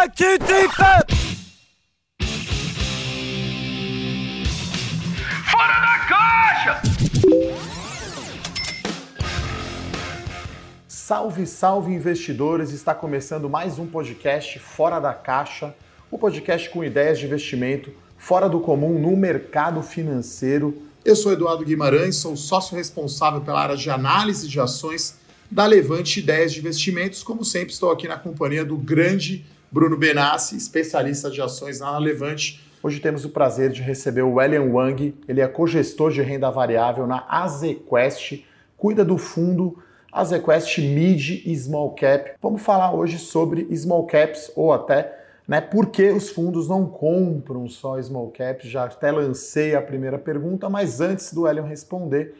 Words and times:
acredita! 0.00 1.06
Fora 5.50 5.80
da 5.80 5.98
caixa! 6.08 6.82
Salve, 10.88 11.46
salve 11.46 11.92
investidores! 11.92 12.70
Está 12.70 12.94
começando 12.94 13.50
mais 13.50 13.78
um 13.78 13.86
podcast 13.86 14.58
Fora 14.58 14.98
da 14.98 15.12
Caixa, 15.12 15.74
o 16.10 16.16
um 16.16 16.18
podcast 16.18 16.70
com 16.70 16.82
ideias 16.82 17.18
de 17.18 17.26
investimento 17.26 17.92
fora 18.16 18.48
do 18.48 18.60
comum 18.60 18.98
no 18.98 19.14
mercado 19.14 19.82
financeiro. 19.82 20.82
Eu 21.04 21.14
sou 21.14 21.32
Eduardo 21.32 21.64
Guimarães, 21.64 22.16
sou 22.16 22.36
sócio 22.36 22.74
responsável 22.74 23.42
pela 23.42 23.60
área 23.60 23.76
de 23.76 23.90
análise 23.90 24.48
de 24.48 24.58
ações 24.58 25.18
da 25.50 25.66
Levante 25.66 26.20
Ideias 26.20 26.52
de 26.52 26.60
Investimentos. 26.60 27.22
Como 27.22 27.44
sempre, 27.44 27.72
estou 27.72 27.90
aqui 27.90 28.08
na 28.08 28.16
companhia 28.16 28.64
do 28.64 28.78
grande 28.78 29.44
Bruno 29.72 29.96
Benassi, 29.96 30.56
especialista 30.56 31.30
de 31.30 31.40
ações 31.40 31.78
na 31.78 31.96
Levante. 31.96 32.60
Hoje 32.82 32.98
temos 32.98 33.24
o 33.24 33.28
prazer 33.28 33.70
de 33.70 33.80
receber 33.80 34.22
o 34.22 34.34
William 34.34 34.64
Wang, 34.64 35.14
ele 35.28 35.40
é 35.40 35.46
cogestor 35.46 36.10
de 36.10 36.20
renda 36.22 36.50
variável 36.50 37.06
na 37.06 37.24
AZQuest, 37.28 38.44
cuida 38.76 39.04
do 39.04 39.16
fundo 39.16 39.80
AZQuest 40.10 40.78
Mid 40.78 41.46
e 41.46 41.54
Small 41.54 41.94
Cap. 41.94 42.32
Vamos 42.42 42.62
falar 42.62 42.92
hoje 42.92 43.16
sobre 43.16 43.68
Small 43.76 44.06
Caps 44.06 44.50
ou 44.56 44.72
até 44.72 45.16
né, 45.46 45.60
por 45.60 45.86
que 45.86 46.10
os 46.10 46.30
fundos 46.30 46.68
não 46.68 46.84
compram 46.86 47.68
só 47.68 48.00
Small 48.02 48.32
Caps. 48.32 48.68
Já 48.68 48.86
até 48.86 49.12
lancei 49.12 49.76
a 49.76 49.82
primeira 49.82 50.18
pergunta, 50.18 50.68
mas 50.68 51.00
antes 51.00 51.32
do 51.32 51.46
Elion 51.46 51.64
responder, 51.64 52.34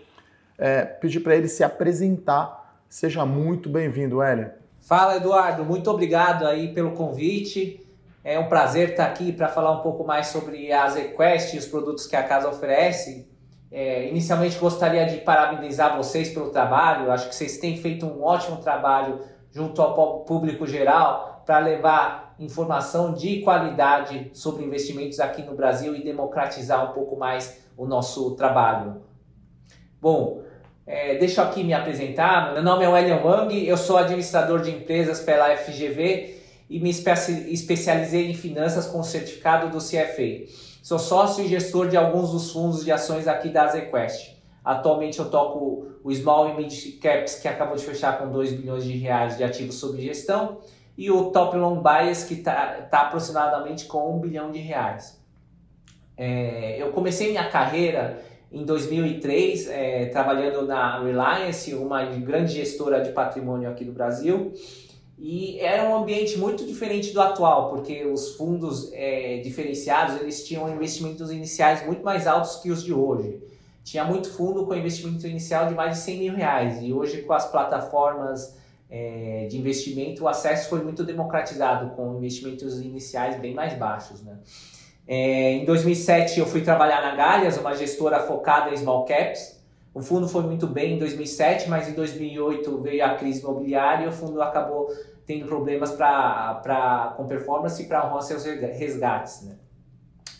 é, 0.58 0.82
pedir 0.82 1.20
para 1.20 1.36
ele 1.36 1.46
se 1.46 1.62
apresentar. 1.62 2.82
Seja 2.88 3.24
muito 3.24 3.68
bem-vindo, 3.68 4.20
Elion. 4.20 4.59
Fala, 4.80 5.16
Eduardo. 5.16 5.64
Muito 5.64 5.90
obrigado 5.90 6.46
aí 6.46 6.72
pelo 6.72 6.92
convite. 6.92 7.86
É 8.24 8.38
um 8.38 8.48
prazer 8.48 8.90
estar 8.90 9.06
aqui 9.06 9.32
para 9.32 9.48
falar 9.48 9.72
um 9.72 9.82
pouco 9.82 10.04
mais 10.04 10.28
sobre 10.28 10.72
a 10.72 10.88
ZQuest 10.88 11.54
e 11.54 11.58
os 11.58 11.66
produtos 11.66 12.06
que 12.06 12.16
a 12.16 12.22
casa 12.22 12.48
oferece. 12.48 13.28
É, 13.72 14.08
inicialmente 14.08 14.58
gostaria 14.58 15.06
de 15.06 15.18
parabenizar 15.18 15.96
vocês 15.96 16.30
pelo 16.30 16.50
trabalho. 16.50 17.10
Acho 17.12 17.28
que 17.28 17.34
vocês 17.34 17.58
têm 17.58 17.76
feito 17.76 18.04
um 18.04 18.22
ótimo 18.22 18.56
trabalho 18.56 19.20
junto 19.52 19.80
ao 19.80 20.20
público 20.24 20.66
geral 20.66 21.42
para 21.46 21.58
levar 21.58 22.34
informação 22.38 23.12
de 23.12 23.40
qualidade 23.42 24.30
sobre 24.34 24.64
investimentos 24.64 25.20
aqui 25.20 25.42
no 25.42 25.54
Brasil 25.54 25.94
e 25.94 26.02
democratizar 26.02 26.90
um 26.90 26.94
pouco 26.94 27.16
mais 27.16 27.64
o 27.76 27.86
nosso 27.86 28.34
trabalho. 28.34 29.02
Bom, 30.00 30.42
é, 30.90 31.14
deixa 31.18 31.40
eu 31.40 31.44
aqui 31.44 31.62
me 31.62 31.72
apresentar. 31.72 32.52
Meu 32.52 32.64
nome 32.64 32.84
é 32.84 32.88
William 32.88 33.22
Wang, 33.22 33.64
eu 33.64 33.76
sou 33.76 33.96
administrador 33.96 34.60
de 34.60 34.72
empresas 34.72 35.20
pela 35.20 35.56
FGV 35.56 36.36
e 36.68 36.80
me 36.80 36.90
especializei 36.90 38.28
em 38.28 38.34
finanças 38.34 38.86
com 38.86 39.00
certificado 39.00 39.68
do 39.68 39.78
CFA. 39.78 40.50
Sou 40.82 40.98
sócio 40.98 41.44
e 41.44 41.48
gestor 41.48 41.86
de 41.86 41.96
alguns 41.96 42.32
dos 42.32 42.50
fundos 42.50 42.84
de 42.84 42.90
ações 42.90 43.28
aqui 43.28 43.50
da 43.50 43.68
ZQuest. 43.68 44.36
Atualmente 44.64 45.20
eu 45.20 45.30
toco 45.30 45.86
o 46.02 46.12
Small 46.12 46.50
e 46.50 46.56
Mid 46.56 46.98
Caps, 47.00 47.36
que 47.36 47.46
acabou 47.46 47.76
de 47.76 47.84
fechar 47.84 48.18
com 48.18 48.28
2 48.28 48.54
bilhões 48.54 48.82
de 48.82 48.96
reais 48.96 49.36
de 49.36 49.44
ativos 49.44 49.76
sob 49.76 50.00
gestão, 50.02 50.58
e 50.98 51.08
o 51.08 51.30
Top 51.30 51.56
Long 51.56 51.80
Bias, 51.80 52.24
que 52.24 52.34
está 52.34 52.88
tá 52.90 53.02
aproximadamente 53.02 53.84
com 53.84 54.16
1 54.16 54.18
bilhão 54.18 54.50
de 54.50 54.58
reais. 54.58 55.20
É, 56.16 56.82
eu 56.82 56.90
comecei 56.90 57.30
minha 57.30 57.48
carreira 57.48 58.22
em 58.52 58.64
2003, 58.64 59.68
é, 59.68 60.06
trabalhando 60.06 60.66
na 60.66 61.02
Reliance, 61.02 61.74
uma 61.74 62.04
grande 62.04 62.54
gestora 62.54 63.00
de 63.00 63.12
patrimônio 63.12 63.70
aqui 63.70 63.84
do 63.84 63.92
Brasil. 63.92 64.52
E 65.16 65.60
era 65.60 65.88
um 65.88 65.94
ambiente 65.94 66.38
muito 66.38 66.64
diferente 66.66 67.12
do 67.12 67.20
atual, 67.20 67.68
porque 67.68 68.06
os 68.06 68.36
fundos 68.36 68.90
é, 68.92 69.38
diferenciados 69.38 70.18
eles 70.20 70.46
tinham 70.46 70.68
investimentos 70.74 71.30
iniciais 71.30 71.84
muito 71.86 72.02
mais 72.02 72.26
altos 72.26 72.56
que 72.56 72.70
os 72.70 72.82
de 72.82 72.92
hoje. 72.92 73.38
Tinha 73.84 74.02
muito 74.02 74.30
fundo 74.30 74.66
com 74.66 74.74
investimento 74.74 75.26
inicial 75.26 75.68
de 75.68 75.74
mais 75.74 75.98
de 75.98 76.02
100 76.04 76.18
mil 76.18 76.34
reais. 76.34 76.78
E 76.82 76.92
hoje, 76.92 77.22
com 77.22 77.34
as 77.34 77.50
plataformas 77.50 78.56
é, 78.88 79.46
de 79.48 79.58
investimento, 79.58 80.24
o 80.24 80.28
acesso 80.28 80.68
foi 80.68 80.82
muito 80.82 81.04
democratizado, 81.04 81.94
com 81.94 82.16
investimentos 82.16 82.80
iniciais 82.80 83.38
bem 83.38 83.54
mais 83.54 83.74
baixos. 83.74 84.22
Né? 84.22 84.38
É, 85.12 85.54
em 85.54 85.64
2007 85.64 86.38
eu 86.38 86.46
fui 86.46 86.60
trabalhar 86.60 87.02
na 87.02 87.16
Galhas, 87.16 87.58
uma 87.58 87.74
gestora 87.74 88.20
focada 88.20 88.70
em 88.70 88.76
small 88.76 89.04
caps. 89.04 89.60
O 89.92 90.00
fundo 90.00 90.28
foi 90.28 90.44
muito 90.44 90.68
bem 90.68 90.94
em 90.94 90.98
2007, 91.00 91.68
mas 91.68 91.88
em 91.88 91.94
2008 91.94 92.80
veio 92.80 93.04
a 93.04 93.16
crise 93.16 93.40
imobiliária 93.40 94.04
e 94.04 94.08
o 94.08 94.12
fundo 94.12 94.40
acabou 94.40 94.86
tendo 95.26 95.46
problemas 95.46 95.90
pra, 95.90 96.60
pra, 96.62 97.14
com 97.16 97.26
performance 97.26 97.82
e 97.82 97.86
para 97.86 98.06
honrar 98.06 98.22
seus 98.22 98.44
resgates. 98.44 99.42
Né? 99.42 99.56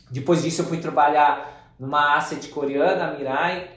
Depois 0.08 0.40
disso 0.40 0.62
eu 0.62 0.66
fui 0.66 0.78
trabalhar 0.78 1.74
numa 1.76 2.16
asset 2.16 2.46
coreana, 2.46 3.08
a 3.08 3.16
Mirai, 3.16 3.70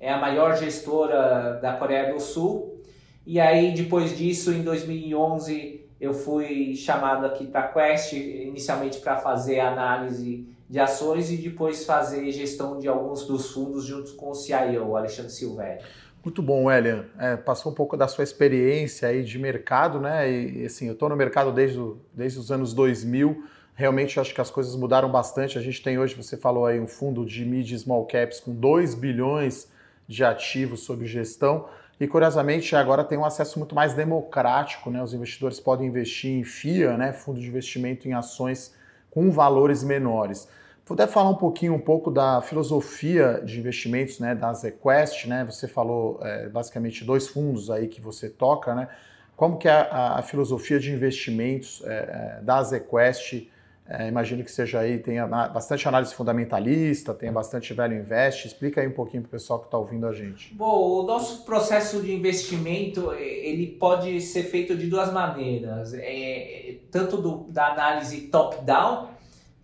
é 0.00 0.10
a 0.10 0.16
maior 0.16 0.56
gestora 0.56 1.58
da 1.60 1.74
Coreia 1.74 2.10
do 2.10 2.18
Sul. 2.18 2.82
E 3.26 3.38
aí 3.38 3.74
depois 3.74 4.16
disso, 4.16 4.50
em 4.54 4.62
2011, 4.62 5.87
eu 6.00 6.14
fui 6.14 6.74
chamado 6.74 7.26
aqui 7.26 7.46
para 7.46 7.68
Quest, 7.68 8.12
inicialmente 8.12 9.00
para 9.00 9.16
fazer 9.16 9.60
análise 9.60 10.46
de 10.68 10.78
ações 10.78 11.30
e 11.30 11.36
depois 11.36 11.84
fazer 11.84 12.30
gestão 12.30 12.78
de 12.78 12.86
alguns 12.86 13.26
dos 13.26 13.50
fundos 13.50 13.84
junto 13.84 14.14
com 14.14 14.30
o 14.30 14.34
CIO, 14.34 14.96
Alexandre 14.96 15.32
Silvério. 15.32 15.84
Muito 16.22 16.42
bom, 16.42 16.70
Elian. 16.70 17.06
É, 17.18 17.36
passou 17.36 17.72
um 17.72 17.74
pouco 17.74 17.96
da 17.96 18.06
sua 18.06 18.22
experiência 18.22 19.08
aí 19.08 19.24
de 19.24 19.38
mercado, 19.38 20.00
né? 20.00 20.30
E 20.30 20.66
assim, 20.66 20.86
eu 20.86 20.92
estou 20.92 21.08
no 21.08 21.16
mercado 21.16 21.52
desde, 21.52 21.80
desde 22.12 22.38
os 22.38 22.52
anos 22.52 22.74
2000. 22.74 23.44
Realmente 23.74 24.18
acho 24.20 24.34
que 24.34 24.40
as 24.40 24.50
coisas 24.50 24.76
mudaram 24.76 25.10
bastante. 25.10 25.56
A 25.56 25.60
gente 25.60 25.82
tem 25.82 25.98
hoje, 25.98 26.14
você 26.14 26.36
falou 26.36 26.66
aí, 26.66 26.78
um 26.78 26.86
fundo 26.86 27.24
de 27.24 27.44
mid 27.44 27.72
small 27.78 28.04
caps 28.04 28.40
com 28.40 28.52
2 28.52 28.94
bilhões 28.94 29.70
de 30.06 30.24
ativos 30.24 30.80
sob 30.80 31.06
gestão. 31.06 31.68
E 32.00 32.06
curiosamente 32.06 32.76
agora 32.76 33.02
tem 33.02 33.18
um 33.18 33.24
acesso 33.24 33.58
muito 33.58 33.74
mais 33.74 33.92
democrático, 33.92 34.90
né? 34.90 35.02
Os 35.02 35.12
investidores 35.12 35.58
podem 35.58 35.88
investir 35.88 36.30
em 36.30 36.44
FIA, 36.44 36.96
né? 36.96 37.12
Fundo 37.12 37.40
de 37.40 37.48
investimento 37.48 38.06
em 38.06 38.12
ações 38.12 38.74
com 39.10 39.30
valores 39.30 39.82
menores. 39.82 40.48
Puder 40.84 41.08
falar 41.08 41.30
um 41.30 41.34
pouquinho 41.34 41.74
um 41.74 41.80
pouco 41.80 42.10
da 42.10 42.40
filosofia 42.40 43.42
de 43.44 43.58
investimentos, 43.58 44.20
né? 44.20 44.34
Da 44.34 44.52
ZQuest, 44.52 45.26
né? 45.26 45.44
Você 45.44 45.66
falou 45.66 46.20
é, 46.22 46.48
basicamente 46.48 47.04
dois 47.04 47.26
fundos 47.26 47.68
aí 47.68 47.88
que 47.88 48.00
você 48.00 48.28
toca, 48.28 48.74
né? 48.74 48.88
Como 49.36 49.58
que 49.58 49.68
é 49.68 49.72
a, 49.72 50.18
a 50.18 50.22
filosofia 50.22 50.78
de 50.78 50.92
investimentos 50.92 51.82
é, 51.84 52.40
da 52.42 52.62
ZQuest 52.62 53.50
é, 53.90 54.06
imagino 54.06 54.44
que 54.44 54.50
seja 54.50 54.80
aí, 54.80 54.98
tenha 54.98 55.26
bastante 55.26 55.88
análise 55.88 56.14
fundamentalista, 56.14 57.14
tenha 57.14 57.32
bastante 57.32 57.72
velho 57.72 57.96
invest. 57.96 58.46
Explica 58.46 58.82
aí 58.82 58.86
um 58.86 58.92
pouquinho 58.92 59.22
para 59.22 59.28
o 59.28 59.30
pessoal 59.30 59.60
que 59.60 59.64
está 59.64 59.78
ouvindo 59.78 60.06
a 60.06 60.12
gente. 60.12 60.52
Bom, 60.54 61.00
o 61.00 61.02
nosso 61.04 61.46
processo 61.46 62.02
de 62.02 62.14
investimento 62.14 63.14
ele 63.14 63.66
pode 63.66 64.20
ser 64.20 64.42
feito 64.42 64.76
de 64.76 64.88
duas 64.88 65.10
maneiras. 65.10 65.94
É, 65.94 66.76
tanto 66.90 67.16
do, 67.16 67.46
da 67.48 67.72
análise 67.72 68.20
top-down, 68.28 69.08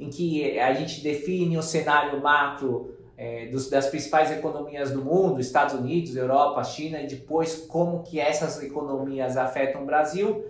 em 0.00 0.08
que 0.08 0.58
a 0.58 0.72
gente 0.72 1.02
define 1.02 1.58
o 1.58 1.62
cenário 1.62 2.18
macro 2.22 2.94
é, 3.18 3.46
dos, 3.48 3.68
das 3.68 3.88
principais 3.88 4.30
economias 4.30 4.90
do 4.90 5.04
mundo, 5.04 5.38
Estados 5.38 5.74
Unidos, 5.74 6.16
Europa, 6.16 6.64
China, 6.64 6.98
e 6.98 7.06
depois 7.06 7.56
como 7.68 8.02
que 8.02 8.18
essas 8.18 8.62
economias 8.62 9.36
afetam 9.36 9.82
o 9.82 9.84
Brasil 9.84 10.46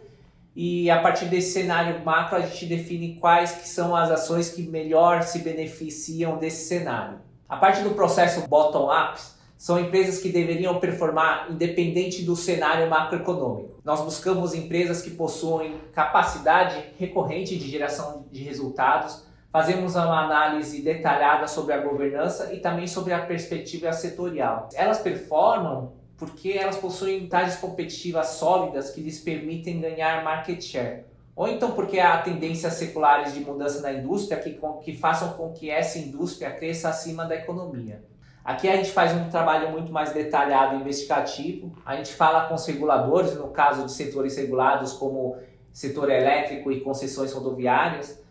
e 0.54 0.88
a 0.88 1.00
partir 1.00 1.26
desse 1.26 1.52
cenário 1.52 2.04
macro 2.04 2.36
a 2.36 2.40
gente 2.40 2.66
define 2.66 3.16
quais 3.16 3.52
que 3.52 3.68
são 3.68 3.94
as 3.94 4.10
ações 4.10 4.50
que 4.50 4.62
melhor 4.62 5.22
se 5.22 5.40
beneficiam 5.40 6.38
desse 6.38 6.68
cenário. 6.68 7.18
A 7.48 7.56
parte 7.56 7.82
do 7.82 7.90
processo 7.90 8.46
bottom-up 8.48 9.20
são 9.56 9.78
empresas 9.78 10.18
que 10.18 10.28
deveriam 10.28 10.78
performar 10.78 11.50
independente 11.50 12.22
do 12.22 12.36
cenário 12.36 12.88
macroeconômico. 12.88 13.80
Nós 13.84 14.00
buscamos 14.00 14.54
empresas 14.54 15.02
que 15.02 15.10
possuem 15.10 15.80
capacidade 15.92 16.82
recorrente 16.98 17.58
de 17.58 17.68
geração 17.68 18.26
de 18.30 18.42
resultados, 18.42 19.24
fazemos 19.52 19.94
uma 19.94 20.24
análise 20.24 20.82
detalhada 20.82 21.46
sobre 21.46 21.74
a 21.74 21.78
governança 21.78 22.52
e 22.52 22.58
também 22.58 22.86
sobre 22.86 23.12
a 23.12 23.20
perspectiva 23.20 23.92
setorial. 23.92 24.68
Elas 24.74 24.98
performam 24.98 25.92
porque 26.24 26.52
elas 26.52 26.76
possuem 26.76 27.20
vantagens 27.20 27.56
competitivas 27.56 28.28
sólidas 28.28 28.90
que 28.90 29.02
lhes 29.02 29.20
permitem 29.20 29.78
ganhar 29.78 30.24
market 30.24 30.62
share. 30.62 31.04
Ou 31.36 31.46
então 31.48 31.72
porque 31.72 32.00
há 32.00 32.16
tendências 32.22 32.74
seculares 32.74 33.34
de 33.34 33.40
mudança 33.40 33.82
na 33.82 33.92
indústria 33.92 34.40
que, 34.40 34.58
que 34.82 34.96
façam 34.96 35.34
com 35.34 35.52
que 35.52 35.68
essa 35.68 35.98
indústria 35.98 36.50
cresça 36.50 36.88
acima 36.88 37.26
da 37.26 37.34
economia. 37.34 38.02
Aqui 38.42 38.68
a 38.68 38.76
gente 38.76 38.90
faz 38.90 39.12
um 39.12 39.28
trabalho 39.28 39.70
muito 39.70 39.92
mais 39.92 40.12
detalhado 40.12 40.76
e 40.76 40.80
investigativo. 40.80 41.76
A 41.84 41.96
gente 41.96 42.12
fala 42.14 42.46
com 42.46 42.54
os 42.54 42.64
reguladores, 42.66 43.34
no 43.34 43.48
caso 43.48 43.84
de 43.84 43.92
setores 43.92 44.36
regulados 44.36 44.94
como 44.94 45.36
setor 45.72 46.10
elétrico 46.10 46.72
e 46.72 46.80
concessões 46.80 47.32
rodoviárias. 47.32 48.22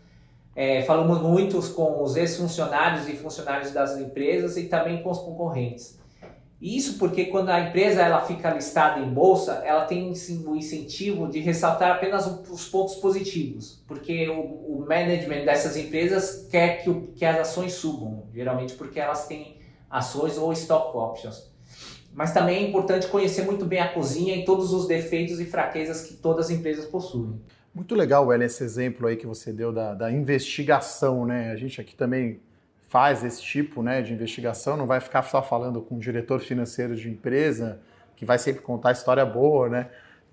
É, 0.56 0.82
falamos 0.82 1.20
muito 1.20 1.60
com 1.74 2.02
os 2.02 2.16
ex-funcionários 2.16 3.08
e 3.08 3.16
funcionários 3.16 3.70
das 3.70 3.96
empresas 3.98 4.56
e 4.56 4.64
também 4.64 5.02
com 5.02 5.10
os 5.10 5.18
concorrentes. 5.18 6.02
Isso 6.64 6.96
porque 6.96 7.26
quando 7.26 7.50
a 7.50 7.60
empresa 7.60 8.00
ela 8.00 8.22
fica 8.22 8.48
listada 8.48 8.98
em 8.98 9.12
bolsa, 9.12 9.62
ela 9.66 9.84
tem 9.84 10.10
o 10.10 10.56
incentivo 10.56 11.28
de 11.28 11.38
ressaltar 11.40 11.90
apenas 11.90 12.26
os 12.26 12.66
pontos 12.66 12.94
positivos, 12.94 13.84
porque 13.86 14.26
o, 14.30 14.40
o 14.40 14.86
management 14.88 15.44
dessas 15.44 15.76
empresas 15.76 16.48
quer 16.50 16.82
que, 16.82 16.88
o, 16.88 17.08
que 17.08 17.22
as 17.22 17.38
ações 17.38 17.74
subam, 17.74 18.28
geralmente 18.32 18.72
porque 18.76 18.98
elas 18.98 19.26
têm 19.26 19.58
ações 19.90 20.38
ou 20.38 20.50
stock 20.54 20.96
options. 20.96 21.52
Mas 22.14 22.32
também 22.32 22.64
é 22.64 22.66
importante 22.66 23.08
conhecer 23.08 23.42
muito 23.42 23.66
bem 23.66 23.80
a 23.80 23.92
cozinha 23.92 24.34
e 24.34 24.46
todos 24.46 24.72
os 24.72 24.88
defeitos 24.88 25.38
e 25.40 25.44
fraquezas 25.44 26.00
que 26.00 26.14
todas 26.14 26.46
as 26.46 26.50
empresas 26.50 26.86
possuem. 26.86 27.38
Muito 27.74 27.94
legal, 27.94 28.28
Well, 28.28 28.40
esse 28.40 28.64
exemplo 28.64 29.06
aí 29.06 29.16
que 29.16 29.26
você 29.26 29.52
deu 29.52 29.70
da, 29.70 29.92
da 29.92 30.10
investigação, 30.10 31.26
né? 31.26 31.50
A 31.50 31.56
gente 31.56 31.78
aqui 31.78 31.94
também 31.94 32.40
faz 32.94 33.24
esse 33.24 33.42
tipo 33.42 33.82
né, 33.82 34.00
de 34.02 34.12
investigação, 34.12 34.76
não 34.76 34.86
vai 34.86 35.00
ficar 35.00 35.22
só 35.22 35.42
falando 35.42 35.82
com 35.82 35.96
o 35.96 35.98
diretor 35.98 36.38
financeiro 36.38 36.94
de 36.94 37.10
empresa, 37.10 37.80
que 38.14 38.24
vai 38.24 38.38
sempre 38.38 38.62
contar 38.62 38.92
história 38.92 39.26
boa, 39.26 39.68
né? 39.68 39.88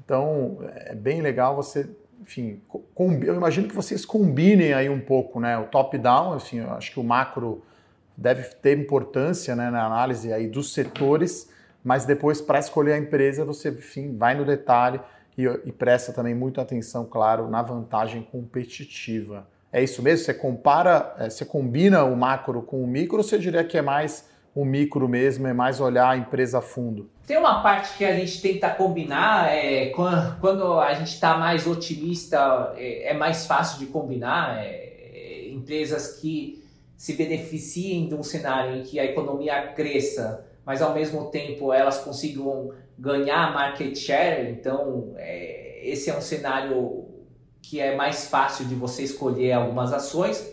Então, 0.06 0.60
é 0.76 0.94
bem 0.94 1.24
legal 1.24 1.56
você, 1.56 1.90
enfim, 2.22 2.62
eu 3.26 3.34
imagino 3.34 3.68
que 3.68 3.74
vocês 3.74 4.06
combinem 4.06 4.74
aí 4.74 4.88
um 4.90 5.00
pouco, 5.00 5.40
né? 5.40 5.58
O 5.58 5.66
top-down, 5.66 6.34
assim, 6.34 6.60
eu 6.60 6.72
acho 6.74 6.92
que 6.92 7.00
o 7.00 7.04
macro 7.04 7.64
deve 8.16 8.44
ter 8.44 8.78
importância 8.78 9.56
né, 9.56 9.72
na 9.72 9.84
análise 9.84 10.32
aí 10.32 10.46
dos 10.46 10.72
setores, 10.72 11.52
mas 11.84 12.06
depois, 12.06 12.42
para 12.42 12.60
escolher 12.60 12.94
a 12.94 12.98
empresa, 13.00 13.44
você, 13.44 13.70
enfim, 13.70 14.16
vai 14.16 14.36
no 14.36 14.46
detalhe 14.46 15.02
e, 15.36 15.46
e 15.66 15.72
presta 15.72 16.14
também 16.14 16.36
muita 16.36 16.62
atenção, 16.62 17.06
claro, 17.06 17.50
na 17.50 17.64
vantagem 17.64 18.22
competitiva. 18.22 19.48
É 19.72 19.84
isso 19.84 20.02
mesmo? 20.02 20.26
Você 20.26 20.34
compara, 20.34 21.16
é, 21.18 21.30
você 21.30 21.46
combina 21.46 22.04
o 22.04 22.16
macro 22.16 22.62
com 22.62 22.84
o 22.84 22.88
micro 22.88 23.18
ou 23.18 23.24
você 23.24 23.38
diria 23.38 23.64
que 23.64 23.78
é 23.78 23.82
mais 23.82 24.30
o 24.54 24.66
micro 24.66 25.08
mesmo, 25.08 25.48
é 25.48 25.54
mais 25.54 25.80
olhar 25.80 26.10
a 26.10 26.18
empresa 26.18 26.58
a 26.58 26.62
fundo? 26.62 27.10
Tem 27.26 27.38
uma 27.38 27.64
parte 27.64 27.98
que 27.98 28.04
a 28.04 28.14
gente 28.14 28.42
tenta 28.42 28.70
combinar, 28.70 29.50
é, 29.50 29.88
quando 30.42 30.80
a 30.80 30.94
gente 30.94 31.14
está 31.14 31.38
mais 31.38 31.66
otimista, 31.66 32.74
é, 32.76 33.12
é, 33.12 33.14
mais 33.14 33.46
fácil 33.46 33.80
de 33.80 33.86
combinar. 33.86 34.58
É, 34.58 34.92
empresas 35.62 36.20
que 36.20 36.64
se 36.98 37.14
beneficiem 37.14 38.08
de 38.08 38.16
um 38.16 38.24
cenário 38.24 38.78
em 38.78 38.84
que 38.84 39.00
a 39.00 39.06
economia 39.06 39.68
cresça, 39.68 40.46
mas 40.66 40.82
ao 40.82 40.94
mesmo 40.94 41.26
tempo 41.26 41.72
elas 41.72 42.00
consigam 42.00 42.72
ganhar 42.98 43.54
market 43.54 43.96
share, 43.96 44.52
então 44.52 45.14
é, 45.18 45.82
esse 45.84 46.10
é 46.10 46.18
um 46.18 46.22
cenário 46.22 47.06
que 47.62 47.80
é 47.80 47.96
mais 47.96 48.28
fácil 48.28 48.66
de 48.66 48.76
você 48.76 49.04
escolher 49.04 49.54
algumas 49.54 49.94
ações. 49.94 50.46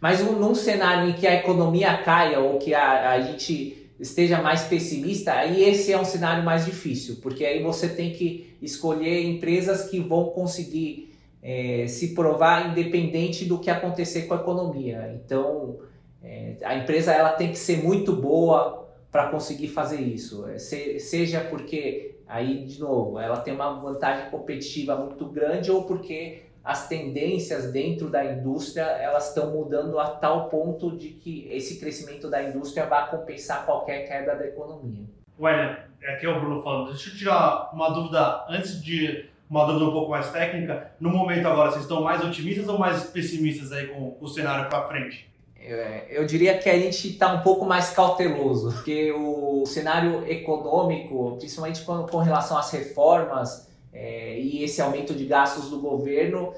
Mas 0.00 0.20
um, 0.20 0.32
num 0.32 0.54
cenário 0.54 1.10
em 1.10 1.12
que 1.12 1.26
a 1.26 1.34
economia 1.34 1.96
caia 1.98 2.40
ou 2.40 2.58
que 2.58 2.74
a, 2.74 3.10
a 3.10 3.20
gente 3.20 3.90
esteja 4.00 4.42
mais 4.42 4.62
pessimista, 4.62 5.32
aí 5.32 5.62
esse 5.62 5.92
é 5.92 5.98
um 5.98 6.04
cenário 6.04 6.44
mais 6.44 6.64
difícil, 6.64 7.18
porque 7.22 7.44
aí 7.44 7.62
você 7.62 7.88
tem 7.88 8.12
que 8.12 8.56
escolher 8.60 9.24
empresas 9.24 9.88
que 9.88 10.00
vão 10.00 10.30
conseguir 10.30 11.14
é, 11.40 11.86
se 11.86 12.14
provar 12.14 12.70
independente 12.70 13.44
do 13.44 13.58
que 13.58 13.70
acontecer 13.70 14.22
com 14.22 14.34
a 14.34 14.38
economia. 14.38 15.20
Então, 15.24 15.78
é, 16.22 16.56
a 16.64 16.76
empresa 16.76 17.12
ela 17.12 17.30
tem 17.30 17.50
que 17.50 17.58
ser 17.58 17.82
muito 17.82 18.12
boa 18.12 18.88
para 19.10 19.28
conseguir 19.28 19.68
fazer 19.68 20.00
isso, 20.00 20.48
é, 20.48 20.58
se, 20.58 20.98
seja 20.98 21.40
porque 21.40 22.11
Aí, 22.32 22.64
de 22.64 22.80
novo, 22.80 23.18
ela 23.18 23.36
tem 23.36 23.52
uma 23.52 23.74
vantagem 23.74 24.30
competitiva 24.30 24.96
muito 24.96 25.26
grande 25.26 25.70
ou 25.70 25.84
porque 25.84 26.44
as 26.64 26.88
tendências 26.88 27.70
dentro 27.70 28.08
da 28.08 28.24
indústria 28.24 28.84
elas 28.84 29.28
estão 29.28 29.50
mudando 29.50 29.98
a 29.98 30.08
tal 30.08 30.48
ponto 30.48 30.96
de 30.96 31.08
que 31.08 31.46
esse 31.50 31.78
crescimento 31.78 32.30
da 32.30 32.42
indústria 32.42 32.86
vai 32.86 33.10
compensar 33.10 33.66
qualquer 33.66 34.08
queda 34.08 34.34
da 34.34 34.46
economia. 34.46 35.04
William, 35.38 35.76
aqui 36.08 36.24
é 36.24 36.28
o 36.30 36.40
Bruno 36.40 36.62
falando. 36.62 36.92
Deixa 36.92 37.10
eu 37.10 37.16
tirar 37.16 37.68
uma 37.74 37.90
dúvida 37.90 38.46
antes 38.48 38.82
de 38.82 39.26
uma 39.50 39.66
dúvida 39.66 39.84
um 39.84 39.92
pouco 39.92 40.10
mais 40.12 40.30
técnica. 40.30 40.90
No 40.98 41.10
momento 41.10 41.46
agora, 41.46 41.70
vocês 41.70 41.82
estão 41.82 42.00
mais 42.00 42.24
otimistas 42.24 42.66
ou 42.66 42.78
mais 42.78 43.04
pessimistas 43.10 43.72
aí 43.72 43.88
com 43.88 44.16
o 44.18 44.26
cenário 44.26 44.70
para 44.70 44.88
frente? 44.88 45.30
É, 45.64 46.08
eu 46.10 46.26
diria 46.26 46.58
que 46.58 46.68
a 46.68 46.76
gente 46.76 47.10
está 47.10 47.32
um 47.32 47.40
pouco 47.40 47.64
mais 47.64 47.90
cauteloso, 47.90 48.72
porque 48.72 49.12
o 49.12 49.64
cenário 49.64 50.26
econômico, 50.26 51.36
principalmente 51.38 51.82
com, 51.82 52.04
com 52.04 52.18
relação 52.18 52.58
às 52.58 52.70
reformas 52.72 53.68
é, 53.92 54.38
e 54.40 54.64
esse 54.64 54.82
aumento 54.82 55.14
de 55.14 55.24
gastos 55.24 55.70
do 55.70 55.80
governo, 55.80 56.52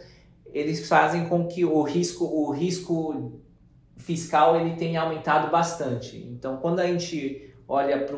eles 0.53 0.89
fazem 0.89 1.29
com 1.29 1.47
que 1.47 1.65
o 1.65 1.83
risco, 1.83 2.25
o 2.25 2.51
risco 2.51 3.41
fiscal 3.97 4.59
ele 4.59 4.77
tenha 4.77 5.03
aumentado 5.03 5.51
bastante. 5.51 6.17
Então, 6.17 6.57
quando 6.57 6.81
a 6.81 6.87
gente 6.87 7.53
olha 7.69 8.05
para 8.05 8.17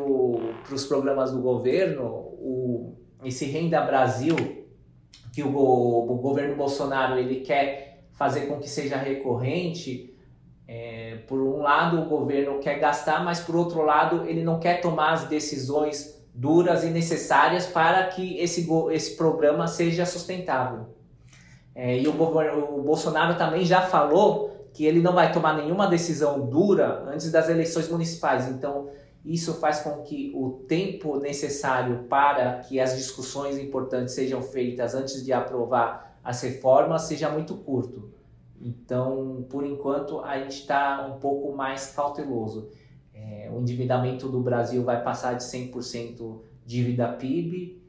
os 0.74 0.86
programas 0.86 1.32
do 1.32 1.40
governo, 1.40 2.04
o, 2.04 2.94
esse 3.24 3.44
Renda 3.46 3.80
Brasil, 3.80 4.36
que 5.34 5.42
o, 5.42 5.48
o 5.48 6.14
governo 6.16 6.54
Bolsonaro 6.54 7.18
ele 7.18 7.40
quer 7.40 8.04
fazer 8.12 8.42
com 8.42 8.58
que 8.58 8.68
seja 8.68 8.96
recorrente, 8.96 10.15
é, 10.68 11.18
por 11.28 11.40
um 11.40 11.62
lado, 11.62 12.00
o 12.00 12.06
governo 12.06 12.58
quer 12.58 12.78
gastar, 12.78 13.24
mas 13.24 13.40
por 13.40 13.54
outro 13.54 13.82
lado, 13.82 14.24
ele 14.28 14.42
não 14.42 14.58
quer 14.58 14.80
tomar 14.80 15.12
as 15.12 15.24
decisões 15.24 16.16
duras 16.34 16.84
e 16.84 16.90
necessárias 16.90 17.66
para 17.66 18.06
que 18.08 18.38
esse, 18.38 18.68
esse 18.90 19.16
programa 19.16 19.66
seja 19.66 20.04
sustentável. 20.04 20.86
É, 21.74 21.98
e 21.98 22.08
o, 22.08 22.10
o 22.10 22.82
Bolsonaro 22.82 23.36
também 23.36 23.64
já 23.64 23.82
falou 23.82 24.68
que 24.72 24.84
ele 24.84 25.00
não 25.00 25.14
vai 25.14 25.32
tomar 25.32 25.56
nenhuma 25.56 25.86
decisão 25.86 26.46
dura 26.46 27.04
antes 27.06 27.30
das 27.30 27.48
eleições 27.48 27.88
municipais. 27.88 28.48
Então, 28.48 28.88
isso 29.24 29.54
faz 29.54 29.80
com 29.80 30.02
que 30.02 30.32
o 30.34 30.64
tempo 30.68 31.18
necessário 31.18 32.04
para 32.08 32.60
que 32.60 32.78
as 32.78 32.96
discussões 32.96 33.58
importantes 33.58 34.14
sejam 34.14 34.42
feitas 34.42 34.94
antes 34.94 35.24
de 35.24 35.32
aprovar 35.32 36.18
as 36.22 36.42
reformas 36.42 37.02
seja 37.02 37.28
muito 37.28 37.54
curto. 37.54 38.15
Então, 38.60 39.46
por 39.48 39.64
enquanto, 39.64 40.20
a 40.20 40.38
gente 40.38 40.60
está 40.60 41.06
um 41.06 41.18
pouco 41.18 41.54
mais 41.56 41.92
cauteloso. 41.94 42.70
É, 43.14 43.50
o 43.52 43.60
endividamento 43.60 44.28
do 44.28 44.40
Brasil 44.40 44.82
vai 44.84 45.02
passar 45.02 45.34
de 45.34 45.44
100% 45.44 46.40
dívida 46.64 47.08
PIB. 47.08 47.82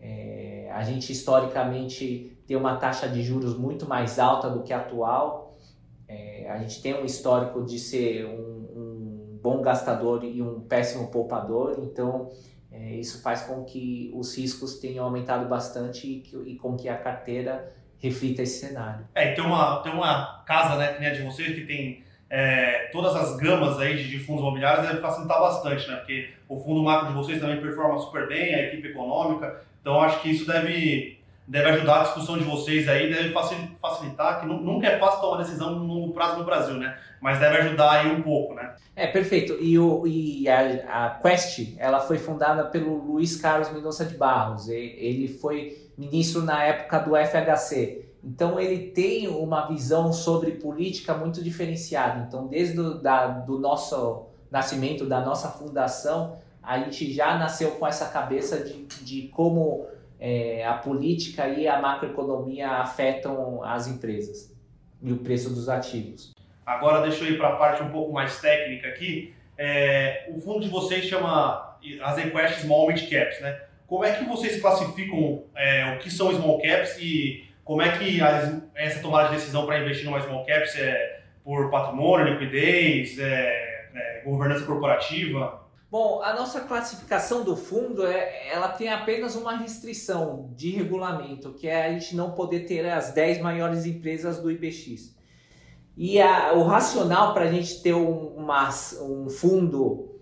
É, 0.00 0.70
a 0.72 0.82
gente 0.82 1.12
historicamente 1.12 2.36
tem 2.46 2.56
uma 2.56 2.76
taxa 2.76 3.08
de 3.08 3.22
juros 3.22 3.56
muito 3.56 3.88
mais 3.88 4.18
alta 4.18 4.50
do 4.50 4.62
que 4.62 4.72
a 4.72 4.78
atual. 4.78 5.56
É, 6.06 6.50
a 6.50 6.58
gente 6.58 6.82
tem 6.82 6.94
um 6.94 7.04
histórico 7.04 7.64
de 7.64 7.78
ser 7.78 8.26
um, 8.26 8.68
um 8.76 9.38
bom 9.42 9.60
gastador 9.62 10.24
e 10.24 10.42
um 10.42 10.60
péssimo 10.60 11.08
poupador, 11.08 11.76
então 11.78 12.30
é, 12.70 12.96
isso 12.96 13.22
faz 13.22 13.42
com 13.42 13.62
que 13.64 14.10
os 14.14 14.36
riscos 14.36 14.78
tenham 14.78 15.04
aumentado 15.04 15.48
bastante 15.48 16.10
e, 16.10 16.20
que, 16.20 16.36
e 16.36 16.56
com 16.56 16.76
que 16.76 16.88
a 16.88 16.96
carteira 16.96 17.72
reflita 18.04 18.42
esse 18.42 18.66
cenário. 18.66 19.06
É, 19.14 19.32
tem 19.32 19.44
uma, 19.44 19.82
tem 19.82 19.92
uma 19.92 20.42
casa, 20.46 20.76
né, 20.76 20.94
que 20.94 21.10
de 21.10 21.22
vocês, 21.22 21.54
que 21.54 21.64
tem 21.64 22.04
é, 22.28 22.90
todas 22.92 23.16
as 23.16 23.36
gamas 23.36 23.78
aí 23.78 23.96
de, 23.96 24.08
de, 24.08 24.18
fundos 24.18 24.42
imobiliários, 24.42 24.86
deve 24.86 25.00
facilitar 25.00 25.40
bastante, 25.40 25.88
né? 25.88 25.96
Porque 25.96 26.30
o 26.48 26.58
fundo 26.58 26.82
macro 26.82 27.08
de 27.08 27.14
vocês 27.14 27.40
também 27.40 27.60
performa 27.60 27.98
super 27.98 28.28
bem, 28.28 28.54
a 28.54 28.62
equipe 28.64 28.88
econômica, 28.88 29.60
então 29.80 30.00
acho 30.00 30.20
que 30.20 30.30
isso 30.30 30.46
deve, 30.46 31.18
deve 31.46 31.70
ajudar 31.70 32.00
a 32.00 32.02
discussão 32.04 32.36
de 32.36 32.44
vocês 32.44 32.88
aí, 32.88 33.12
deve 33.12 33.32
facilitar, 33.80 34.40
que 34.40 34.46
nunca 34.46 34.86
é 34.86 34.98
fácil 34.98 35.20
tomar 35.20 35.38
decisão 35.38 35.78
no 35.78 35.84
longo 35.84 36.12
prazo 36.12 36.38
no 36.38 36.44
Brasil, 36.44 36.74
né? 36.74 36.98
Mas 37.20 37.38
deve 37.38 37.56
ajudar 37.58 37.92
aí 37.92 38.12
um 38.12 38.20
pouco, 38.20 38.54
né? 38.54 38.74
É, 38.94 39.06
perfeito. 39.06 39.56
E, 39.60 39.78
o, 39.78 40.06
e 40.06 40.46
a, 40.48 41.06
a 41.06 41.10
Quest, 41.10 41.74
ela 41.78 42.00
foi 42.00 42.18
fundada 42.18 42.64
pelo 42.64 42.96
Luiz 42.96 43.36
Carlos 43.36 43.72
Mendonça 43.72 44.04
de 44.04 44.16
Barros. 44.16 44.68
Ele 44.68 45.28
foi 45.28 45.83
ministro 45.96 46.42
na 46.42 46.64
época 46.64 46.98
do 46.98 47.12
FHC. 47.16 48.08
Então 48.22 48.58
ele 48.58 48.88
tem 48.90 49.28
uma 49.28 49.66
visão 49.66 50.12
sobre 50.12 50.52
política 50.52 51.14
muito 51.14 51.42
diferenciada. 51.42 52.24
Então 52.26 52.46
desde 52.46 52.80
o 52.80 52.94
da, 52.94 53.26
do 53.26 53.58
nosso 53.58 54.26
nascimento, 54.50 55.04
da 55.04 55.20
nossa 55.20 55.48
fundação, 55.48 56.38
a 56.62 56.78
gente 56.78 57.12
já 57.12 57.36
nasceu 57.36 57.72
com 57.72 57.86
essa 57.86 58.06
cabeça 58.06 58.64
de, 58.64 58.84
de 59.04 59.28
como 59.28 59.86
é, 60.18 60.66
a 60.66 60.74
política 60.74 61.48
e 61.48 61.68
a 61.68 61.80
macroeconomia 61.80 62.70
afetam 62.70 63.62
as 63.62 63.86
empresas 63.86 64.54
e 65.02 65.12
o 65.12 65.18
preço 65.18 65.50
dos 65.50 65.68
ativos. 65.68 66.32
Agora 66.64 67.02
deixa 67.02 67.24
eu 67.24 67.32
ir 67.32 67.36
para 67.36 67.48
a 67.48 67.56
parte 67.56 67.82
um 67.82 67.90
pouco 67.90 68.12
mais 68.12 68.40
técnica 68.40 68.88
aqui. 68.88 69.34
É, 69.58 70.30
o 70.34 70.40
fundo 70.40 70.60
de 70.60 70.68
vocês 70.68 71.04
chama 71.04 71.76
as 72.02 72.18
Equest 72.18 72.60
Small 72.60 72.88
Mid 72.88 73.02
Caps, 73.10 73.40
né? 73.40 73.60
Como 73.86 74.04
é 74.04 74.12
que 74.12 74.24
vocês 74.24 74.60
classificam 74.60 75.44
é, 75.54 75.94
o 75.94 75.98
que 75.98 76.10
são 76.10 76.34
small 76.34 76.60
caps 76.60 76.96
e 76.98 77.44
como 77.64 77.82
é 77.82 77.96
que 77.98 78.20
as, 78.20 78.62
essa 78.74 79.00
tomada 79.00 79.28
de 79.28 79.36
decisão 79.36 79.66
para 79.66 79.80
investir 79.80 80.04
numa 80.04 80.20
small 80.20 80.44
caps 80.44 80.76
é 80.76 81.22
por 81.42 81.70
patrimônio, 81.70 82.34
liquidez, 82.34 83.18
é, 83.18 83.88
é, 83.94 84.22
governança 84.24 84.64
corporativa? 84.64 85.62
Bom, 85.90 86.22
a 86.22 86.34
nossa 86.34 86.62
classificação 86.62 87.44
do 87.44 87.54
fundo 87.54 88.04
é, 88.06 88.48
ela 88.50 88.68
tem 88.68 88.88
apenas 88.88 89.36
uma 89.36 89.56
restrição 89.56 90.50
de 90.56 90.70
regulamento, 90.70 91.52
que 91.52 91.68
é 91.68 91.86
a 91.86 91.92
gente 91.92 92.16
não 92.16 92.32
poder 92.32 92.60
ter 92.60 92.84
as 92.88 93.12
10 93.12 93.40
maiores 93.40 93.86
empresas 93.86 94.40
do 94.40 94.50
IBX. 94.50 95.14
E 95.96 96.20
a, 96.20 96.52
o 96.54 96.64
racional 96.64 97.32
para 97.32 97.44
a 97.44 97.52
gente 97.52 97.80
ter 97.80 97.94
um, 97.94 98.28
uma, 98.28 98.68
um 99.02 99.28
fundo 99.28 100.13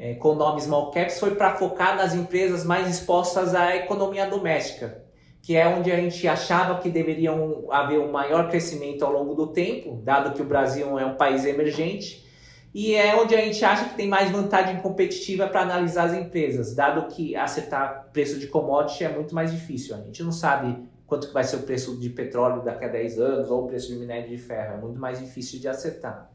é, 0.00 0.14
com 0.14 0.34
nome 0.34 0.62
Small 0.62 0.90
Caps 0.90 1.20
foi 1.20 1.34
para 1.34 1.56
focar 1.56 1.94
nas 1.94 2.14
empresas 2.14 2.64
mais 2.64 2.88
expostas 2.88 3.54
à 3.54 3.76
economia 3.76 4.26
doméstica, 4.26 5.04
que 5.42 5.54
é 5.54 5.68
onde 5.68 5.92
a 5.92 5.96
gente 5.96 6.26
achava 6.26 6.80
que 6.80 6.88
deveriam 6.88 7.66
haver 7.70 8.00
um 8.00 8.10
maior 8.10 8.48
crescimento 8.48 9.04
ao 9.04 9.12
longo 9.12 9.34
do 9.34 9.48
tempo, 9.48 10.00
dado 10.02 10.32
que 10.32 10.40
o 10.40 10.44
Brasil 10.46 10.98
é 10.98 11.04
um 11.04 11.16
país 11.16 11.44
emergente, 11.44 12.26
e 12.72 12.94
é 12.94 13.14
onde 13.14 13.34
a 13.34 13.40
gente 13.42 13.62
acha 13.62 13.90
que 13.90 13.94
tem 13.94 14.08
mais 14.08 14.30
vantagem 14.30 14.80
competitiva 14.80 15.46
para 15.48 15.60
analisar 15.60 16.04
as 16.04 16.14
empresas, 16.14 16.74
dado 16.74 17.14
que 17.14 17.36
acertar 17.36 18.08
preço 18.10 18.38
de 18.38 18.46
commodity 18.46 19.04
é 19.04 19.10
muito 19.10 19.34
mais 19.34 19.52
difícil. 19.52 19.94
A 19.94 19.98
gente 19.98 20.22
não 20.22 20.32
sabe 20.32 20.82
quanto 21.06 21.28
que 21.28 21.34
vai 21.34 21.44
ser 21.44 21.56
o 21.56 21.62
preço 21.64 22.00
de 22.00 22.08
petróleo 22.08 22.62
daqui 22.62 22.86
a 22.86 22.88
10 22.88 23.20
anos 23.20 23.50
ou 23.50 23.64
o 23.64 23.66
preço 23.66 23.88
de 23.88 23.98
minério 23.98 24.30
de 24.30 24.38
ferro, 24.38 24.78
é 24.78 24.80
muito 24.80 24.98
mais 24.98 25.18
difícil 25.18 25.60
de 25.60 25.68
acertar. 25.68 26.30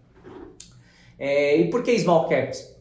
É, 1.17 1.57
e 1.57 1.69
por 1.71 1.81
que 1.81 1.97
small 1.97 2.29
caps? 2.29 2.74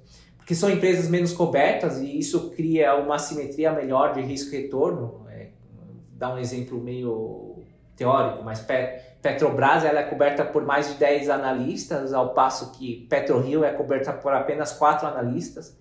Porque 0.45 0.55
são 0.55 0.69
empresas 0.69 1.09
menos 1.09 1.33
cobertas 1.33 2.01
e 2.01 2.19
isso 2.19 2.51
cria 2.51 2.95
uma 2.97 3.19
simetria 3.19 3.73
melhor 3.73 4.13
de 4.13 4.21
risco 4.21 4.55
e 4.55 4.61
retorno. 4.61 5.27
É, 5.31 5.47
dá 6.13 6.35
um 6.35 6.39
exemplo 6.39 6.79
meio 6.79 7.63
teórico, 7.97 8.45
mas 8.45 8.63
Petrobras 9.23 9.87
ela 9.87 10.01
é 10.01 10.03
coberta 10.03 10.45
por 10.45 10.63
mais 10.67 10.89
de 10.89 10.99
10 10.99 11.31
analistas, 11.31 12.13
ao 12.13 12.35
passo 12.35 12.73
que 12.73 13.07
PetroRio 13.09 13.65
é 13.65 13.73
coberta 13.73 14.13
por 14.13 14.35
apenas 14.35 14.73
4 14.73 15.09
analistas. 15.09 15.75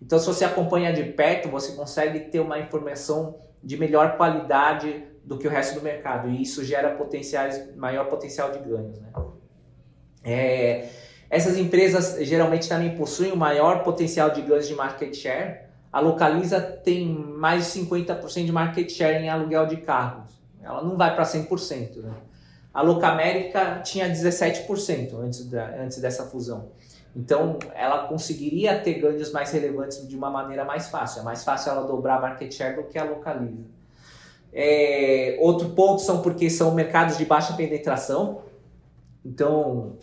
Então, 0.00 0.16
se 0.16 0.26
você 0.26 0.44
acompanha 0.44 0.92
de 0.92 1.02
perto, 1.02 1.48
você 1.48 1.72
consegue 1.72 2.20
ter 2.20 2.38
uma 2.38 2.60
informação 2.60 3.40
de 3.64 3.76
melhor 3.76 4.16
qualidade 4.16 5.02
do 5.24 5.38
que 5.38 5.48
o 5.48 5.50
resto 5.50 5.74
do 5.74 5.82
mercado, 5.82 6.30
e 6.30 6.40
isso 6.40 6.62
gera 6.62 6.90
potenciais, 6.90 7.74
maior 7.74 8.04
potencial 8.04 8.52
de 8.52 8.60
ganhos. 8.60 9.00
Né? 9.00 9.08
É, 10.22 10.88
essas 11.34 11.58
empresas 11.58 12.16
geralmente 12.24 12.68
também 12.68 12.96
possuem 12.96 13.32
o 13.32 13.36
maior 13.36 13.82
potencial 13.82 14.30
de 14.30 14.40
ganhos 14.40 14.68
de 14.68 14.74
market 14.76 15.12
share. 15.12 15.62
A 15.92 15.98
Localiza 15.98 16.60
tem 16.60 17.08
mais 17.08 17.64
de 17.64 17.80
50% 17.80 18.44
de 18.44 18.52
market 18.52 18.88
share 18.88 19.16
em 19.16 19.28
aluguel 19.28 19.66
de 19.66 19.78
carros. 19.78 20.32
Ela 20.62 20.80
não 20.84 20.96
vai 20.96 21.12
para 21.12 21.24
100%. 21.24 21.96
Né? 21.96 22.12
A 22.72 22.82
Locamérica 22.82 23.80
tinha 23.80 24.08
17% 24.08 25.12
antes, 25.18 25.44
da, 25.46 25.66
antes 25.76 26.00
dessa 26.00 26.24
fusão. 26.26 26.68
Então, 27.16 27.58
ela 27.74 28.06
conseguiria 28.06 28.78
ter 28.78 28.94
ganhos 29.00 29.32
mais 29.32 29.50
relevantes 29.50 30.06
de 30.06 30.16
uma 30.16 30.30
maneira 30.30 30.64
mais 30.64 30.88
fácil. 30.88 31.22
É 31.22 31.24
mais 31.24 31.42
fácil 31.42 31.72
ela 31.72 31.82
dobrar 31.82 32.18
a 32.18 32.20
market 32.20 32.54
share 32.54 32.76
do 32.76 32.84
que 32.84 32.96
a 32.96 33.02
Localiza. 33.02 33.64
É, 34.52 35.36
outro 35.40 35.70
ponto 35.70 36.00
são 36.00 36.22
porque 36.22 36.48
são 36.48 36.72
mercados 36.72 37.18
de 37.18 37.24
baixa 37.24 37.54
penetração. 37.54 38.42
Então, 39.24 39.96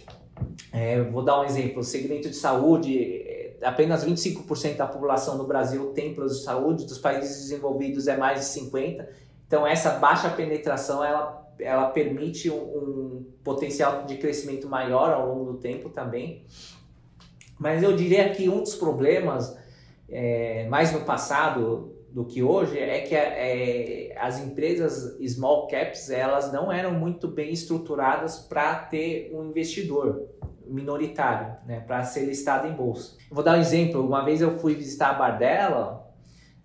é, 0.71 1.01
vou 1.01 1.23
dar 1.23 1.39
um 1.41 1.43
exemplo: 1.43 1.79
o 1.79 1.83
segmento 1.83 2.29
de 2.29 2.35
saúde, 2.35 2.97
é, 2.97 3.57
apenas 3.63 4.05
25% 4.05 4.77
da 4.77 4.87
população 4.87 5.37
no 5.37 5.45
Brasil 5.45 5.91
tem 5.93 6.13
planos 6.13 6.39
de 6.39 6.43
saúde, 6.43 6.85
dos 6.85 6.97
países 6.97 7.41
desenvolvidos 7.41 8.07
é 8.07 8.17
mais 8.17 8.39
de 8.39 8.61
50%. 8.61 9.05
Então, 9.47 9.67
essa 9.67 9.91
baixa 9.91 10.29
penetração 10.29 11.03
ela 11.03 11.41
ela 11.59 11.89
permite 11.89 12.49
um, 12.49 12.55
um, 12.55 13.25
potencial 13.43 14.05
de 14.05 14.17
crescimento 14.17 14.67
maior 14.67 15.13
ao 15.13 15.27
longo 15.27 15.53
do 15.53 15.57
tempo 15.59 15.89
também. 15.89 16.45
Mas 17.59 17.83
eu 17.83 17.95
diria 17.95 18.29
que 18.31 18.49
um 18.49 18.61
dos 18.61 18.75
problemas, 18.75 19.55
é, 20.09 20.67
mais 20.67 20.91
no 20.91 21.01
passado 21.01 21.95
do 22.09 22.25
que 22.25 22.41
hoje, 22.41 22.77
é 22.77 23.01
que 23.01 23.15
é, 23.15 24.15
as 24.19 24.39
empresas 24.39 25.17
small 25.31 25.67
caps 25.67 26.09
elas 26.09 26.51
não 26.51 26.71
eram 26.71 26.91
muito 26.93 27.27
bem 27.27 27.51
estruturadas 27.51 28.39
para 28.39 28.75
ter 28.75 29.31
um 29.33 29.45
investidor 29.45 30.27
minoritário, 30.67 31.55
né, 31.65 31.79
para 31.79 32.03
ser 32.03 32.25
listado 32.25 32.67
em 32.67 32.73
bolsa. 32.73 33.17
vou 33.29 33.43
dar 33.43 33.57
um 33.57 33.61
exemplo. 33.61 34.05
Uma 34.05 34.23
vez 34.23 34.41
eu 34.41 34.57
fui 34.59 34.75
visitar 34.75 35.09
a 35.09 35.13
Bardella, 35.13 36.07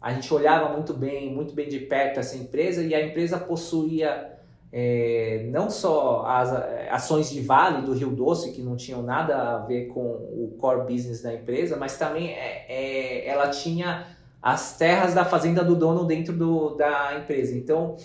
a 0.01 0.13
gente 0.13 0.33
olhava 0.33 0.73
muito 0.73 0.95
bem, 0.95 1.35
muito 1.35 1.55
bem 1.55 1.69
de 1.69 1.81
perto 1.81 2.21
essa 2.21 2.37
empresa 2.37 2.83
e 2.83 2.95
a 2.95 3.05
empresa 3.05 3.39
possuía 3.39 4.37
é, 4.73 5.47
não 5.51 5.71
só 5.71 6.25
as 6.27 6.53
ações 6.91 7.31
de 7.31 7.41
Vale 7.41 7.83
do 7.83 7.93
Rio 7.93 8.11
Doce, 8.11 8.53
que 8.53 8.61
não 8.61 8.77
tinham 8.77 9.03
nada 9.03 9.55
a 9.55 9.59
ver 9.59 9.87
com 9.87 10.01
o 10.01 10.57
core 10.59 10.93
business 10.93 11.23
da 11.23 11.33
empresa, 11.33 11.77
mas 11.77 11.97
também 11.99 12.33
é, 12.33 12.67
é, 12.69 13.29
ela 13.29 13.49
tinha 13.49 14.07
as 14.43 14.77
terras 14.77 15.15
da 15.15 15.25
fazenda 15.25 15.65
do 15.65 15.75
dono 15.75 16.05
dentro 16.05 16.33
do, 16.33 16.75
da 16.75 17.19
empresa. 17.19 17.57
Então, 17.57 17.97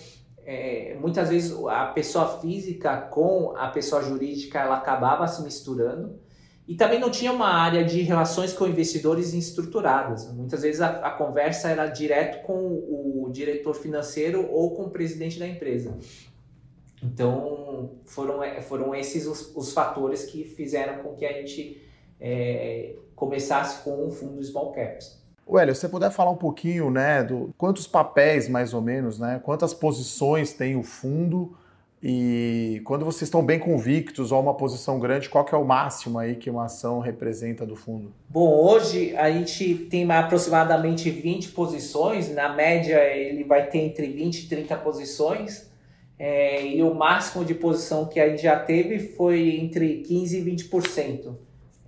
é, 0.44 0.96
muitas 1.00 1.28
vezes 1.28 1.56
a 1.68 1.86
pessoa 1.86 2.40
física 2.40 2.96
com 2.96 3.54
a 3.56 3.68
pessoa 3.68 4.02
jurídica 4.02 4.60
ela 4.60 4.76
acabava 4.76 5.26
se 5.28 5.42
misturando 5.42 6.18
e 6.66 6.74
também 6.76 7.00
não 7.00 7.10
tinha 7.10 7.32
uma 7.32 7.48
área 7.48 7.84
de 7.84 8.02
relações 8.02 8.52
com 8.52 8.66
investidores 8.66 9.34
estruturadas. 9.34 10.32
Muitas 10.32 10.62
vezes 10.62 10.80
a, 10.80 10.88
a 11.06 11.10
conversa 11.10 11.68
era 11.68 11.86
direto 11.86 12.44
com 12.46 12.54
o 12.54 13.28
diretor 13.32 13.74
financeiro 13.74 14.48
ou 14.50 14.74
com 14.74 14.84
o 14.84 14.90
presidente 14.90 15.38
da 15.38 15.46
empresa. 15.46 15.96
Então, 17.02 17.98
foram, 18.04 18.42
é, 18.42 18.60
foram 18.60 18.94
esses 18.94 19.26
os, 19.26 19.54
os 19.56 19.72
fatores 19.72 20.24
que 20.24 20.44
fizeram 20.44 21.02
com 21.02 21.14
que 21.14 21.26
a 21.26 21.32
gente 21.32 21.82
é, 22.20 22.94
começasse 23.16 23.82
com 23.82 24.06
um 24.06 24.10
fundo 24.10 24.42
small 24.42 24.72
caps. 24.72 25.21
Hélio, 25.58 25.74
se 25.74 25.80
você 25.82 25.88
puder 25.88 26.10
falar 26.10 26.30
um 26.30 26.36
pouquinho, 26.36 26.90
né, 26.90 27.22
do 27.22 27.52
quantos 27.56 27.86
papéis 27.86 28.48
mais 28.48 28.72
ou 28.72 28.80
menos, 28.80 29.18
né, 29.18 29.40
quantas 29.42 29.74
posições 29.74 30.52
tem 30.52 30.76
o 30.76 30.82
fundo 30.82 31.56
e 32.02 32.82
quando 32.84 33.04
vocês 33.04 33.22
estão 33.22 33.44
bem 33.44 33.60
convictos 33.60 34.32
ou 34.32 34.40
uma 34.40 34.54
posição 34.54 34.98
grande, 34.98 35.28
qual 35.28 35.44
que 35.44 35.54
é 35.54 35.58
o 35.58 35.64
máximo 35.64 36.18
aí 36.18 36.34
que 36.34 36.50
uma 36.50 36.64
ação 36.64 36.98
representa 36.98 37.64
do 37.64 37.76
fundo? 37.76 38.12
Bom, 38.28 38.52
hoje 38.60 39.16
a 39.16 39.30
gente 39.30 39.74
tem 39.88 40.10
aproximadamente 40.10 41.08
20 41.08 41.50
posições, 41.50 42.28
na 42.34 42.52
média 42.52 42.98
ele 43.14 43.44
vai 43.44 43.68
ter 43.68 43.78
entre 43.78 44.08
20 44.08 44.44
e 44.44 44.48
30 44.48 44.76
posições. 44.78 45.70
É, 46.18 46.64
e 46.64 46.82
o 46.82 46.94
máximo 46.94 47.44
de 47.44 47.54
posição 47.54 48.06
que 48.06 48.20
a 48.20 48.28
gente 48.28 48.42
já 48.42 48.58
teve 48.58 48.98
foi 49.00 49.56
entre 49.56 50.04
15% 50.08 50.32
e 50.32 50.40
20%. 50.40 51.36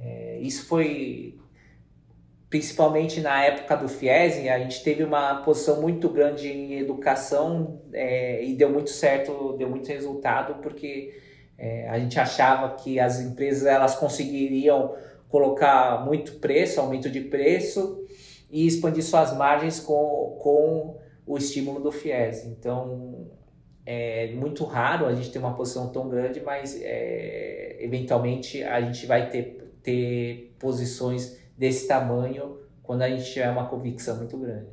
É, 0.00 0.38
isso 0.40 0.66
foi 0.66 1.37
principalmente 2.48 3.20
na 3.20 3.44
época 3.44 3.76
do 3.76 3.88
FIES, 3.88 4.38
a 4.48 4.58
gente 4.58 4.82
teve 4.82 5.02
uma 5.02 5.42
posição 5.42 5.80
muito 5.80 6.08
grande 6.08 6.48
em 6.48 6.78
educação 6.78 7.80
é, 7.92 8.44
e 8.44 8.54
deu 8.54 8.70
muito 8.70 8.90
certo, 8.90 9.54
deu 9.58 9.68
muito 9.68 9.88
resultado, 9.88 10.62
porque 10.62 11.20
é, 11.58 11.88
a 11.88 11.98
gente 11.98 12.18
achava 12.18 12.74
que 12.76 13.00
as 13.00 13.20
empresas 13.20 13.66
elas 13.66 13.94
conseguiriam 13.94 14.94
colocar 15.28 16.04
muito 16.04 16.34
preço, 16.34 16.80
aumento 16.80 17.10
de 17.10 17.20
preço 17.22 18.04
e 18.50 18.66
expandir 18.66 19.02
suas 19.02 19.36
margens 19.36 19.80
com, 19.80 20.38
com 20.40 20.96
o 21.26 21.36
estímulo 21.36 21.80
do 21.80 21.90
FIES. 21.90 22.44
Então, 22.44 23.26
é 23.86 24.32
muito 24.34 24.64
raro 24.64 25.06
a 25.06 25.14
gente 25.14 25.30
ter 25.30 25.38
uma 25.38 25.54
posição 25.54 25.90
tão 25.90 26.08
grande, 26.08 26.40
mas 26.40 26.80
é, 26.80 27.78
eventualmente 27.80 28.62
a 28.62 28.80
gente 28.80 29.06
vai 29.06 29.28
ter, 29.28 29.72
ter 29.82 30.54
posições 30.58 31.36
desse 31.56 31.87
tamanho 31.88 32.58
quando 32.82 33.02
a 33.02 33.08
gente 33.08 33.25
tiver 33.32 33.50
uma 33.50 33.66
convicção 33.66 34.16
muito 34.16 34.37
grande. 34.37 34.66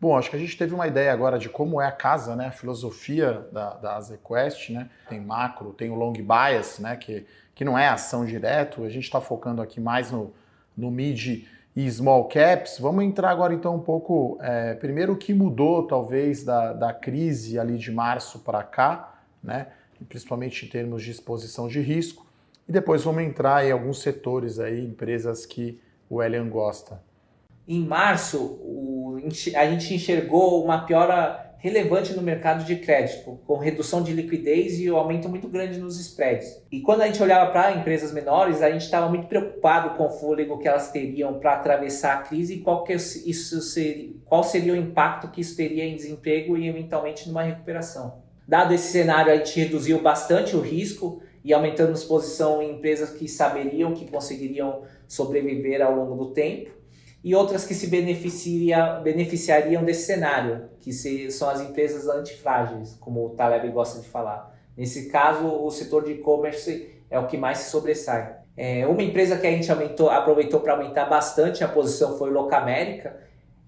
Bom, 0.00 0.16
acho 0.16 0.30
que 0.30 0.36
a 0.36 0.38
gente 0.38 0.56
teve 0.56 0.74
uma 0.74 0.86
ideia 0.86 1.12
agora 1.12 1.38
de 1.38 1.48
como 1.48 1.80
é 1.80 1.86
a 1.86 1.92
casa, 1.92 2.36
né? 2.36 2.46
A 2.46 2.52
filosofia 2.52 3.46
da, 3.52 3.74
da 3.74 3.96
AZQuest, 3.96 4.70
né? 4.70 4.88
Tem 5.08 5.20
macro, 5.20 5.72
tem 5.72 5.90
o 5.90 5.94
long 5.94 6.12
bias, 6.12 6.78
né? 6.78 6.94
Que, 6.96 7.26
que 7.54 7.64
não 7.64 7.76
é 7.76 7.88
ação 7.88 8.24
direto. 8.24 8.84
A 8.84 8.88
gente 8.88 9.04
está 9.04 9.20
focando 9.20 9.60
aqui 9.60 9.80
mais 9.80 10.12
no, 10.12 10.32
no 10.76 10.90
mid 10.90 11.44
e 11.74 11.90
small 11.90 12.28
caps. 12.28 12.78
Vamos 12.78 13.04
entrar 13.04 13.30
agora 13.30 13.52
então 13.52 13.74
um 13.74 13.80
pouco, 13.80 14.38
é, 14.40 14.74
primeiro 14.74 15.14
o 15.14 15.16
que 15.16 15.34
mudou 15.34 15.86
talvez 15.86 16.44
da, 16.44 16.72
da 16.72 16.92
crise 16.92 17.58
ali 17.58 17.76
de 17.76 17.90
março 17.90 18.38
para 18.40 18.62
cá, 18.62 19.20
né? 19.42 19.68
principalmente 20.08 20.64
em 20.64 20.68
termos 20.68 21.02
de 21.02 21.10
exposição 21.10 21.66
de 21.66 21.80
risco, 21.80 22.26
e 22.68 22.72
depois 22.72 23.02
vamos 23.02 23.22
entrar 23.22 23.66
em 23.66 23.72
alguns 23.72 24.00
setores 24.00 24.58
aí, 24.58 24.84
empresas 24.84 25.46
que 25.46 25.80
o 26.08 26.22
Elian 26.22 26.48
gosta. 26.48 27.02
Em 27.66 27.84
março, 27.84 28.38
o, 28.38 29.18
a 29.54 29.66
gente 29.66 29.94
enxergou 29.94 30.64
uma 30.64 30.86
piora 30.86 31.48
relevante 31.58 32.14
no 32.14 32.22
mercado 32.22 32.64
de 32.64 32.76
crédito, 32.76 33.40
com 33.44 33.58
redução 33.58 34.00
de 34.00 34.12
liquidez 34.12 34.78
e 34.78 34.90
um 34.90 34.96
aumento 34.96 35.28
muito 35.28 35.48
grande 35.48 35.78
nos 35.78 35.98
spreads. 35.98 36.62
E 36.70 36.80
quando 36.80 37.02
a 37.02 37.06
gente 37.06 37.20
olhava 37.20 37.50
para 37.50 37.72
empresas 37.72 38.12
menores, 38.12 38.62
a 38.62 38.70
gente 38.70 38.82
estava 38.82 39.08
muito 39.08 39.26
preocupado 39.26 39.96
com 39.96 40.06
o 40.06 40.10
fôlego 40.10 40.58
que 40.58 40.68
elas 40.68 40.92
teriam 40.92 41.38
para 41.40 41.54
atravessar 41.54 42.14
a 42.14 42.22
crise 42.22 42.54
e 42.54 42.60
qual, 42.60 42.84
que 42.84 42.94
isso 42.94 43.60
seria, 43.60 44.10
qual 44.24 44.44
seria 44.44 44.72
o 44.72 44.76
impacto 44.76 45.28
que 45.28 45.40
isso 45.40 45.56
teria 45.56 45.84
em 45.84 45.96
desemprego 45.96 46.56
e 46.56 46.68
eventualmente 46.68 47.26
numa 47.26 47.42
recuperação. 47.42 48.22
Dado 48.46 48.72
esse 48.72 48.92
cenário, 48.92 49.32
a 49.32 49.36
gente 49.36 49.58
reduziu 49.58 50.00
bastante 50.00 50.56
o 50.56 50.60
risco 50.60 51.20
e 51.44 51.52
aumentando 51.52 51.90
a 51.90 51.94
exposição 51.94 52.62
em 52.62 52.76
empresas 52.76 53.10
que 53.10 53.26
saberiam 53.26 53.94
que 53.94 54.08
conseguiriam 54.08 54.82
sobreviver 55.08 55.82
ao 55.82 55.96
longo 55.96 56.14
do 56.14 56.30
tempo 56.32 56.78
e 57.22 57.34
outras 57.34 57.64
que 57.64 57.74
se 57.74 57.88
beneficiaria, 57.88 59.00
beneficiariam 59.02 59.84
desse 59.84 60.06
cenário, 60.06 60.68
que 60.80 60.92
se, 60.92 61.30
são 61.32 61.50
as 61.50 61.60
empresas 61.60 62.06
antifrágeis, 62.06 62.96
como 63.00 63.26
o 63.26 63.30
Taleb 63.30 63.68
gosta 63.70 64.00
de 64.00 64.08
falar. 64.08 64.56
Nesse 64.76 65.10
caso, 65.10 65.46
o 65.46 65.70
setor 65.70 66.04
de 66.04 66.12
e-commerce 66.12 66.88
é 67.10 67.18
o 67.18 67.26
que 67.26 67.36
mais 67.36 67.58
se 67.58 67.70
sobressai. 67.70 68.36
É, 68.56 68.86
uma 68.86 69.02
empresa 69.02 69.36
que 69.36 69.46
a 69.46 69.50
gente 69.50 69.70
aumentou, 69.70 70.10
aproveitou 70.10 70.60
para 70.60 70.74
aumentar 70.74 71.06
bastante 71.06 71.64
a 71.64 71.68
posição 71.68 72.16
foi 72.16 72.30
o 72.30 72.32
Locamérica. 72.32 73.16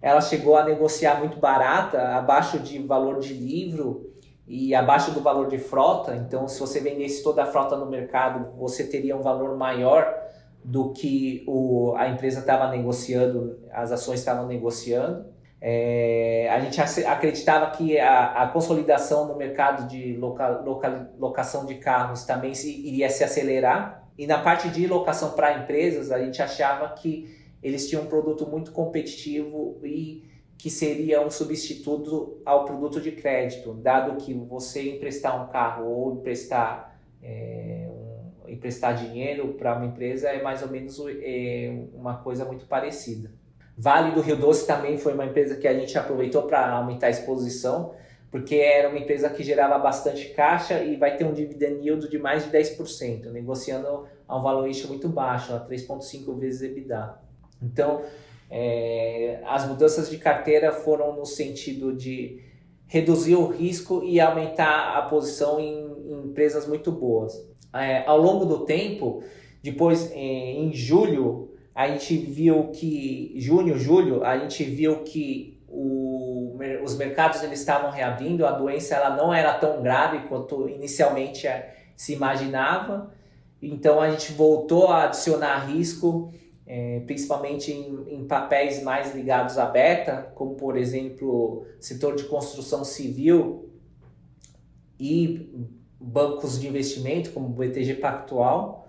Ela 0.00 0.20
chegou 0.20 0.56
a 0.56 0.64
negociar 0.64 1.18
muito 1.18 1.38
barata, 1.38 2.16
abaixo 2.16 2.59
de 2.59 2.78
valor 2.78 3.18
de 3.18 3.35
livro 3.35 4.11
e 4.47 4.75
abaixo 4.75 5.11
do 5.11 5.20
valor 5.20 5.49
de 5.49 5.59
frota. 5.59 6.16
Então, 6.16 6.49
se 6.49 6.59
você 6.59 6.80
vendesse 6.80 7.23
toda 7.23 7.42
a 7.42 7.47
frota 7.47 7.76
no 7.76 7.87
mercado, 7.87 8.56
você 8.56 8.85
teria 8.85 9.16
um 9.16 9.23
valor 9.23 9.56
maior 9.56 10.12
do 10.62 10.92
que 10.92 11.44
o, 11.46 11.94
a 11.96 12.08
empresa 12.08 12.40
estava 12.40 12.70
negociando, 12.70 13.58
as 13.72 13.92
ações 13.92 14.20
estavam 14.20 14.46
negociando. 14.46 15.26
É, 15.60 16.48
a 16.50 16.60
gente 16.60 16.80
acreditava 17.06 17.70
que 17.76 17.98
a, 17.98 18.44
a, 18.44 18.48
consolidação 18.48 19.28
no 19.28 19.36
mercado 19.36 19.86
de 19.88 20.16
loca, 20.16 20.48
loca, 20.60 21.10
locação 21.18 21.66
de 21.66 21.74
carros 21.74 22.24
também 22.24 22.54
se, 22.54 22.70
iria 22.86 23.10
se 23.10 23.22
acelerar. 23.22 24.08
E 24.16 24.26
na 24.26 24.38
parte 24.38 24.68
de 24.68 24.86
locação 24.86 25.32
para 25.32 25.58
empresas, 25.58 26.10
a 26.10 26.18
gente 26.18 26.40
achava 26.40 26.88
que 26.94 27.38
eles 27.62 27.88
tinham 27.88 28.04
um 28.04 28.06
produto 28.06 28.46
muito 28.46 28.72
competitivo 28.72 29.78
e 29.84 30.30
que 30.56 30.68
seria 30.68 31.24
um 31.24 31.30
substituto 31.30 32.38
ao 32.44 32.66
produto 32.66 33.00
de 33.00 33.12
crédito, 33.12 33.72
dado 33.72 34.22
que 34.22 34.34
você 34.34 34.94
emprestar 34.94 35.42
um 35.42 35.50
carro 35.50 35.86
ou 35.86 36.14
emprestar, 36.16 37.00
é, 37.22 37.79
emprestar 38.60 38.94
dinheiro 38.94 39.54
para 39.54 39.74
uma 39.74 39.86
empresa 39.86 40.28
é 40.28 40.42
mais 40.42 40.62
ou 40.62 40.68
menos 40.68 41.02
é, 41.08 41.74
uma 41.94 42.18
coisa 42.18 42.44
muito 42.44 42.66
parecida. 42.66 43.32
Vale 43.76 44.14
do 44.14 44.20
Rio 44.20 44.36
Doce 44.36 44.66
também 44.66 44.98
foi 44.98 45.14
uma 45.14 45.24
empresa 45.24 45.56
que 45.56 45.66
a 45.66 45.72
gente 45.72 45.96
aproveitou 45.96 46.42
para 46.42 46.70
aumentar 46.70 47.06
a 47.06 47.10
exposição, 47.10 47.94
porque 48.30 48.56
era 48.56 48.90
uma 48.90 48.98
empresa 48.98 49.30
que 49.30 49.42
gerava 49.42 49.78
bastante 49.78 50.28
caixa 50.34 50.84
e 50.84 50.96
vai 50.96 51.16
ter 51.16 51.24
um 51.24 51.32
dividend 51.32 51.80
yield 51.82 52.08
de 52.08 52.18
mais 52.18 52.44
de 52.44 52.50
10%, 52.50 53.30
negociando 53.32 54.06
a 54.28 54.38
um 54.38 54.42
valuation 54.42 54.88
muito 54.88 55.08
baixo, 55.08 55.54
a 55.54 55.66
3,5 55.66 56.38
vezes 56.38 56.60
EBITDA. 56.60 57.18
Então, 57.62 58.02
é, 58.50 59.40
as 59.46 59.66
mudanças 59.66 60.10
de 60.10 60.18
carteira 60.18 60.72
foram 60.72 61.16
no 61.16 61.24
sentido 61.24 61.94
de 61.94 62.42
reduzir 62.86 63.36
o 63.36 63.46
risco 63.46 64.04
e 64.04 64.20
aumentar 64.20 64.98
a 64.98 65.02
posição 65.02 65.58
em, 65.58 66.12
em 66.12 66.26
empresas 66.26 66.66
muito 66.66 66.92
boas. 66.92 67.50
É, 67.72 68.04
ao 68.06 68.18
longo 68.18 68.44
do 68.44 68.64
tempo, 68.64 69.22
depois 69.62 70.10
em, 70.12 70.72
julho, 70.74 71.50
a 71.74 71.88
gente 71.88 72.16
viu 72.16 72.68
que 72.68 73.34
junho, 73.36 73.78
julho, 73.78 74.24
a 74.24 74.36
gente 74.38 74.64
viu 74.64 75.02
que 75.04 75.60
o, 75.68 76.58
os 76.82 76.96
mercados 76.96 77.42
eles 77.42 77.60
estavam 77.60 77.90
reabrindo, 77.90 78.44
a 78.44 78.52
doença 78.52 78.96
ela 78.96 79.16
não 79.16 79.32
era 79.32 79.54
tão 79.54 79.82
grave 79.82 80.26
quanto 80.28 80.68
inicialmente 80.68 81.46
é, 81.46 81.74
se 81.96 82.12
imaginava. 82.12 83.12
Então 83.62 84.00
a 84.00 84.10
gente 84.10 84.32
voltou 84.32 84.88
a 84.88 85.04
adicionar 85.04 85.70
risco, 85.70 86.32
é, 86.66 87.00
principalmente 87.00 87.70
em, 87.70 88.14
em, 88.14 88.26
papéis 88.26 88.82
mais 88.82 89.14
ligados 89.14 89.58
à 89.58 89.66
beta, 89.66 90.32
como 90.34 90.54
por 90.54 90.76
exemplo 90.76 91.66
setor 91.78 92.16
de 92.16 92.24
construção 92.24 92.84
civil 92.84 93.68
e 94.98 95.68
bancos 96.00 96.59
de 96.59 96.66
investimento, 96.66 97.30
como 97.30 97.49
o 97.49 97.50
BTG 97.50 97.95
Pactual. 97.95 98.88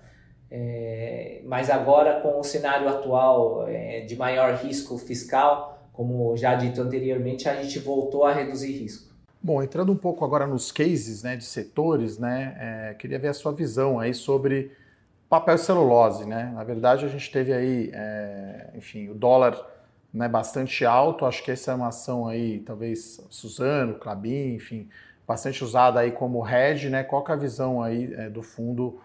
É, 0.49 1.41
mas 1.45 1.69
agora, 1.69 2.21
com 2.21 2.39
o 2.39 2.43
cenário 2.43 2.87
atual 2.87 3.67
é, 3.67 4.01
de 4.01 4.15
maior 4.15 4.55
risco 4.55 4.97
fiscal, 4.97 5.87
como 5.93 6.35
já 6.37 6.55
dito 6.55 6.81
anteriormente, 6.81 7.47
a 7.47 7.61
gente 7.61 7.79
voltou 7.79 8.25
a 8.25 8.33
reduzir 8.33 8.71
risco. 8.71 9.11
Bom, 9.41 9.61
entrando 9.63 9.91
um 9.91 9.97
pouco 9.97 10.23
agora 10.23 10.45
nos 10.45 10.71
cases 10.71 11.23
né, 11.23 11.35
de 11.35 11.43
setores, 11.43 12.17
né, 12.17 12.55
é, 12.59 12.93
queria 12.93 13.17
ver 13.17 13.29
a 13.29 13.33
sua 13.33 13.51
visão 13.51 13.99
aí 13.99 14.13
sobre 14.13 14.71
papel 15.27 15.57
celulose. 15.57 16.25
Né? 16.25 16.51
Na 16.53 16.63
verdade, 16.63 17.05
a 17.05 17.07
gente 17.07 17.31
teve 17.31 17.51
aí, 17.51 17.89
é, 17.93 18.69
enfim, 18.75 19.09
o 19.09 19.15
dólar 19.15 19.57
né, 20.13 20.27
bastante 20.27 20.85
alto, 20.85 21.25
acho 21.25 21.43
que 21.43 21.51
essa 21.51 21.71
é 21.71 21.75
uma 21.75 21.87
ação 21.87 22.27
aí, 22.27 22.59
talvez 22.59 23.25
Suzano, 23.29 23.95
Clabin, 23.95 24.55
enfim, 24.55 24.89
bastante 25.31 25.63
usada 25.63 26.01
aí 26.01 26.11
como 26.11 26.45
hedge, 26.45 26.89
né? 26.89 27.03
Qual 27.03 27.23
é 27.27 27.31
a 27.31 27.35
visão 27.35 27.81
aí 27.81 28.13
é, 28.13 28.29
do 28.29 28.43
fundo 28.43 28.99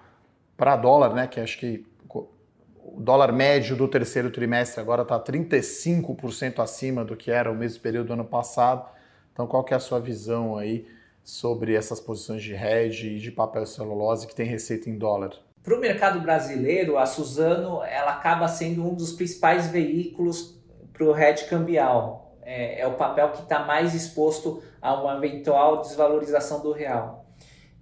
para 0.56 0.75
dólar, 0.75 1.14
né, 1.14 1.26
que 1.26 1.38
acho 1.38 1.59
que 1.59 1.87
o 2.09 3.00
dólar 3.00 3.33
médio 3.33 3.77
do 3.77 3.87
terceiro 3.87 4.31
trimestre 4.31 4.81
agora 4.81 5.03
está 5.03 5.20
35% 5.20 6.61
acima 6.61 7.05
do 7.05 7.14
que 7.16 7.31
era 7.31 7.51
o 7.51 7.55
mesmo 7.55 7.83
período 7.83 8.07
do 8.09 8.12
ano 8.14 8.24
passado. 8.24 8.88
Então, 9.33 9.46
qual 9.46 9.62
que 9.62 9.74
é 9.74 9.77
a 9.77 9.81
sua 9.81 10.01
visão 10.01 10.57
aí 10.57 10.87
sobre 11.22 11.74
essas 11.74 12.01
posições 12.01 12.42
de 12.42 12.55
hedge 12.55 13.16
e 13.16 13.18
de 13.18 13.31
papel 13.31 13.66
celulose 13.66 14.27
que 14.27 14.35
tem 14.35 14.46
receita 14.46 14.88
em 14.88 14.96
dólar? 14.96 15.33
Para 15.62 15.77
o 15.77 15.81
mercado 15.81 16.20
brasileiro, 16.20 16.96
a 16.96 17.05
Suzano 17.05 17.83
ela 17.83 18.12
acaba 18.12 18.48
sendo 18.48 18.85
um 18.85 18.94
dos 18.94 19.12
principais 19.12 19.66
veículos 19.66 20.59
para 20.92 21.05
o 21.05 21.16
hedge 21.16 21.44
cambial. 21.48 22.26
É, 22.48 22.80
é 22.80 22.87
o 22.87 22.94
papel 22.94 23.30
que 23.30 23.42
está 23.42 23.64
mais 23.64 23.92
exposto 23.92 24.62
a 24.80 24.94
uma 24.94 25.16
eventual 25.16 25.80
desvalorização 25.80 26.61
do 26.61 26.70
real. 26.70 27.26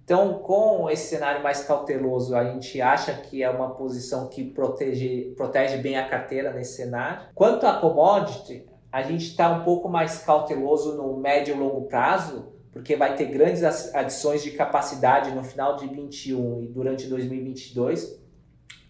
Então, 0.03 0.39
com 0.39 0.89
esse 0.89 1.09
cenário 1.09 1.43
mais 1.43 1.63
cauteloso, 1.63 2.35
a 2.35 2.43
gente 2.43 2.81
acha 2.81 3.13
que 3.13 3.43
é 3.43 3.49
uma 3.49 3.75
posição 3.75 4.27
que 4.27 4.43
protege, 4.43 5.33
protege 5.37 5.77
bem 5.77 5.97
a 5.97 6.07
carteira 6.07 6.51
nesse 6.51 6.77
cenário. 6.77 7.27
Quanto 7.35 7.67
à 7.67 7.73
commodity, 7.73 8.67
a 8.91 9.03
gente 9.03 9.25
está 9.25 9.49
um 9.49 9.63
pouco 9.63 9.87
mais 9.87 10.19
cauteloso 10.19 10.95
no 10.95 11.15
médio 11.17 11.55
e 11.55 11.59
longo 11.59 11.83
prazo, 11.87 12.51
porque 12.71 12.95
vai 12.95 13.15
ter 13.15 13.25
grandes 13.25 13.63
adições 13.93 14.43
de 14.43 14.51
capacidade 14.51 15.29
no 15.31 15.43
final 15.43 15.75
de 15.75 15.87
2021 15.87 16.63
e 16.63 16.67
durante 16.67 17.07
2022. 17.07 18.19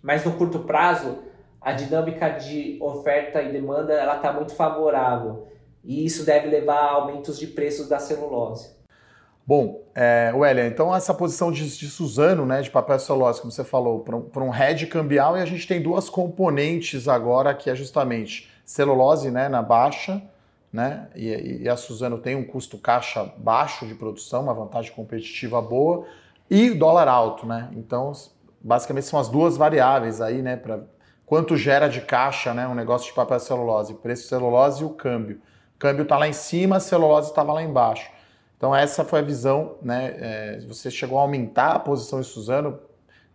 Mas 0.02 0.24
no 0.24 0.38
curto 0.38 0.60
prazo, 0.60 1.20
a 1.60 1.74
dinâmica 1.74 2.30
de 2.30 2.78
oferta 2.82 3.42
e 3.42 3.52
demanda 3.52 3.94
ela 3.94 4.18
está 4.18 4.32
muito 4.32 4.54
favorável 4.54 5.48
e 5.86 6.06
isso 6.06 6.26
deve 6.26 6.48
levar 6.48 6.80
a 6.80 6.92
aumentos 6.92 7.38
de 7.38 7.48
preços 7.48 7.88
da 7.88 8.00
celulose. 8.00 8.76
Bom, 9.48 9.84
é, 9.94 10.32
Wélia, 10.34 10.66
então 10.66 10.94
essa 10.94 11.14
posição 11.14 11.52
de, 11.52 11.78
de 11.78 11.88
Suzano, 11.88 12.48
né, 12.48 12.64
de 12.64 12.72
papel 12.72 12.98
celulose, 12.98 13.40
como 13.40 13.52
você 13.52 13.64
falou, 13.64 14.00
para 14.00 14.16
um, 14.16 14.48
um 14.48 14.56
hedge 14.56 14.88
cambial, 14.88 15.38
e 15.38 15.42
a 15.42 15.46
gente 15.46 15.68
tem 15.68 15.80
duas 15.80 16.10
componentes 16.10 17.08
agora, 17.08 17.54
que 17.54 17.70
é 17.70 17.76
justamente 17.76 18.50
celulose 18.66 19.30
né, 19.30 19.48
na 19.48 19.62
baixa, 19.62 20.20
né, 20.74 21.08
e, 21.16 21.62
e 21.62 21.70
a 21.70 21.78
Suzano 21.78 22.18
tem 22.18 22.36
um 22.36 22.44
custo 22.44 22.80
caixa 22.80 23.32
baixo 23.38 23.86
de 23.86 23.94
produção, 23.94 24.42
uma 24.42 24.54
vantagem 24.54 24.92
competitiva 24.94 25.62
boa, 25.62 26.06
e 26.50 26.72
dólar 26.72 27.08
alto, 27.08 27.46
né? 27.46 27.70
Então, 27.76 28.12
basicamente 28.62 29.06
são 29.06 29.20
as 29.20 29.30
duas 29.30 29.58
variáveis 29.58 30.22
aí, 30.22 30.42
né, 30.42 30.56
para 30.56 30.82
quanto 31.24 31.56
gera 31.56 31.88
de 31.88 32.02
caixa, 32.02 32.52
né, 32.54 32.68
um 32.68 32.76
negócio 32.76 33.08
de 33.08 33.14
papel 33.14 33.40
celulose, 33.40 33.94
preço 33.94 34.28
celulose 34.28 34.82
e 34.82 34.86
o 34.86 34.90
câmbio. 34.90 35.40
Câmbio 35.78 36.04
está 36.04 36.18
lá 36.18 36.28
em 36.28 36.34
cima, 36.34 36.78
a 36.78 36.80
celulose 36.80 37.30
estava 37.30 37.54
lá 37.54 37.62
embaixo. 37.62 38.10
Então 38.58 38.76
essa 38.76 39.04
foi 39.04 39.20
a 39.20 39.22
visão, 39.22 39.76
né? 39.82 40.16
É, 40.18 40.60
você 40.68 40.90
chegou 40.90 41.20
a 41.20 41.22
aumentar 41.22 41.74
a 41.74 41.80
posição 41.80 42.20
em 42.20 42.24
Suzano, 42.24 42.80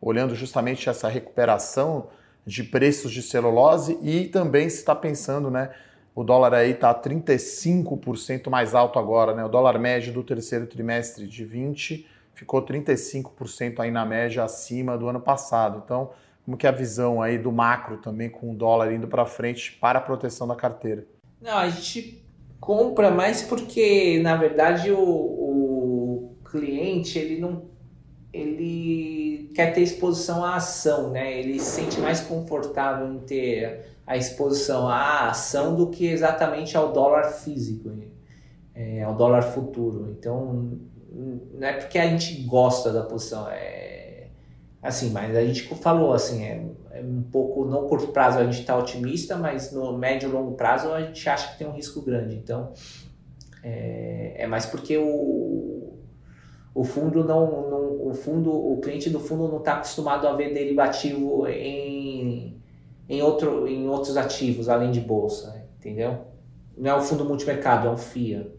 olhando 0.01 0.35
justamente 0.35 0.89
essa 0.89 1.09
recuperação 1.09 2.09
de 2.47 2.65
preços 2.65 3.13
de 3.13 3.23
celulose 3.23 3.99
e 4.03 4.27
também 4.27 4.69
se 4.69 4.79
está 4.79 4.95
pensando, 4.95 5.51
né? 5.51 5.71
O 6.15 6.25
dólar 6.25 6.55
aí 6.55 6.71
está 6.71 6.95
35% 6.95 8.49
mais 8.51 8.75
alto 8.75 8.99
agora, 8.99 9.35
né? 9.35 9.45
O 9.45 9.49
dólar 9.49 9.79
médio 9.79 10.13
do 10.13 10.23
terceiro 10.23 10.67
trimestre 10.67 11.27
de 11.27 11.45
20 11.45 12.07
ficou 12.35 12.63
35% 12.65 13.81
aí 13.81 13.91
na 13.91 14.05
média 14.05 14.43
acima 14.43 14.97
do 14.97 15.09
ano 15.09 15.21
passado. 15.21 15.83
Então, 15.85 16.11
como 16.45 16.57
que 16.57 16.67
é 16.67 16.71
a 16.71 16.73
visão 16.73 17.21
aí 17.21 17.39
do 17.39 17.53
macro 17.53 17.99
também 17.99 18.31
com 18.31 18.51
o 18.51 18.55
dólar 18.55 18.93
indo 18.93 19.07
para 19.07 19.27
frente 19.27 19.73
para 19.73 19.99
a 19.99 20.03
proteção 20.03 20.49
da 20.49 20.57
carteira? 20.57 21.07
Não, 21.41 21.57
a 21.57 21.69
gente 21.69 22.25
compra 22.61 23.11
mais 23.11 23.43
porque, 23.43 24.21
na 24.23 24.37
verdade, 24.37 24.93
o, 24.93 25.01
o 25.01 26.37
cliente 26.45 27.19
ele 27.19 27.41
não 27.41 27.71
ele 28.33 29.51
quer 29.55 29.73
ter 29.73 29.81
exposição 29.81 30.45
à 30.45 30.55
ação, 30.55 31.11
né? 31.11 31.39
Ele 31.39 31.59
se 31.59 31.83
sente 31.83 31.99
mais 31.99 32.21
confortável 32.21 33.13
em 33.13 33.19
ter 33.19 33.87
a 34.07 34.17
exposição 34.17 34.89
à 34.89 35.29
ação 35.29 35.75
do 35.75 35.89
que 35.89 36.07
exatamente 36.07 36.77
ao 36.77 36.93
dólar 36.93 37.25
físico, 37.25 37.91
é, 38.73 39.03
ao 39.03 39.17
dólar 39.17 39.43
futuro. 39.43 40.15
Então, 40.17 40.79
não 41.13 41.67
é 41.67 41.73
porque 41.73 41.99
a 41.99 42.07
gente 42.07 42.43
gosta 42.43 42.93
da 42.93 43.03
posição, 43.03 43.49
é 43.51 44.10
assim, 44.83 45.11
mas 45.11 45.37
a 45.37 45.45
gente 45.45 45.63
falou 45.77 46.13
assim, 46.13 46.45
é, 46.45 46.67
é 46.93 47.03
um 47.03 47.23
pouco, 47.23 47.65
no 47.65 47.87
curto 47.87 48.09
prazo 48.09 48.39
a 48.39 48.45
gente 48.45 48.61
está 48.61 48.77
otimista, 48.77 49.37
mas 49.37 49.73
no 49.73 49.97
médio 49.97 50.29
e 50.29 50.33
longo 50.33 50.53
prazo 50.53 50.93
a 50.93 51.03
gente 51.03 51.29
acha 51.29 51.53
que 51.53 51.59
tem 51.59 51.67
um 51.67 51.73
risco 51.73 52.01
grande. 52.01 52.35
Então, 52.35 52.73
é, 53.63 54.35
é 54.39 54.47
mais 54.47 54.67
porque 54.67 54.97
o, 54.97 55.99
o 56.75 56.85
fundo 56.85 57.23
não, 57.25 57.71
não, 57.71 58.09
o 58.09 58.15
fundo, 58.15 58.51
o 58.51 58.81
cliente 58.81 59.11
do 59.11 59.21
fundo 59.21 59.49
não 59.49 59.59
está 59.59 59.75
acostumado 59.75 60.27
a 60.27 60.33
ver 60.33 60.55
derivativo 60.55 61.47
em, 61.47 62.59
em, 63.09 63.23
outro, 63.23 63.69
em 63.69 63.87
outros 63.89 64.17
ativos 64.17 64.69
além 64.69 64.91
de 64.91 65.01
bolsa, 65.01 65.63
entendeu? 65.79 66.19
Não 66.77 66.91
é 66.91 66.95
o 66.95 67.03
fundo 67.03 67.25
multimercado, 67.25 67.89
é 67.89 67.91
um 67.91 67.99
FIA. 67.99 68.51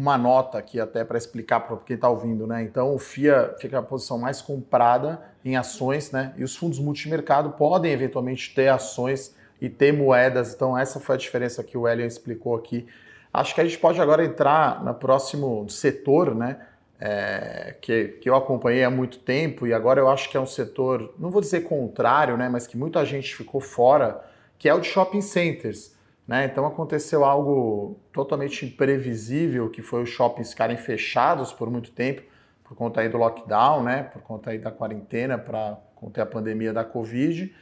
Uma 0.00 0.16
nota 0.16 0.56
aqui 0.56 0.80
até 0.80 1.04
para 1.04 1.18
explicar 1.18 1.60
para 1.60 1.76
quem 1.76 1.94
está 1.94 2.08
ouvindo, 2.08 2.46
né? 2.46 2.62
Então 2.62 2.94
o 2.94 2.98
FIA 2.98 3.54
fica 3.60 3.78
a 3.78 3.82
posição 3.82 4.18
mais 4.18 4.40
comprada 4.40 5.20
em 5.44 5.56
ações, 5.56 6.10
né? 6.10 6.32
E 6.38 6.42
os 6.42 6.56
fundos 6.56 6.78
multimercado 6.78 7.50
podem 7.50 7.92
eventualmente 7.92 8.54
ter 8.54 8.68
ações 8.68 9.36
e 9.60 9.68
ter 9.68 9.92
moedas. 9.92 10.54
Então 10.54 10.76
essa 10.76 10.98
foi 10.98 11.16
a 11.16 11.18
diferença 11.18 11.62
que 11.62 11.76
o 11.76 11.86
Elian 11.86 12.06
explicou 12.06 12.56
aqui. 12.56 12.86
Acho 13.32 13.54
que 13.54 13.60
a 13.60 13.64
gente 13.64 13.78
pode 13.78 14.00
agora 14.00 14.24
entrar 14.24 14.82
no 14.82 14.94
próximo 14.94 15.68
setor, 15.68 16.34
né? 16.34 16.56
É, 16.98 17.76
que, 17.80 18.08
que 18.20 18.28
eu 18.28 18.34
acompanhei 18.34 18.84
há 18.84 18.90
muito 18.90 19.18
tempo 19.18 19.66
e 19.66 19.72
agora 19.72 20.00
eu 20.00 20.08
acho 20.08 20.28
que 20.30 20.36
é 20.36 20.40
um 20.40 20.44
setor, 20.46 21.14
não 21.18 21.30
vou 21.30 21.40
dizer 21.40 21.62
contrário, 21.62 22.36
né? 22.38 22.48
Mas 22.48 22.66
que 22.66 22.76
muita 22.76 23.04
gente 23.04 23.34
ficou 23.34 23.60
fora, 23.60 24.22
que 24.58 24.66
é 24.66 24.74
o 24.74 24.80
de 24.80 24.88
shopping 24.88 25.20
centers. 25.20 25.94
Né? 26.30 26.44
Então 26.44 26.64
aconteceu 26.64 27.24
algo 27.24 27.98
totalmente 28.12 28.64
imprevisível, 28.64 29.68
que 29.68 29.82
foi 29.82 30.04
os 30.04 30.10
shoppings 30.10 30.50
ficarem 30.50 30.76
fechados 30.76 31.52
por 31.52 31.68
muito 31.68 31.90
tempo, 31.90 32.22
por 32.62 32.76
conta 32.76 33.00
aí 33.00 33.08
do 33.08 33.18
lockdown, 33.18 33.82
né? 33.82 34.04
por 34.04 34.22
conta 34.22 34.50
aí 34.50 34.58
da 34.58 34.70
quarentena, 34.70 35.36
para 35.36 35.76
conter 35.96 36.20
a 36.20 36.26
pandemia 36.26 36.72
da 36.72 36.84
Covid. 36.84 37.52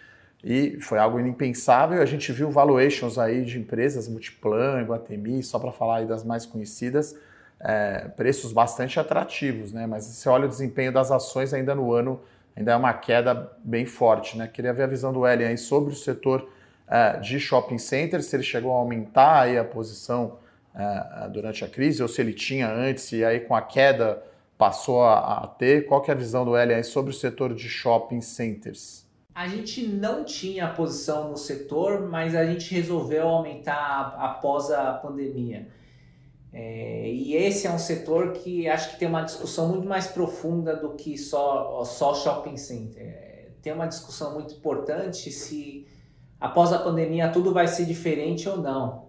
E 0.44 0.78
foi 0.82 0.98
algo 0.98 1.18
impensável. 1.18 2.02
A 2.02 2.04
gente 2.04 2.30
viu 2.30 2.50
valuations 2.50 3.16
aí 3.16 3.42
de 3.42 3.58
empresas, 3.58 4.06
Multiplan, 4.06 4.82
Guatemi, 4.82 5.42
só 5.42 5.58
para 5.58 5.72
falar 5.72 6.00
aí 6.00 6.06
das 6.06 6.22
mais 6.22 6.44
conhecidas, 6.44 7.18
é, 7.58 8.00
preços 8.18 8.52
bastante 8.52 9.00
atrativos, 9.00 9.72
né? 9.72 9.86
Mas 9.86 10.04
você 10.04 10.28
olha 10.28 10.44
o 10.44 10.48
desempenho 10.48 10.92
das 10.92 11.10
ações 11.10 11.54
ainda 11.54 11.74
no 11.74 11.90
ano, 11.90 12.20
ainda 12.54 12.72
é 12.72 12.76
uma 12.76 12.92
queda 12.92 13.50
bem 13.64 13.86
forte, 13.86 14.36
né? 14.36 14.46
Queria 14.46 14.74
ver 14.74 14.82
a 14.82 14.86
visão 14.86 15.10
do 15.10 15.26
Elian 15.26 15.56
sobre 15.56 15.94
o 15.94 15.96
setor 15.96 16.46
de 17.20 17.38
shopping 17.38 17.78
centers, 17.78 18.26
se 18.26 18.36
ele 18.36 18.42
chegou 18.42 18.72
a 18.72 18.76
aumentar 18.76 19.42
aí 19.42 19.58
a 19.58 19.64
posição 19.64 20.38
uh, 20.74 21.28
durante 21.30 21.64
a 21.64 21.68
crise, 21.68 22.02
ou 22.02 22.08
se 22.08 22.20
ele 22.20 22.32
tinha 22.32 22.70
antes 22.70 23.12
e 23.12 23.24
aí 23.24 23.40
com 23.40 23.54
a 23.54 23.62
queda 23.62 24.22
passou 24.56 25.04
a, 25.04 25.46
ter. 25.58 25.86
Qual 25.86 26.02
que 26.02 26.10
é 26.10 26.14
a 26.14 26.16
visão 26.16 26.44
do 26.44 26.56
L 26.56 26.82
sobre 26.82 27.12
o 27.12 27.14
setor 27.14 27.54
de 27.54 27.68
shopping 27.68 28.20
centers? 28.20 29.06
A 29.34 29.46
gente 29.46 29.86
não 29.86 30.24
tinha 30.24 30.66
posição 30.66 31.30
no 31.30 31.36
setor, 31.36 32.08
mas 32.08 32.34
a 32.34 32.44
gente 32.44 32.74
resolveu 32.74 33.28
aumentar 33.28 34.16
após 34.18 34.68
a 34.72 34.92
pandemia. 34.94 35.68
É, 36.52 37.08
e 37.08 37.36
esse 37.36 37.68
é 37.68 37.70
um 37.70 37.78
setor 37.78 38.32
que 38.32 38.68
acho 38.68 38.90
que 38.90 38.98
tem 38.98 39.06
uma 39.06 39.22
discussão 39.22 39.68
muito 39.68 39.86
mais 39.86 40.08
profunda 40.08 40.74
do 40.74 40.94
que 40.94 41.16
só, 41.16 41.84
só 41.84 42.14
shopping 42.14 42.56
center. 42.56 43.00
É, 43.00 43.48
tem 43.62 43.72
uma 43.72 43.86
discussão 43.86 44.34
muito 44.34 44.54
importante 44.54 45.30
se 45.30 45.86
após 46.40 46.72
a 46.72 46.78
pandemia 46.78 47.30
tudo 47.30 47.52
vai 47.52 47.66
ser 47.66 47.84
diferente 47.84 48.48
ou 48.48 48.58
não. 48.58 49.08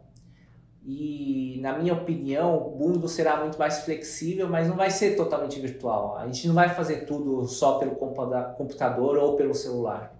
E, 0.85 1.59
na 1.61 1.77
minha 1.77 1.93
opinião, 1.93 2.57
o 2.57 2.77
mundo 2.77 3.07
será 3.07 3.37
muito 3.37 3.59
mais 3.59 3.81
flexível, 3.81 4.47
mas 4.47 4.67
não 4.67 4.75
vai 4.75 4.89
ser 4.89 5.15
totalmente 5.15 5.59
virtual. 5.59 6.17
A 6.17 6.25
gente 6.25 6.47
não 6.47 6.55
vai 6.55 6.69
fazer 6.73 7.05
tudo 7.05 7.47
só 7.47 7.77
pelo 7.77 7.95
computador 7.95 9.17
ou 9.17 9.35
pelo 9.35 9.53
celular. 9.53 10.15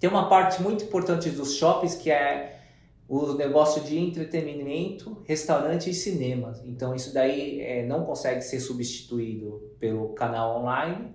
Tem 0.00 0.08
uma 0.08 0.28
parte 0.28 0.62
muito 0.62 0.84
importante 0.84 1.28
dos 1.30 1.56
shoppings 1.56 1.96
que 1.96 2.10
é 2.10 2.58
o 3.08 3.32
negócio 3.32 3.82
de 3.82 3.98
entretenimento, 3.98 5.22
restaurante 5.24 5.90
e 5.90 5.94
cinemas. 5.94 6.62
Então, 6.64 6.94
isso 6.94 7.12
daí 7.12 7.60
é, 7.60 7.84
não 7.84 8.04
consegue 8.04 8.42
ser 8.42 8.60
substituído 8.60 9.74
pelo 9.80 10.10
canal 10.10 10.60
online 10.60 11.14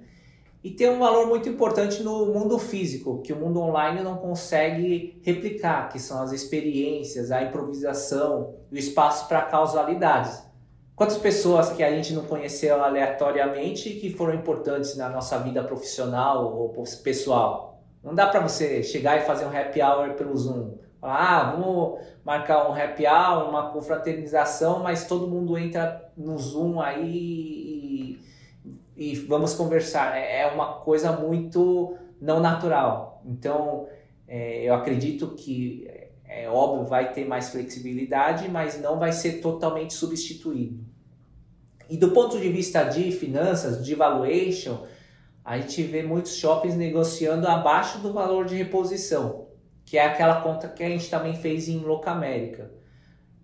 e 0.63 0.71
tem 0.71 0.89
um 0.89 0.99
valor 0.99 1.27
muito 1.27 1.49
importante 1.49 2.01
no 2.01 2.27
mundo 2.27 2.57
físico, 2.57 3.21
que 3.21 3.33
o 3.33 3.35
mundo 3.35 3.59
online 3.59 4.01
não 4.01 4.15
consegue 4.15 5.19
replicar, 5.21 5.89
que 5.89 5.99
são 5.99 6.21
as 6.21 6.31
experiências, 6.31 7.31
a 7.31 7.43
improvisação 7.43 8.55
e 8.71 8.75
o 8.75 8.79
espaço 8.79 9.27
para 9.27 9.41
causalidades. 9.41 10.41
Quantas 10.95 11.17
pessoas 11.17 11.71
que 11.73 11.83
a 11.83 11.91
gente 11.91 12.13
não 12.13 12.23
conheceu 12.23 12.81
aleatoriamente 12.81 13.89
que 13.95 14.11
foram 14.11 14.35
importantes 14.35 14.95
na 14.95 15.09
nossa 15.09 15.37
vida 15.39 15.61
profissional 15.63 16.55
ou 16.55 16.73
pessoal? 17.03 17.81
Não 18.01 18.15
dá 18.15 18.27
para 18.27 18.39
você 18.39 18.81
chegar 18.83 19.17
e 19.17 19.25
fazer 19.25 19.45
um 19.45 19.57
happy 19.57 19.81
hour 19.81 20.13
pelo 20.13 20.35
Zoom. 20.37 20.77
Ah, 21.01 21.55
vamos 21.57 21.99
marcar 22.23 22.69
um 22.69 22.73
happy 22.73 23.05
hour, 23.05 23.49
uma 23.49 23.71
confraternização, 23.71 24.81
mas 24.81 25.05
todo 25.07 25.27
mundo 25.27 25.57
entra 25.57 26.09
no 26.15 26.37
Zoom 26.37 26.79
aí 26.79 27.73
e 28.95 29.15
vamos 29.15 29.53
conversar. 29.53 30.17
É, 30.17 30.41
é 30.41 30.47
uma 30.47 30.75
coisa 30.79 31.11
muito 31.11 31.97
não 32.21 32.39
natural. 32.39 33.21
Então, 33.25 33.87
é, 34.27 34.63
eu 34.63 34.73
acredito 34.73 35.29
que, 35.35 35.85
é, 35.87 36.43
é 36.43 36.49
óbvio, 36.49 36.85
vai 36.85 37.11
ter 37.11 37.25
mais 37.25 37.49
flexibilidade, 37.49 38.49
mas 38.49 38.79
não 38.81 38.99
vai 38.99 39.11
ser 39.11 39.41
totalmente 39.41 39.93
substituído. 39.93 40.83
E 41.89 41.97
do 41.97 42.11
ponto 42.11 42.39
de 42.39 42.49
vista 42.49 42.83
de 42.83 43.11
finanças, 43.11 43.83
de 43.83 43.93
valuation, 43.93 44.85
a 45.43 45.59
gente 45.59 45.83
vê 45.83 46.01
muitos 46.01 46.37
shoppings 46.37 46.75
negociando 46.75 47.47
abaixo 47.47 47.99
do 47.99 48.13
valor 48.13 48.45
de 48.45 48.55
reposição, 48.55 49.47
que 49.85 49.97
é 49.97 50.05
aquela 50.05 50.41
conta 50.41 50.69
que 50.69 50.81
a 50.81 50.89
gente 50.89 51.09
também 51.09 51.35
fez 51.35 51.67
em 51.67 51.79
Locamérica. 51.79 52.71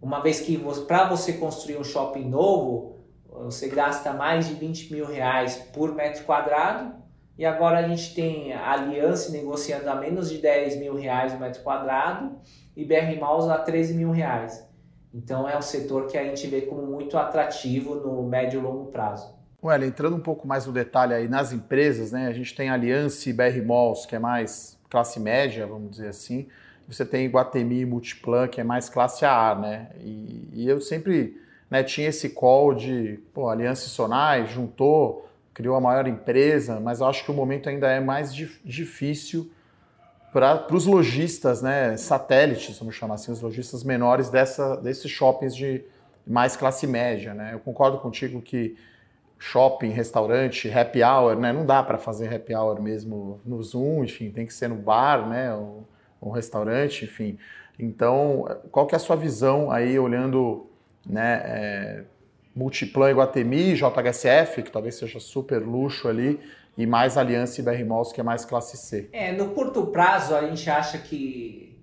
Uma 0.01 0.21
vez 0.21 0.39
que 0.39 0.57
para 0.87 1.09
você 1.09 1.33
construir 1.33 1.77
um 1.77 1.83
shopping 1.83 2.29
novo, 2.29 2.98
você 3.45 3.67
gasta 3.67 4.13
mais 4.13 4.47
de 4.47 4.53
20 4.53 4.91
mil 4.93 5.05
reais 5.05 5.55
por 5.73 5.95
metro 5.95 6.23
quadrado 6.25 6.93
e 7.37 7.45
agora 7.45 7.79
a 7.79 7.87
gente 7.87 8.13
tem 8.13 8.53
a 8.53 8.73
Aliança 8.73 9.31
negociando 9.31 9.89
a 9.89 9.95
menos 9.95 10.29
de 10.29 10.39
10 10.39 10.77
mil 10.77 10.95
reais 10.95 11.33
o 11.33 11.39
metro 11.39 11.63
quadrado 11.63 12.37
e 12.75 12.83
BR 12.83 13.17
Malls 13.19 13.49
a 13.49 13.57
13 13.57 13.93
mil 13.93 14.11
reais. 14.11 14.67
Então 15.13 15.47
é 15.47 15.57
um 15.57 15.61
setor 15.61 16.07
que 16.07 16.17
a 16.17 16.23
gente 16.23 16.45
vê 16.47 16.61
como 16.61 16.85
muito 16.85 17.17
atrativo 17.17 17.95
no 17.95 18.23
médio 18.23 18.59
e 18.59 18.63
longo 18.63 18.91
prazo. 18.91 19.33
Well, 19.63 19.83
entrando 19.83 20.15
um 20.15 20.21
pouco 20.21 20.47
mais 20.47 20.65
no 20.65 20.71
detalhe 20.71 21.13
aí 21.13 21.27
nas 21.27 21.51
empresas, 21.51 22.11
né? 22.11 22.27
A 22.27 22.33
gente 22.33 22.55
tem 22.55 22.69
Aliança 22.69 23.29
e 23.29 23.33
BR 23.33 23.61
Malls, 23.65 24.05
que 24.05 24.15
é 24.15 24.19
mais 24.19 24.77
classe 24.89 25.19
média, 25.19 25.65
vamos 25.65 25.91
dizer 25.91 26.09
assim. 26.09 26.47
Você 26.87 27.05
tem 27.05 27.29
Guatemi 27.29 27.81
e 27.81 27.85
Multiplan, 27.85 28.47
que 28.47 28.61
é 28.61 28.63
mais 28.63 28.89
classe 28.89 29.25
A, 29.25 29.55
né? 29.55 29.89
E, 29.99 30.49
e 30.53 30.69
eu 30.69 30.79
sempre 30.79 31.37
né, 31.69 31.83
tinha 31.83 32.09
esse 32.09 32.29
call 32.29 32.73
de 32.73 33.19
pô, 33.33 33.49
Aliança 33.49 33.87
Sonai, 33.89 34.47
juntou, 34.47 35.29
criou 35.53 35.75
a 35.75 35.81
maior 35.81 36.07
empresa, 36.07 36.79
mas 36.79 36.99
eu 36.99 37.07
acho 37.07 37.23
que 37.23 37.31
o 37.31 37.33
momento 37.33 37.69
ainda 37.69 37.89
é 37.89 37.99
mais 37.99 38.33
difícil 38.33 39.51
para 40.31 40.67
os 40.71 40.85
lojistas, 40.85 41.61
né, 41.61 41.97
satélites, 41.97 42.77
vamos 42.77 42.95
chamar 42.95 43.15
assim, 43.15 43.31
os 43.31 43.41
lojistas 43.41 43.83
menores 43.83 44.29
dessa, 44.29 44.77
desses 44.77 45.09
shoppings 45.09 45.55
de 45.55 45.83
mais 46.25 46.55
classe 46.55 46.85
média. 46.85 47.33
Né? 47.33 47.51
Eu 47.53 47.59
concordo 47.59 47.97
contigo 47.97 48.41
que 48.41 48.77
shopping, 49.39 49.89
restaurante, 49.89 50.69
happy 50.69 51.03
hour, 51.03 51.35
né, 51.35 51.51
não 51.51 51.65
dá 51.65 51.81
para 51.81 51.97
fazer 51.97 52.33
happy 52.33 52.53
hour 52.53 52.81
mesmo 52.81 53.39
no 53.45 53.61
Zoom, 53.63 54.03
enfim, 54.03 54.29
tem 54.31 54.45
que 54.45 54.53
ser 54.53 54.69
no 54.69 54.75
bar, 54.75 55.27
né, 55.27 55.53
ou, 55.53 55.87
um 56.21 56.31
restaurante, 56.31 57.05
enfim. 57.05 57.37
Então, 57.77 58.45
qual 58.71 58.85
que 58.85 58.93
é 58.93 58.97
a 58.97 58.99
sua 58.99 59.15
visão 59.15 59.71
aí 59.71 59.97
olhando 59.97 60.68
né, 61.09 61.41
é, 61.43 62.03
Multiplan 62.55 63.11
Iguatemi, 63.11 63.73
JHSF, 63.75 64.61
que 64.63 64.71
talvez 64.71 64.95
seja 64.95 65.19
super 65.19 65.59
luxo 65.59 66.07
ali, 66.07 66.39
e 66.77 66.85
mais 66.85 67.17
Aliança 67.17 67.59
e 67.59 67.63
BR 67.63 67.83
que 68.13 68.21
é 68.21 68.23
mais 68.23 68.45
classe 68.45 68.77
C. 68.77 69.09
É, 69.11 69.31
no 69.31 69.49
curto 69.49 69.87
prazo 69.87 70.35
a 70.35 70.47
gente 70.47 70.69
acha 70.69 70.97
que 70.99 71.77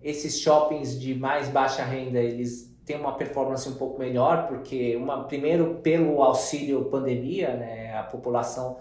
esses 0.00 0.40
shoppings 0.40 0.98
de 0.98 1.14
mais 1.14 1.48
baixa 1.48 1.82
renda, 1.82 2.18
eles 2.20 2.74
têm 2.86 2.96
uma 2.96 3.12
performance 3.12 3.68
um 3.68 3.74
pouco 3.74 3.98
melhor, 3.98 4.46
porque 4.46 4.96
uma, 4.96 5.24
primeiro 5.24 5.74
pelo 5.82 6.22
auxílio 6.22 6.86
pandemia, 6.86 7.54
né, 7.54 7.94
a 7.94 8.04
população 8.04 8.78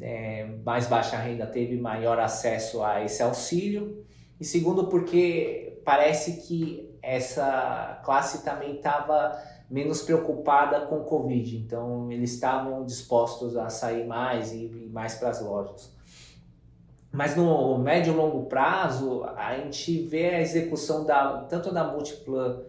é, 0.00 0.46
mais 0.64 0.86
baixa 0.86 1.16
renda 1.16 1.46
teve 1.46 1.80
maior 1.80 2.18
acesso 2.18 2.82
a 2.82 3.02
esse 3.02 3.22
auxílio, 3.22 4.04
e 4.38 4.44
segundo 4.44 4.88
porque 4.88 5.80
parece 5.84 6.46
que 6.46 6.91
essa 7.02 8.00
classe 8.04 8.44
também 8.44 8.76
estava 8.76 9.36
menos 9.68 10.02
preocupada 10.02 10.82
com 10.86 11.00
o 11.00 11.04
Covid, 11.04 11.56
então 11.56 12.10
eles 12.12 12.34
estavam 12.34 12.84
dispostos 12.84 13.56
a 13.56 13.68
sair 13.68 14.06
mais 14.06 14.52
e 14.52 14.66
ir 14.66 14.90
mais 14.92 15.14
para 15.14 15.30
as 15.30 15.40
lojas. 15.40 15.90
Mas 17.10 17.36
no 17.36 17.76
médio 17.78 18.12
e 18.12 18.16
longo 18.16 18.46
prazo, 18.46 19.24
a 19.36 19.56
gente 19.56 20.02
vê 20.04 20.30
a 20.30 20.40
execução 20.40 21.04
da, 21.04 21.42
tanto 21.42 21.72
da 21.72 21.84
Multiplan 21.84 22.62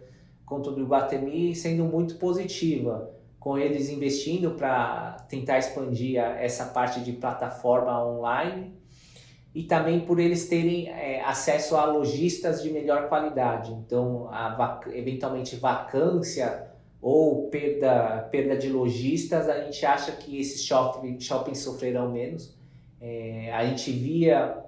quanto 0.44 0.70
do 0.70 0.82
Iguatemi 0.82 1.54
sendo 1.54 1.84
muito 1.84 2.16
positiva, 2.16 3.10
com 3.38 3.56
eles 3.56 3.88
investindo 3.88 4.52
para 4.52 5.24
tentar 5.28 5.58
expandir 5.58 6.18
essa 6.18 6.66
parte 6.66 7.00
de 7.00 7.12
plataforma 7.12 8.04
online 8.04 8.74
e 9.54 9.62
também 9.62 10.00
por 10.00 10.18
eles 10.18 10.48
terem 10.48 10.88
é, 10.88 11.22
acesso 11.24 11.76
a 11.76 11.84
lojistas 11.84 12.62
de 12.62 12.70
melhor 12.70 13.08
qualidade. 13.08 13.72
Então, 13.72 14.28
a 14.32 14.54
vac 14.54 14.86
eventualmente 14.88 15.56
vacância 15.56 16.66
ou 17.00 17.48
perda, 17.48 18.26
perda 18.30 18.56
de 18.56 18.68
lojistas, 18.68 19.48
a 19.48 19.62
gente 19.62 19.84
acha 19.86 20.12
que 20.12 20.40
esses 20.40 20.64
shopping, 20.64 21.20
shoppings 21.20 21.58
sofrerão 21.58 22.10
menos. 22.10 22.54
É, 23.00 23.52
a 23.52 23.64
gente 23.66 23.92
via 23.92 24.58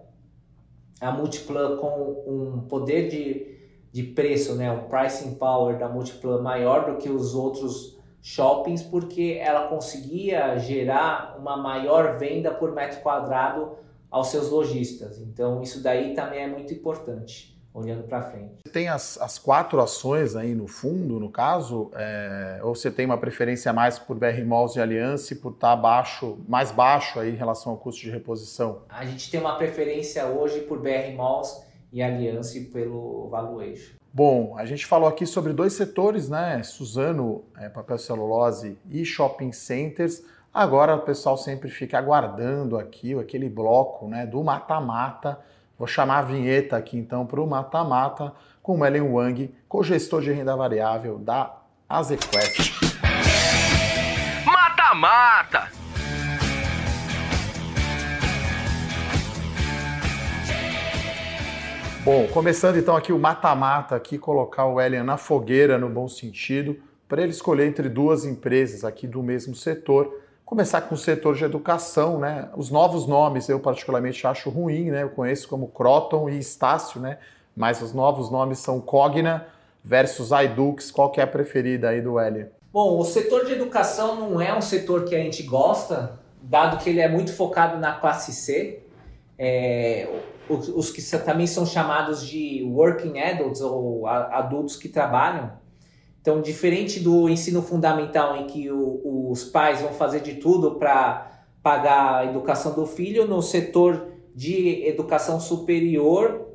a 1.00 1.10
Multiplan 1.10 1.78
com 1.78 2.22
um 2.26 2.60
poder 2.68 3.08
de 3.08 3.56
de 3.96 4.02
preço, 4.02 4.54
né, 4.56 4.70
o 4.70 4.82
pricing 4.90 5.36
power 5.36 5.78
da 5.78 5.88
Multiplan 5.88 6.42
maior 6.42 6.84
do 6.84 6.98
que 6.98 7.08
os 7.08 7.34
outros 7.34 7.96
shoppings, 8.20 8.82
porque 8.82 9.38
ela 9.40 9.68
conseguia 9.68 10.58
gerar 10.58 11.34
uma 11.38 11.56
maior 11.56 12.18
venda 12.18 12.50
por 12.50 12.72
metro 12.72 13.00
quadrado 13.00 13.70
aos 14.16 14.28
seus 14.28 14.48
lojistas. 14.48 15.18
Então, 15.18 15.62
isso 15.62 15.82
daí 15.82 16.14
também 16.14 16.40
é 16.40 16.46
muito 16.46 16.72
importante 16.72 17.54
olhando 17.72 18.04
para 18.04 18.22
frente. 18.22 18.62
Tem 18.72 18.88
as, 18.88 19.20
as 19.20 19.38
quatro 19.38 19.78
ações 19.82 20.34
aí 20.34 20.54
no 20.54 20.66
fundo, 20.66 21.20
no 21.20 21.30
caso, 21.30 21.90
é, 21.94 22.58
ou 22.62 22.74
você 22.74 22.90
tem 22.90 23.04
uma 23.04 23.18
preferência 23.18 23.70
mais 23.70 23.98
por 23.98 24.16
BR 24.16 24.42
Malls 24.46 24.76
e 24.76 24.80
Aliança 24.80 25.36
por 25.36 25.52
estar 25.52 25.76
tá 25.76 25.76
baixo, 25.76 26.38
mais 26.48 26.72
baixo 26.72 27.20
aí 27.20 27.32
em 27.32 27.36
relação 27.36 27.72
ao 27.72 27.78
custo 27.78 28.00
de 28.00 28.10
reposição? 28.10 28.82
A 28.88 29.04
gente 29.04 29.30
tem 29.30 29.38
uma 29.38 29.56
preferência 29.58 30.26
hoje 30.26 30.60
por 30.60 30.80
BR 30.80 31.14
Malls 31.14 31.62
e 31.92 32.02
Aliança 32.02 32.58
pelo 32.72 33.28
valuation. 33.28 33.94
Bom, 34.10 34.56
a 34.56 34.64
gente 34.64 34.86
falou 34.86 35.06
aqui 35.06 35.26
sobre 35.26 35.52
dois 35.52 35.74
setores, 35.74 36.30
né? 36.30 36.62
Suzano, 36.62 37.44
é, 37.58 37.68
papel 37.68 37.98
celulose 37.98 38.78
e 38.90 39.04
shopping 39.04 39.52
centers. 39.52 40.22
Agora 40.56 40.96
o 40.96 41.00
pessoal 41.00 41.36
sempre 41.36 41.68
fica 41.68 41.98
aguardando 41.98 42.78
aqui 42.78 43.12
aquele 43.12 43.46
bloco 43.46 44.08
né, 44.08 44.24
do 44.24 44.42
mata-mata 44.42 45.38
Vou 45.78 45.86
chamar 45.86 46.20
a 46.20 46.22
vinheta 46.22 46.78
aqui 46.78 46.96
então 46.96 47.26
para 47.26 47.42
o 47.42 47.46
mata-mata 47.46 48.32
com 48.62 48.78
o 48.78 48.86
Ellen 48.86 49.02
Wang, 49.02 49.54
co-gestor 49.68 50.22
de 50.22 50.32
renda 50.32 50.56
variável 50.56 51.18
da 51.18 51.54
Azequest. 51.86 52.72
Mata-mata! 54.46 55.68
Bom, 62.02 62.26
começando 62.28 62.78
então 62.78 62.96
aqui 62.96 63.12
o 63.12 63.18
mata-mata, 63.18 63.94
aqui 63.94 64.16
colocar 64.16 64.64
o 64.64 64.80
Elian 64.80 65.04
na 65.04 65.18
fogueira 65.18 65.76
no 65.76 65.90
bom 65.90 66.08
sentido, 66.08 66.80
para 67.06 67.20
ele 67.20 67.32
escolher 67.32 67.66
entre 67.66 67.90
duas 67.90 68.24
empresas 68.24 68.82
aqui 68.84 69.06
do 69.06 69.22
mesmo 69.22 69.54
setor 69.54 70.24
Começar 70.46 70.82
com 70.82 70.94
o 70.94 70.98
setor 70.98 71.34
de 71.34 71.44
educação, 71.44 72.20
né? 72.20 72.48
Os 72.56 72.70
novos 72.70 73.04
nomes 73.04 73.48
eu 73.48 73.58
particularmente 73.58 74.24
acho 74.28 74.48
ruim, 74.48 74.92
né? 74.92 75.02
Eu 75.02 75.08
conheço 75.08 75.48
como 75.48 75.66
Croton 75.66 76.30
e 76.30 76.38
Estácio, 76.38 77.00
né? 77.00 77.18
Mas 77.56 77.82
os 77.82 77.92
novos 77.92 78.30
nomes 78.30 78.60
são 78.60 78.80
Cogna 78.80 79.48
versus 79.82 80.32
Aidux. 80.32 80.92
Qual 80.92 81.10
que 81.10 81.20
é 81.20 81.24
a 81.24 81.26
preferida 81.26 81.88
aí 81.88 82.00
do 82.00 82.16
Hélio? 82.16 82.48
Bom, 82.72 82.96
o 82.96 83.04
setor 83.04 83.44
de 83.44 83.54
educação 83.54 84.14
não 84.14 84.40
é 84.40 84.56
um 84.56 84.60
setor 84.60 85.04
que 85.04 85.16
a 85.16 85.18
gente 85.18 85.42
gosta, 85.42 86.16
dado 86.40 86.78
que 86.78 86.90
ele 86.90 87.00
é 87.00 87.08
muito 87.08 87.32
focado 87.32 87.80
na 87.80 87.94
classe 87.94 88.32
C. 88.32 88.84
É, 89.36 90.08
os, 90.48 90.68
os, 90.68 90.90
que 90.92 91.02
também 91.18 91.48
são 91.48 91.66
chamados 91.66 92.24
de 92.24 92.62
working 92.72 93.18
adults 93.18 93.60
ou 93.60 94.06
adultos 94.06 94.76
que 94.76 94.88
trabalham 94.88 95.50
então, 96.26 96.42
diferente 96.42 96.98
do 96.98 97.28
ensino 97.28 97.62
fundamental, 97.62 98.36
em 98.36 98.48
que 98.48 98.68
o, 98.68 99.30
os 99.30 99.44
pais 99.44 99.80
vão 99.80 99.92
fazer 99.92 100.18
de 100.18 100.34
tudo 100.34 100.74
para 100.74 101.44
pagar 101.62 102.16
a 102.16 102.24
educação 102.24 102.74
do 102.74 102.84
filho, 102.84 103.28
no 103.28 103.40
setor 103.40 104.08
de 104.34 104.84
educação 104.84 105.38
superior, 105.38 106.48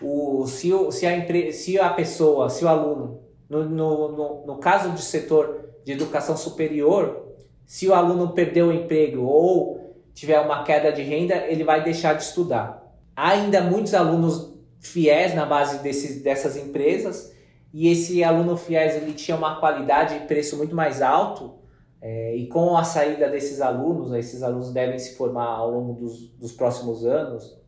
o, 0.00 0.46
se, 0.46 0.70
se, 0.92 1.06
a, 1.08 1.52
se 1.52 1.76
a 1.76 1.90
pessoa, 1.90 2.48
se 2.48 2.64
o 2.64 2.68
aluno, 2.68 3.18
no, 3.50 3.68
no, 3.68 4.12
no, 4.12 4.46
no 4.46 4.58
caso 4.58 4.92
de 4.92 5.02
setor 5.02 5.70
de 5.84 5.90
educação 5.90 6.36
superior, 6.36 7.34
se 7.66 7.88
o 7.88 7.94
aluno 7.94 8.28
perdeu 8.32 8.68
o 8.68 8.72
emprego 8.72 9.22
ou 9.22 9.92
tiver 10.14 10.38
uma 10.38 10.62
queda 10.62 10.92
de 10.92 11.02
renda, 11.02 11.34
ele 11.48 11.64
vai 11.64 11.82
deixar 11.82 12.14
de 12.14 12.22
estudar. 12.22 12.94
Há 13.16 13.30
ainda 13.30 13.60
muitos 13.60 13.92
alunos 13.92 14.54
fiéis 14.78 15.34
na 15.34 15.44
base 15.44 15.82
desses, 15.82 16.22
dessas 16.22 16.56
empresas 16.56 17.33
e 17.74 17.88
esse 17.88 18.22
aluno 18.22 18.56
FIES 18.56 18.94
ele 18.94 19.12
tinha 19.14 19.36
uma 19.36 19.58
qualidade 19.58 20.14
e 20.14 20.20
preço 20.20 20.56
muito 20.56 20.76
mais 20.76 21.02
alto, 21.02 21.56
é, 22.00 22.36
e 22.36 22.46
com 22.46 22.76
a 22.76 22.84
saída 22.84 23.28
desses 23.28 23.60
alunos, 23.60 24.12
esses 24.14 24.44
alunos 24.44 24.72
devem 24.72 24.96
se 24.96 25.16
formar 25.16 25.48
ao 25.48 25.72
longo 25.72 25.94
dos, 25.94 26.28
dos 26.38 26.52
próximos 26.52 27.04
anos, 27.04 27.58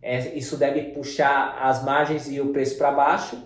é, 0.00 0.36
isso 0.36 0.56
deve 0.56 0.92
puxar 0.92 1.58
as 1.60 1.84
margens 1.84 2.30
e 2.30 2.40
o 2.40 2.52
preço 2.52 2.78
para 2.78 2.92
baixo. 2.92 3.36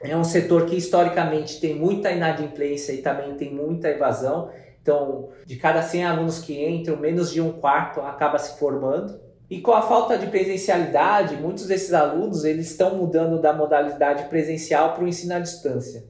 É 0.00 0.16
um 0.16 0.24
setor 0.24 0.64
que 0.64 0.74
historicamente 0.74 1.60
tem 1.60 1.74
muita 1.74 2.10
inadimplência 2.10 2.92
e 2.92 3.02
também 3.02 3.34
tem 3.34 3.54
muita 3.54 3.90
evasão. 3.90 4.50
Então, 4.80 5.28
de 5.44 5.56
cada 5.56 5.82
100 5.82 6.04
alunos 6.04 6.38
que 6.38 6.66
entram, 6.66 6.96
menos 6.96 7.30
de 7.30 7.42
um 7.42 7.52
quarto 7.52 8.00
acaba 8.00 8.38
se 8.38 8.58
formando. 8.58 9.20
E 9.52 9.60
com 9.60 9.72
a 9.72 9.82
falta 9.82 10.16
de 10.16 10.28
presencialidade, 10.28 11.36
muitos 11.36 11.66
desses 11.66 11.92
alunos 11.92 12.42
eles 12.42 12.70
estão 12.70 12.96
mudando 12.96 13.38
da 13.38 13.52
modalidade 13.52 14.24
presencial 14.30 14.94
para 14.94 15.04
o 15.04 15.06
ensino 15.06 15.34
à 15.34 15.38
distância, 15.38 16.06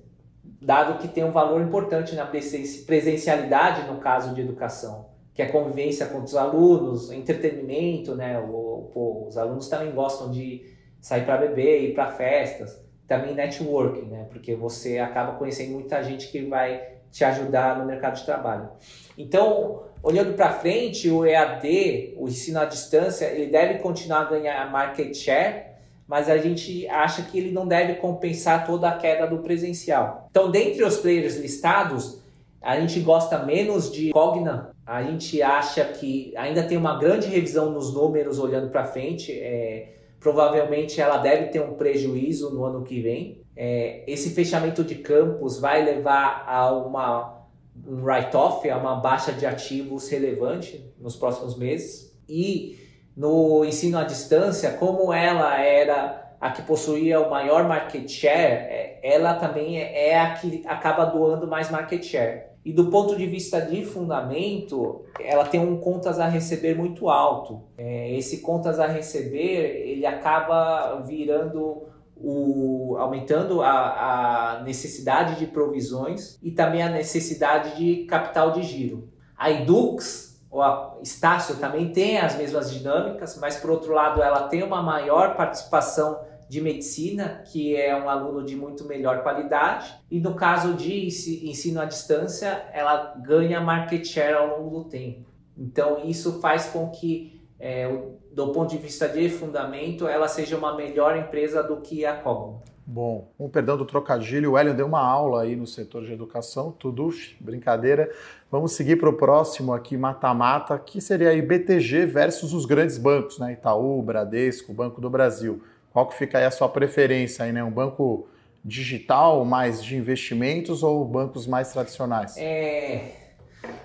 dado 0.60 1.00
que 1.00 1.08
tem 1.08 1.24
um 1.24 1.32
valor 1.32 1.60
importante 1.60 2.14
na 2.14 2.24
presencialidade 2.24 3.90
no 3.90 3.98
caso 3.98 4.32
de 4.32 4.42
educação, 4.42 5.06
que 5.34 5.42
é 5.42 5.46
convivência 5.46 6.06
com 6.06 6.22
os 6.22 6.36
alunos, 6.36 7.10
entretenimento, 7.10 8.14
né? 8.14 8.38
O, 8.38 8.88
pô, 8.94 9.26
os 9.26 9.36
alunos 9.36 9.68
também 9.68 9.90
gostam 9.90 10.30
de 10.30 10.64
sair 11.00 11.26
para 11.26 11.38
beber, 11.38 11.82
ir 11.82 11.94
para 11.94 12.12
festas, 12.12 12.80
também 13.08 13.34
networking, 13.34 14.06
né? 14.06 14.28
Porque 14.30 14.54
você 14.54 15.00
acaba 15.00 15.32
conhecendo 15.32 15.72
muita 15.72 16.00
gente 16.04 16.28
que 16.28 16.42
vai 16.42 16.80
te 17.12 17.22
ajudar 17.24 17.78
no 17.78 17.84
mercado 17.84 18.16
de 18.16 18.24
trabalho. 18.24 18.70
Então, 19.16 19.82
olhando 20.02 20.32
para 20.34 20.54
frente, 20.54 21.10
o 21.10 21.24
EAD, 21.24 22.14
o 22.16 22.26
ensino 22.26 22.58
à 22.58 22.64
distância, 22.64 23.26
ele 23.26 23.46
deve 23.46 23.78
continuar 23.78 24.22
a 24.22 24.30
ganhar 24.30 24.72
market 24.72 25.14
share, 25.14 25.66
mas 26.08 26.28
a 26.28 26.38
gente 26.38 26.88
acha 26.88 27.22
que 27.22 27.38
ele 27.38 27.52
não 27.52 27.68
deve 27.68 27.94
compensar 27.94 28.66
toda 28.66 28.88
a 28.88 28.96
queda 28.96 29.26
do 29.26 29.38
presencial. 29.38 30.26
Então, 30.30 30.50
dentre 30.50 30.82
os 30.82 30.96
players 30.96 31.36
listados, 31.36 32.20
a 32.60 32.78
gente 32.80 32.98
gosta 33.00 33.38
menos 33.38 33.92
de 33.92 34.10
Cogna, 34.10 34.70
a 34.86 35.02
gente 35.02 35.40
acha 35.42 35.84
que 35.84 36.32
ainda 36.36 36.62
tem 36.62 36.78
uma 36.78 36.98
grande 36.98 37.28
revisão 37.28 37.70
nos 37.70 37.92
números 37.92 38.38
olhando 38.38 38.70
para 38.70 38.84
frente, 38.84 39.32
é, 39.32 39.96
provavelmente 40.18 41.00
ela 41.00 41.18
deve 41.18 41.48
ter 41.48 41.60
um 41.60 41.74
prejuízo 41.74 42.50
no 42.50 42.64
ano 42.64 42.82
que 42.82 43.00
vem. 43.00 43.41
É, 43.56 44.04
esse 44.06 44.30
fechamento 44.30 44.82
de 44.82 44.96
campos 44.96 45.58
vai 45.58 45.84
levar 45.84 46.44
a 46.46 46.72
uma 46.72 47.42
um 47.86 48.02
write-off, 48.04 48.68
é 48.68 48.76
uma 48.76 48.96
baixa 48.96 49.32
de 49.32 49.46
ativos 49.46 50.08
relevante 50.08 50.92
nos 51.00 51.16
próximos 51.16 51.56
meses. 51.56 52.14
E 52.28 52.78
no 53.16 53.64
ensino 53.64 53.98
à 53.98 54.04
distância, 54.04 54.72
como 54.72 55.12
ela 55.12 55.60
era 55.60 56.34
a 56.40 56.50
que 56.50 56.62
possuía 56.62 57.20
o 57.20 57.30
maior 57.30 57.66
market 57.68 58.08
share, 58.08 58.66
é, 58.68 59.00
ela 59.02 59.34
também 59.34 59.78
é, 59.78 60.08
é 60.08 60.20
a 60.20 60.34
que 60.34 60.62
acaba 60.66 61.04
doando 61.04 61.46
mais 61.46 61.70
market 61.70 62.02
share. 62.02 62.52
E 62.64 62.72
do 62.72 62.90
ponto 62.90 63.16
de 63.16 63.26
vista 63.26 63.60
de 63.60 63.84
fundamento, 63.84 65.04
ela 65.20 65.44
tem 65.44 65.60
um 65.60 65.78
contas 65.78 66.20
a 66.20 66.26
receber 66.26 66.76
muito 66.76 67.08
alto. 67.08 67.62
É, 67.76 68.12
esse 68.16 68.38
contas 68.40 68.78
a 68.78 68.86
receber, 68.86 69.88
ele 69.88 70.06
acaba 70.06 71.00
virando 71.00 71.82
o, 72.22 72.96
aumentando 72.98 73.62
a, 73.62 74.58
a, 74.58 74.62
necessidade 74.62 75.38
de 75.38 75.46
provisões 75.46 76.38
e 76.42 76.50
também 76.50 76.82
a 76.82 76.88
necessidade 76.88 77.76
de 77.76 78.04
capital 78.04 78.52
de 78.52 78.62
giro. 78.62 79.08
A 79.36 79.50
Edux, 79.50 80.40
ou 80.50 80.62
a 80.62 80.98
Estácio, 81.02 81.56
também 81.56 81.92
tem 81.92 82.18
as 82.18 82.36
mesmas 82.36 82.72
dinâmicas, 82.72 83.36
mas 83.38 83.56
por 83.56 83.70
outro 83.70 83.92
lado 83.92 84.22
ela 84.22 84.48
tem 84.48 84.62
uma 84.62 84.82
maior 84.82 85.36
participação 85.36 86.20
de 86.48 86.60
medicina, 86.60 87.42
que 87.50 87.74
é 87.74 87.96
um 87.96 88.08
aluno 88.08 88.44
de 88.44 88.54
muito 88.54 88.84
melhor 88.84 89.22
qualidade, 89.22 89.92
e 90.10 90.20
no 90.20 90.34
caso 90.34 90.74
de 90.74 91.06
ensino 91.48 91.80
à 91.80 91.86
distância, 91.86 92.66
ela 92.72 93.14
ganha 93.16 93.60
market 93.60 94.04
share 94.04 94.34
ao 94.34 94.58
longo 94.58 94.78
do 94.80 94.84
tempo. 94.84 95.24
Então 95.56 96.04
isso 96.04 96.40
faz 96.40 96.66
com 96.66 96.90
que 96.90 97.40
é, 97.58 97.88
do 98.34 98.48
ponto 98.48 98.70
de 98.70 98.78
vista 98.78 99.08
de 99.08 99.28
fundamento, 99.28 100.06
ela 100.06 100.26
seja 100.28 100.56
uma 100.56 100.74
melhor 100.74 101.16
empresa 101.16 101.62
do 101.62 101.76
que 101.78 102.04
a 102.04 102.16
Cogna. 102.16 102.60
Bom, 102.84 103.28
um 103.38 103.48
perdão 103.48 103.76
do 103.76 103.84
trocadilho, 103.84 104.52
o 104.52 104.58
Hélio 104.58 104.74
deu 104.74 104.86
uma 104.86 105.00
aula 105.00 105.42
aí 105.42 105.54
no 105.54 105.66
setor 105.66 106.04
de 106.04 106.12
educação, 106.12 106.72
tudo 106.72 107.10
brincadeira. 107.40 108.10
Vamos 108.50 108.72
seguir 108.72 108.96
para 108.96 109.08
o 109.08 109.12
próximo 109.12 109.72
aqui, 109.72 109.96
mata-mata, 109.96 110.76
que 110.78 111.00
seria 111.00 111.30
aí 111.30 111.40
BTG 111.40 112.06
versus 112.06 112.52
os 112.52 112.66
grandes 112.66 112.98
bancos, 112.98 113.38
né? 113.38 113.52
Itaú, 113.52 114.02
Bradesco, 114.02 114.72
Banco 114.72 115.00
do 115.00 115.08
Brasil. 115.08 115.62
Qual 115.92 116.08
que 116.08 116.16
fica 116.16 116.38
aí 116.38 116.44
a 116.44 116.50
sua 116.50 116.68
preferência 116.68 117.44
aí, 117.44 117.52
né? 117.52 117.62
Um 117.62 117.70
banco 117.70 118.26
digital, 118.64 119.44
mais 119.44 119.82
de 119.82 119.96
investimentos 119.96 120.82
ou 120.82 121.04
bancos 121.04 121.46
mais 121.46 121.72
tradicionais? 121.72 122.36
É, 122.36 123.21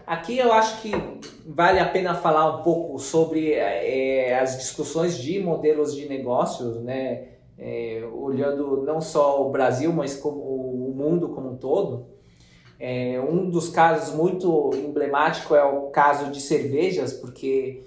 Aqui 0.06 0.38
eu 0.38 0.54
acho 0.54 0.82
que 0.82 0.92
vale 1.46 1.80
a 1.80 1.90
pena 1.90 2.16
falar 2.16 2.56
um 2.56 2.64
pouco 2.64 2.98
sobre 2.98 3.54
é, 3.54 4.40
as 4.40 4.58
discussões 4.58 5.18
de 5.18 5.40
modelos 5.40 5.94
de 5.94 6.08
negócios, 6.08 6.82
né? 6.82 7.30
É, 7.60 8.08
olhando 8.14 8.84
não 8.84 9.02
só 9.02 9.46
o 9.46 9.50
Brasil, 9.50 9.92
mas 9.92 10.16
como 10.16 10.40
o 10.40 10.94
mundo 10.96 11.30
como 11.30 11.52
um 11.52 11.58
todo. 11.58 12.06
É, 12.80 13.20
um 13.20 13.50
dos 13.50 13.70
casos 13.70 14.14
muito 14.14 14.70
emblemático 14.76 15.56
é 15.56 15.64
o 15.64 15.90
caso 15.90 16.32
de 16.32 16.40
cervejas, 16.40 17.14
porque 17.14 17.84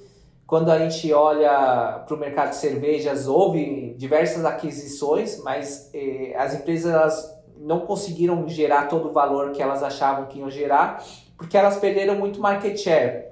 quando 0.47 0.71
a 0.71 0.79
gente 0.79 1.13
olha 1.13 2.03
para 2.05 2.15
o 2.15 2.19
mercado 2.19 2.51
de 2.51 2.57
cervejas, 2.57 3.29
houve 3.29 3.95
diversas 3.97 4.45
aquisições, 4.45 5.41
mas 5.45 5.93
as 6.37 6.55
empresas 6.55 7.41
não 7.57 7.81
conseguiram 7.81 8.49
gerar 8.49 8.89
todo 8.89 9.09
o 9.09 9.13
valor 9.13 9.53
que 9.53 9.63
elas 9.63 9.83
achavam 9.83 10.27
que 10.27 10.41
iam 10.41 10.51
gerar, 10.51 11.05
porque 11.41 11.57
elas 11.57 11.79
perderam 11.79 12.17
muito 12.17 12.39
market 12.39 12.77
share 12.77 13.25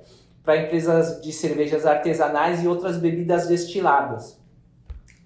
para 0.43 0.57
empresas 0.57 1.21
de 1.21 1.31
cervejas 1.31 1.85
artesanais 1.85 2.65
e 2.65 2.67
outras 2.67 2.97
bebidas 2.97 3.47
destiladas. 3.47 4.41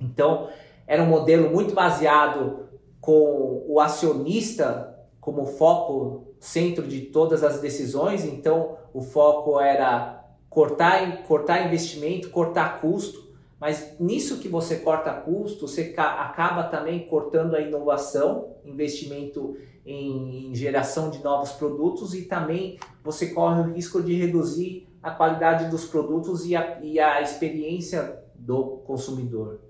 Então, 0.01 0.49
era 0.85 1.01
um 1.01 1.07
modelo 1.07 1.49
muito 1.49 1.73
baseado 1.75 2.71
com 3.01 3.65
o 3.69 3.79
acionista 3.79 4.99
como 5.21 5.47
foco, 5.47 6.35
centro 6.41 6.85
de 6.85 7.03
todas 7.03 7.45
as 7.45 7.61
decisões. 7.61 8.25
Então, 8.25 8.77
o 8.93 9.01
foco 9.01 9.61
era 9.61 10.25
cortar, 10.51 11.23
cortar 11.23 11.65
investimento, 11.65 12.31
cortar 12.31 12.81
custo. 12.81 13.31
Mas 13.61 13.95
nisso 14.01 14.39
que 14.39 14.49
você 14.49 14.79
corta 14.81 15.13
custo, 15.13 15.69
você 15.69 15.95
acaba 15.97 16.65
também 16.65 17.07
cortando 17.07 17.55
a 17.55 17.61
inovação, 17.61 18.57
investimento 18.65 19.57
em, 19.85 20.51
em 20.51 20.55
geração 20.55 21.11
de 21.11 21.23
novos 21.23 21.53
produtos 21.53 22.15
e 22.15 22.23
também 22.23 22.79
você 23.03 23.31
corre 23.31 23.61
o 23.61 23.73
risco 23.73 24.03
de 24.03 24.15
reduzir 24.15 24.89
a 25.03 25.11
qualidade 25.11 25.69
dos 25.69 25.87
produtos 25.87 26.47
e 26.47 26.55
a, 26.55 26.81
e 26.81 27.01
a 27.01 27.21
experiência 27.21 28.23
do 28.35 28.79
consumidor. 28.85 29.61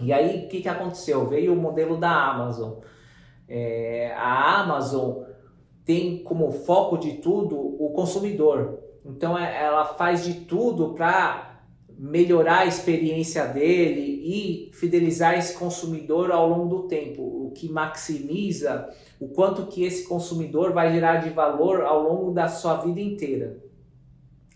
E 0.00 0.12
aí, 0.12 0.46
o 0.46 0.48
que, 0.48 0.60
que 0.60 0.68
aconteceu? 0.68 1.26
Veio 1.28 1.52
o 1.52 1.56
modelo 1.56 1.96
da 1.96 2.10
Amazon. 2.10 2.80
É, 3.46 4.12
a 4.16 4.60
Amazon 4.60 5.22
tem 5.84 6.22
como 6.24 6.50
foco 6.50 6.96
de 6.96 7.18
tudo 7.18 7.56
o 7.56 7.90
consumidor. 7.90 8.80
Então, 9.04 9.38
é, 9.38 9.62
ela 9.62 9.84
faz 9.84 10.24
de 10.24 10.34
tudo 10.46 10.94
para 10.94 11.53
melhorar 11.98 12.60
a 12.60 12.66
experiência 12.66 13.46
dele 13.46 14.20
e 14.24 14.70
fidelizar 14.72 15.38
esse 15.38 15.54
consumidor 15.54 16.30
ao 16.30 16.48
longo 16.48 16.68
do 16.68 16.88
tempo, 16.88 17.22
o 17.22 17.50
que 17.54 17.70
maximiza 17.70 18.88
o 19.20 19.28
quanto 19.28 19.66
que 19.66 19.84
esse 19.84 20.08
consumidor 20.08 20.72
vai 20.72 20.92
gerar 20.92 21.16
de 21.16 21.30
valor 21.30 21.82
ao 21.82 22.02
longo 22.02 22.32
da 22.32 22.48
sua 22.48 22.76
vida 22.76 23.00
inteira. 23.00 23.58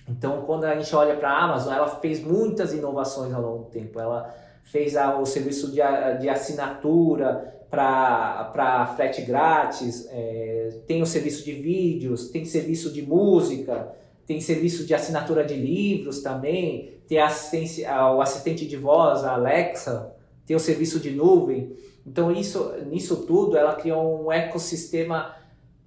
Então, 0.09 0.43
quando 0.43 0.65
a 0.65 0.75
gente 0.77 0.95
olha 0.97 1.17
para 1.17 1.31
a 1.31 1.45
Amazon, 1.45 1.75
ela 1.75 1.89
fez 1.89 2.23
muitas 2.23 2.73
inovações 2.73 3.33
ao 3.33 3.43
longo 3.43 3.65
do 3.65 3.71
tempo. 3.71 4.01
Ela 4.01 4.35
fez 4.65 4.97
a, 4.97 5.19
o 5.19 5.27
serviço 5.27 5.71
de, 5.71 5.81
de 6.21 6.29
assinatura 6.29 7.55
para 7.71 8.95
frete 8.97 9.23
grátis, 9.23 10.09
é, 10.11 10.81
tem 10.87 11.03
o 11.03 11.07
serviço 11.07 11.45
de 11.45 11.53
vídeos, 11.53 12.31
tem 12.31 12.45
serviço 12.47 12.91
de 12.91 13.03
música, 13.03 13.95
tem 14.27 14.41
serviço 14.41 14.87
de 14.87 14.95
assinatura 14.95 15.45
de 15.45 15.55
livros 15.55 16.23
também, 16.23 16.98
tem 17.09 17.19
assistência, 17.19 17.91
o 18.13 18.21
assistente 18.21 18.67
de 18.67 18.77
voz, 18.77 19.25
a 19.25 19.33
Alexa, 19.33 20.15
tem 20.47 20.55
o 20.55 20.61
serviço 20.61 21.01
de 21.01 21.11
nuvem. 21.11 21.75
Então, 22.07 22.31
isso, 22.31 22.73
nisso 22.87 23.27
tudo, 23.27 23.57
ela 23.57 23.75
criou 23.75 24.25
um 24.25 24.31
ecossistema 24.31 25.35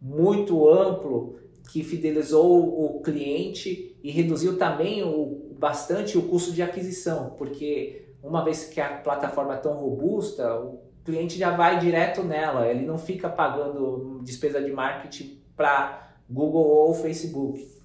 muito 0.02 0.68
amplo 0.68 1.36
que 1.72 1.84
fidelizou 1.84 2.98
o 2.98 3.02
cliente 3.02 3.96
e 4.04 4.12
reduziu 4.12 4.58
também 4.58 5.04
o, 5.04 5.56
bastante 5.58 6.18
o 6.18 6.24
custo 6.24 6.52
de 6.52 6.62
aquisição, 6.62 7.36
porque 7.38 8.08
uma 8.24 8.44
vez 8.44 8.66
que 8.66 8.82
a 8.82 8.98
plataforma 8.98 9.54
é 9.54 9.58
tão 9.58 9.74
robusta, 9.74 10.60
o 10.60 10.80
cliente 11.06 11.38
já 11.38 11.56
vai 11.56 11.80
direto 11.80 12.24
nela, 12.24 12.68
ele 12.68 12.86
não 12.86 12.98
fica 12.98 13.30
pagando 13.30 14.20
despesa 14.24 14.62
de 14.62 14.72
marketing 14.72 15.40
para 15.56 16.14
Google 16.30 16.66
ou 16.66 16.94
Facebook. 16.94 17.81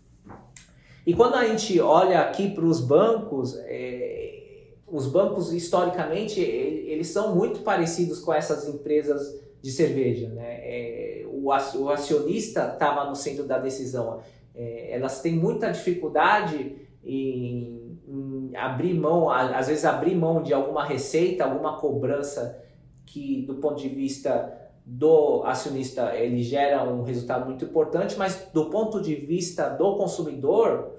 E 1.06 1.14
quando 1.14 1.36
a 1.36 1.46
gente 1.46 1.80
olha 1.80 2.20
aqui 2.20 2.50
para 2.50 2.64
os 2.64 2.80
bancos, 2.80 3.56
é, 3.66 4.72
os 4.88 5.06
bancos 5.06 5.52
historicamente 5.52 6.40
eles 6.40 7.06
são 7.06 7.34
muito 7.34 7.60
parecidos 7.60 8.18
com 8.18 8.34
essas 8.34 8.68
empresas 8.68 9.40
de 9.62 9.70
cerveja. 9.70 10.28
Né? 10.30 10.44
É, 10.44 11.26
o, 11.28 11.46
o 11.46 11.90
acionista 11.90 12.72
estava 12.72 13.08
no 13.08 13.14
centro 13.14 13.44
da 13.44 13.56
decisão. 13.56 14.20
É, 14.52 14.90
elas 14.90 15.20
têm 15.20 15.34
muita 15.34 15.70
dificuldade 15.70 16.76
em 17.04 17.86
abrir 18.56 18.94
mão, 18.94 19.30
às 19.30 19.68
vezes 19.68 19.84
abrir 19.84 20.16
mão 20.16 20.42
de 20.42 20.52
alguma 20.52 20.84
receita, 20.84 21.44
alguma 21.44 21.78
cobrança 21.78 22.60
que 23.04 23.42
do 23.42 23.56
ponto 23.56 23.80
de 23.80 23.88
vista 23.88 24.65
do 24.88 25.42
acionista 25.44 26.14
ele 26.14 26.44
gera 26.44 26.84
um 26.84 27.02
resultado 27.02 27.44
muito 27.44 27.64
importante, 27.64 28.16
mas 28.16 28.48
do 28.54 28.66
ponto 28.66 29.02
de 29.02 29.16
vista 29.16 29.68
do 29.68 29.96
consumidor 29.96 30.92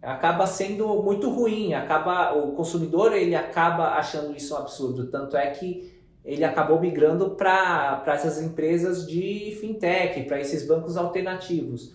acaba 0.00 0.46
sendo 0.46 1.02
muito 1.02 1.28
ruim, 1.28 1.74
acaba 1.74 2.32
o 2.36 2.52
consumidor 2.52 3.12
ele 3.12 3.34
acaba 3.34 3.94
achando 3.94 4.36
isso 4.36 4.54
um 4.54 4.58
absurdo, 4.58 5.08
tanto 5.08 5.36
é 5.36 5.50
que 5.50 5.92
ele 6.24 6.44
acabou 6.44 6.80
migrando 6.80 7.30
para 7.30 8.04
essas 8.06 8.40
empresas 8.40 9.04
de 9.04 9.56
fintech, 9.60 10.22
para 10.22 10.40
esses 10.40 10.64
bancos 10.64 10.96
alternativos. 10.96 11.94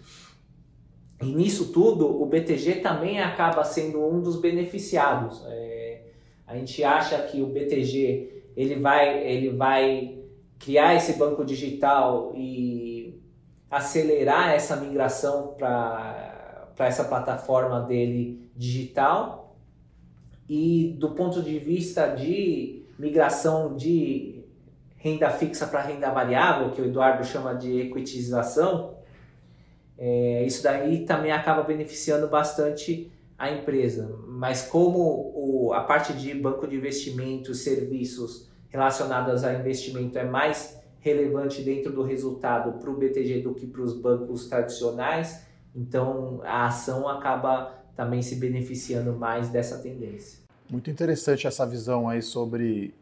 E 1.22 1.26
nisso 1.28 1.72
tudo, 1.72 2.22
o 2.22 2.26
BTG 2.26 2.76
também 2.82 3.22
acaba 3.22 3.63
sendo 3.63 4.06
um 4.06 4.22
dos 4.22 4.38
beneficiados. 4.38 5.44
É, 5.48 6.02
a 6.48 6.56
gente 6.56 6.84
acha 6.84 7.17
que 7.24 7.41
o 7.41 7.48
BTG 7.48 8.44
ele 8.56 8.76
vai, 8.76 9.24
ele 9.26 9.50
vai 9.50 10.20
criar 10.62 10.95
esse 10.95 11.13
banco 11.13 11.43
digital 11.43 12.34
e 12.36 13.19
acelerar 13.69 14.52
essa 14.52 14.76
migração 14.76 15.56
para 15.58 16.74
essa 16.80 17.04
plataforma 17.04 17.82
dele 17.82 18.50
digital. 18.56 19.58
E 20.47 20.95
do 21.00 21.12
ponto 21.12 21.41
de 21.41 21.58
vista 21.58 22.08
de 22.08 22.86
migração 23.00 23.76
de 23.76 24.43
renda 24.97 25.30
fixa 25.32 25.65
para 25.65 25.82
renda 25.82 26.12
variável, 26.12 26.71
que 26.71 26.82
o 26.82 26.86
Eduardo 26.86 27.24
chama 27.26 27.56
de 27.56 27.82
equitização, 27.82 28.97
é, 29.97 30.43
isso 30.45 30.62
daí 30.62 31.06
também 31.06 31.32
acaba 31.32 31.63
beneficiando 31.63 32.28
bastante 32.28 33.12
a 33.38 33.50
empresa. 33.52 34.15
Mas 34.28 34.62
como 34.63 35.32
o, 35.34 35.74
a 35.74 35.82
parte 35.82 36.13
de 36.13 36.34
banco 36.36 36.67
de 36.67 36.76
investimentos, 36.76 37.63
serviços 37.63 38.51
relacionados 38.71 39.43
a 39.43 39.53
investimento 39.53 40.17
é 40.17 40.23
mais 40.23 40.81
relevante 40.99 41.62
dentro 41.62 41.91
do 41.91 42.03
resultado 42.03 42.79
para 42.79 42.89
o 42.89 42.95
BTG 42.95 43.41
do 43.41 43.53
que 43.53 43.67
para 43.67 43.81
os 43.81 43.93
bancos 43.93 44.47
tradicionais, 44.47 45.45
então 45.75 46.41
a 46.43 46.67
ação 46.67 47.07
acaba 47.07 47.75
também 47.95 48.21
se 48.21 48.36
beneficiando 48.36 49.13
mais 49.13 49.49
dessa 49.49 49.79
tendência. 49.79 50.39
Muito 50.69 50.89
interessante 50.89 51.45
essa 51.45 51.65
visão 51.65 52.07
aí 52.07 52.21
sobre 52.21 52.93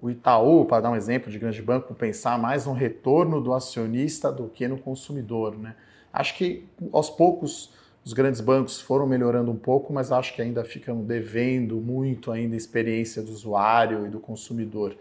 o 0.00 0.08
Itaú, 0.08 0.64
para 0.64 0.82
dar 0.82 0.90
um 0.90 0.96
exemplo 0.96 1.30
de 1.30 1.38
grande 1.38 1.60
banco, 1.60 1.94
pensar 1.94 2.38
mais 2.38 2.64
no 2.64 2.72
retorno 2.72 3.40
do 3.40 3.52
acionista 3.52 4.32
do 4.32 4.48
que 4.48 4.66
no 4.66 4.78
consumidor, 4.78 5.58
né? 5.58 5.76
Acho 6.12 6.36
que 6.36 6.66
aos 6.92 7.10
poucos 7.10 7.70
os 8.04 8.12
grandes 8.12 8.40
bancos 8.40 8.80
foram 8.80 9.06
melhorando 9.06 9.50
um 9.50 9.56
pouco, 9.56 9.92
mas 9.92 10.12
acho 10.12 10.34
que 10.34 10.42
ainda 10.42 10.62
ficam 10.62 11.02
devendo 11.02 11.76
muito 11.76 12.30
ainda 12.30 12.54
a 12.54 12.58
experiência 12.58 13.22
do 13.22 13.32
usuário 13.32 14.06
e 14.06 14.10
do 14.10 14.20
consumidor. 14.20 14.94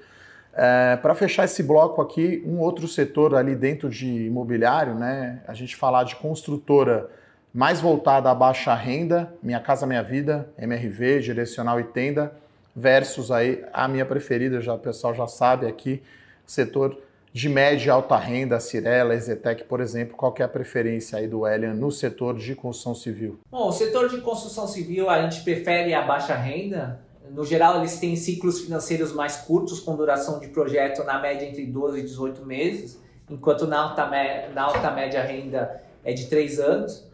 É, 0.53 0.95
Para 0.95 1.13
fechar 1.13 1.43
esse 1.43 1.61
bloco 1.61 2.01
aqui, 2.01 2.41
um 2.45 2.59
outro 2.59 2.87
setor 2.87 3.35
ali 3.35 3.55
dentro 3.55 3.89
de 3.89 4.07
imobiliário, 4.07 4.95
né? 4.95 5.41
A 5.47 5.53
gente 5.53 5.75
falar 5.75 6.05
de 6.05 6.15
construtora 6.15 7.09
mais 7.53 7.81
voltada 7.81 8.31
à 8.31 8.35
baixa 8.35 8.73
renda, 8.73 9.33
Minha 9.43 9.59
Casa 9.59 9.85
Minha 9.85 10.01
Vida, 10.01 10.47
MRV, 10.57 11.19
Direcional 11.19 11.79
e 11.79 11.83
Tenda, 11.83 12.33
versus 12.75 13.31
aí 13.31 13.63
a 13.73 13.87
minha 13.87 14.05
preferida, 14.05 14.61
já 14.61 14.73
o 14.73 14.79
pessoal 14.79 15.13
já 15.13 15.27
sabe 15.27 15.67
aqui, 15.67 16.01
setor 16.45 16.97
de 17.33 17.49
média 17.49 17.87
e 17.87 17.89
alta 17.89 18.15
renda, 18.15 18.57
a 18.57 18.59
Cirela, 18.59 19.13
a 19.13 19.15
Exetec, 19.15 19.63
por 19.63 19.81
exemplo, 19.81 20.15
qual 20.15 20.35
é 20.37 20.43
a 20.43 20.47
preferência 20.47 21.17
aí 21.17 21.27
do 21.27 21.47
Elian 21.47 21.73
no 21.73 21.91
setor 21.91 22.37
de 22.37 22.53
construção 22.53 22.93
civil? 22.93 23.39
Bom, 23.49 23.69
o 23.69 23.71
setor 23.71 24.07
de 24.07 24.21
construção 24.21 24.67
civil 24.67 25.09
a 25.09 25.19
gente 25.23 25.43
prefere 25.43 25.95
a 25.95 26.03
baixa 26.03 26.35
renda. 26.35 27.01
No 27.31 27.43
geral, 27.43 27.79
eles 27.79 27.97
têm 27.99 28.15
ciclos 28.15 28.61
financeiros 28.61 29.11
mais 29.11 29.37
curtos, 29.37 29.79
com 29.79 29.95
duração 29.95 30.39
de 30.39 30.49
projeto 30.49 31.03
na 31.03 31.19
média 31.19 31.47
entre 31.47 31.65
12 31.65 31.99
e 31.99 32.03
18 32.03 32.45
meses, 32.45 33.01
enquanto 33.27 33.65
na 33.65 33.81
alta, 33.81 34.07
na 34.53 34.61
alta 34.61 34.91
média 34.91 35.23
renda 35.23 35.81
é 36.03 36.13
de 36.13 36.27
3 36.27 36.59
anos. 36.59 37.11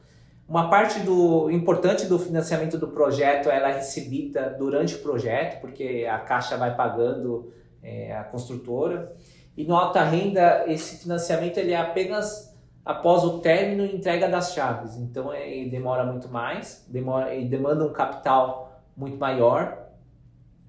Uma 0.50 0.70
parte 0.70 1.00
do 1.00 1.50
importante 1.50 2.08
do 2.08 2.20
financiamento 2.20 2.78
do 2.78 2.90
projeto 2.90 3.50
ela 3.50 3.70
é 3.70 3.76
recebida 3.76 4.54
durante 4.60 4.96
o 4.96 5.00
projeto, 5.00 5.62
porque 5.62 6.06
a 6.12 6.18
caixa 6.20 6.58
vai 6.58 6.76
pagando 6.76 7.54
é, 7.82 8.14
a 8.14 8.24
construtora. 8.26 9.16
E 9.60 9.66
no 9.66 9.76
alta 9.76 10.02
renda, 10.02 10.64
esse 10.68 11.04
financiamento 11.04 11.58
ele 11.58 11.74
é 11.74 11.76
apenas 11.76 12.56
após 12.86 13.26
o 13.26 13.40
término 13.40 13.84
e 13.84 13.94
entrega 13.94 14.30
das 14.30 14.54
chaves. 14.54 14.96
Então, 14.96 15.34
é, 15.34 15.52
ele 15.54 15.70
demora 15.70 16.06
muito 16.06 16.30
mais, 16.30 16.86
demora, 16.88 17.36
ele 17.36 17.50
demanda 17.50 17.84
um 17.84 17.92
capital 17.92 18.82
muito 18.96 19.18
maior. 19.18 19.78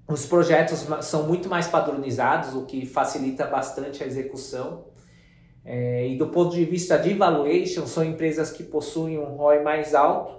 Os 0.09 0.25
projetos 0.25 0.85
são 1.05 1.25
muito 1.25 1.47
mais 1.47 1.69
padronizados, 1.69 2.53
o 2.53 2.65
que 2.65 2.85
facilita 2.85 3.47
bastante 3.47 4.03
a 4.03 4.05
execução. 4.05 4.83
É, 5.63 6.09
e 6.09 6.17
do 6.17 6.27
ponto 6.27 6.53
de 6.53 6.65
vista 6.65 6.97
de 6.97 7.13
valuation, 7.13 7.87
são 7.87 8.03
empresas 8.03 8.51
que 8.51 8.61
possuem 8.61 9.17
um 9.17 9.37
ROI 9.37 9.63
mais 9.63 9.95
alto, 9.95 10.35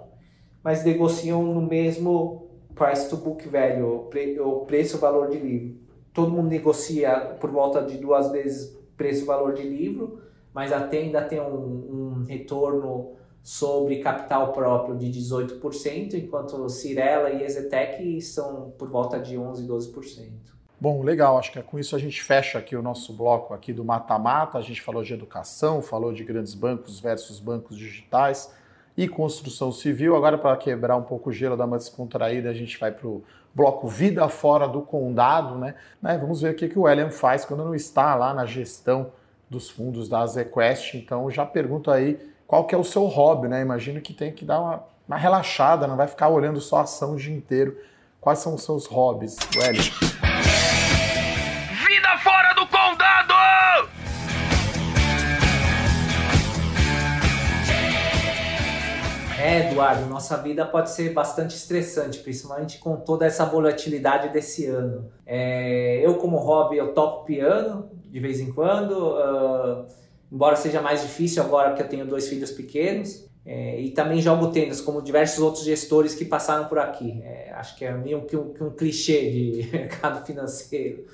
mas 0.63 0.85
negociam 0.85 1.41
no 1.41 1.63
mesmo 1.63 2.51
price 2.75 3.09
to 3.09 3.17
book 3.17 3.49
value, 3.49 4.11
o 4.41 4.65
preço-valor 4.67 5.31
de 5.31 5.39
livro. 5.39 5.82
Todo 6.13 6.31
mundo 6.31 6.49
negocia 6.49 7.35
por 7.39 7.49
volta 7.49 7.81
de 7.81 7.97
duas 7.97 8.31
vezes 8.31 8.77
preço-valor 8.95 9.53
de 9.53 9.63
livro, 9.63 10.21
mas 10.53 10.71
a 10.71 10.87
tenda 10.87 11.21
tem 11.21 11.41
um, 11.41 12.21
um 12.21 12.25
retorno 12.25 13.13
sobre 13.41 13.99
capital 13.99 14.53
próprio 14.53 14.95
de 14.95 15.07
18%, 15.07 16.13
enquanto 16.13 16.69
Cirela 16.69 17.31
e 17.31 17.43
Ezetec 17.43 18.21
são 18.21 18.71
por 18.77 18.89
volta 18.89 19.19
de 19.19 19.35
11%, 19.35 19.67
12%. 19.67 20.53
Bom, 20.79 21.01
legal. 21.01 21.37
Acho 21.37 21.51
que 21.51 21.61
com 21.61 21.79
isso 21.79 21.95
a 21.95 21.99
gente 21.99 22.21
fecha 22.21 22.59
aqui 22.59 22.75
o 22.75 22.81
nosso 22.81 23.13
bloco 23.13 23.53
aqui 23.53 23.71
do 23.71 23.85
mata-mata. 23.85 24.57
A 24.57 24.61
gente 24.61 24.81
falou 24.81 25.01
de 25.01 25.13
educação, 25.13 25.81
falou 25.81 26.13
de 26.13 26.23
grandes 26.23 26.53
bancos 26.53 26.99
versus 26.99 27.39
bancos 27.39 27.77
digitais 27.77 28.53
e 28.95 29.07
construção 29.07 29.71
civil. 29.71 30.15
Agora, 30.15 30.37
para 30.37 30.55
quebrar 30.57 30.95
um 30.95 31.03
pouco 31.03 31.29
o 31.29 31.33
gelo, 31.33 31.57
dar 31.57 31.65
uma 31.65 31.77
descontraída, 31.77 32.49
a 32.49 32.53
gente 32.53 32.77
vai 32.77 32.91
para 32.91 33.07
o 33.07 33.23
bloco 33.53 33.87
Vida 33.87 34.27
Fora 34.27 34.67
do 34.67 34.81
Condado, 34.81 35.57
né? 35.57 35.75
né? 36.01 36.17
Vamos 36.17 36.41
ver 36.41 36.51
o 36.51 36.55
que, 36.55 36.67
que 36.67 36.79
o 36.79 36.87
Elian 36.87 37.09
faz 37.09 37.45
quando 37.45 37.63
não 37.63 37.75
está 37.75 38.15
lá 38.15 38.33
na 38.33 38.45
gestão 38.45 39.11
dos 39.49 39.69
fundos 39.69 40.09
da 40.09 40.25
ZQuest. 40.25 40.95
Então, 40.95 41.29
já 41.29 41.45
pergunto 41.45 41.91
aí 41.91 42.19
qual 42.47 42.65
que 42.65 42.73
é 42.73 42.77
o 42.77 42.83
seu 42.83 43.05
hobby, 43.05 43.47
né? 43.47 43.61
Imagino 43.61 44.01
que 44.01 44.13
tem 44.13 44.31
que 44.31 44.43
dar 44.43 44.59
uma, 44.59 44.83
uma 45.07 45.17
relaxada, 45.17 45.87
não 45.87 45.95
vai 45.95 46.07
ficar 46.07 46.29
olhando 46.29 46.59
só 46.59 46.77
a 46.77 46.81
ação 46.81 47.13
o 47.13 47.17
dia 47.17 47.35
inteiro. 47.35 47.77
Quais 48.19 48.39
são 48.39 48.55
os 48.55 48.63
seus 48.63 48.85
hobbies, 48.85 49.37
Elian? 49.55 50.12
É, 59.53 59.69
Eduardo, 59.69 60.07
nossa 60.07 60.35
vida 60.37 60.65
pode 60.65 60.89
ser 60.89 61.13
bastante 61.13 61.55
estressante, 61.55 62.17
principalmente 62.17 62.79
com 62.79 62.95
toda 62.95 63.23
essa 63.23 63.45
volatilidade 63.45 64.29
desse 64.29 64.65
ano. 64.65 65.11
É, 65.27 66.01
eu, 66.03 66.15
como 66.15 66.37
hobby, 66.37 66.77
eu 66.77 66.91
toco 66.91 67.23
piano 67.23 67.87
de 68.03 68.19
vez 68.19 68.39
em 68.39 68.51
quando, 68.51 69.11
uh, 69.11 69.85
embora 70.31 70.55
seja 70.55 70.81
mais 70.81 71.03
difícil 71.03 71.43
agora 71.43 71.75
que 71.75 71.83
eu 71.83 71.87
tenho 71.87 72.03
dois 72.03 72.27
filhos 72.27 72.49
pequenos. 72.49 73.29
É, 73.45 73.79
e 73.79 73.91
também 73.91 74.21
jogo 74.21 74.47
tênis, 74.51 74.81
como 74.81 75.01
diversos 75.03 75.37
outros 75.39 75.63
gestores 75.65 76.15
que 76.15 76.25
passaram 76.25 76.65
por 76.65 76.79
aqui. 76.79 77.21
É, 77.23 77.51
acho 77.53 77.77
que 77.77 77.85
é 77.85 77.91
meio 77.91 78.25
que 78.25 78.35
um, 78.35 78.53
que 78.53 78.63
um 78.63 78.71
clichê 78.71 79.29
de 79.29 79.69
mercado 79.71 80.25
financeiro. 80.25 81.05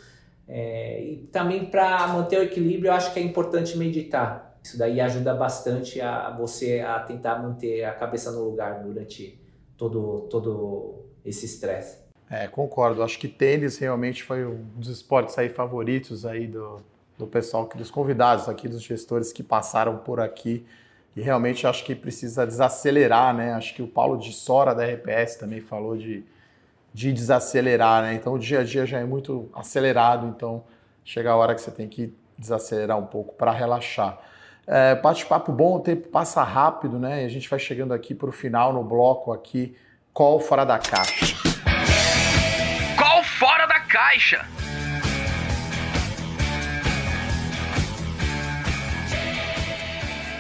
É, 0.48 1.04
e 1.04 1.18
também 1.30 1.66
para 1.66 2.08
manter 2.08 2.40
o 2.40 2.44
equilíbrio, 2.44 2.88
eu 2.88 2.94
acho 2.94 3.12
que 3.14 3.20
é 3.20 3.24
importante 3.24 3.78
meditar. 3.78 4.49
Isso 4.70 4.78
daí 4.78 5.02
ajuda 5.02 5.34
bastante 5.34 6.00
a 6.00 6.30
você 6.30 6.82
a 6.82 7.00
tentar 7.00 7.40
manter 7.40 7.84
a 7.86 7.92
cabeça 7.92 8.32
no 8.32 8.44
lugar 8.44 8.84
durante 8.84 9.42
todo, 9.76 10.28
todo 10.30 11.06
esse 11.26 11.48
estresse. 11.48 11.98
É, 12.30 12.48
concordo. 12.48 13.02
Acho 13.02 13.18
que 13.18 13.28
tênis 13.28 13.80
realmente 13.80 14.22
foi 14.22 14.46
um 14.46 14.64
dos 14.76 14.88
esportes 14.88 15.36
aí 15.40 15.50
favoritos 15.50 16.24
aí 16.24 16.46
do, 16.46 16.84
do 17.18 17.26
pessoal, 17.26 17.68
dos 17.74 17.90
convidados 17.90 18.48
aqui, 18.48 18.68
dos 18.68 18.84
gestores 18.84 19.34
que 19.34 19.42
passaram 19.42 19.98
por 19.98 20.20
aqui. 20.20 20.64
E 21.16 21.22
realmente 21.22 21.66
acho 21.66 21.84
que 21.84 21.96
precisa 21.96 22.46
desacelerar, 22.46 23.36
né? 23.36 23.54
Acho 23.54 23.74
que 23.74 23.82
o 23.82 23.88
Paulo 23.88 24.20
de 24.20 24.32
Sora 24.32 24.76
da 24.76 24.86
RPS 24.86 25.38
também 25.38 25.62
falou 25.62 25.98
de, 25.98 26.24
de 26.94 27.12
desacelerar, 27.12 28.04
né? 28.04 28.14
Então 28.14 28.34
o 28.34 28.38
dia 28.38 28.60
a 28.60 28.64
dia 28.64 28.86
já 28.86 29.00
é 29.00 29.04
muito 29.04 29.50
acelerado, 29.52 30.28
então 30.28 30.64
chega 31.04 31.32
a 31.32 31.36
hora 31.36 31.56
que 31.56 31.62
você 31.62 31.72
tem 31.72 31.88
que 31.88 32.14
desacelerar 32.38 33.00
um 33.00 33.08
pouco 33.08 33.34
para 33.34 33.52
relaxar. 33.52 34.29
É, 34.72 34.94
Bate-papo 34.94 35.52
bom, 35.52 35.78
o 35.78 35.80
tempo 35.80 36.10
passa 36.10 36.44
rápido, 36.44 37.00
né? 37.00 37.24
E 37.24 37.26
a 37.26 37.28
gente 37.28 37.50
vai 37.50 37.58
chegando 37.58 37.92
aqui 37.92 38.14
para 38.14 38.30
o 38.30 38.32
final 38.32 38.72
no 38.72 38.84
bloco 38.84 39.34
aqui, 39.34 39.76
qual 40.14 40.40
fora 40.40 40.64
da 40.64 40.78
caixa. 40.78 41.36
Qual 42.96 43.24
fora 43.24 43.66
da 43.66 43.80
caixa? 43.80 44.46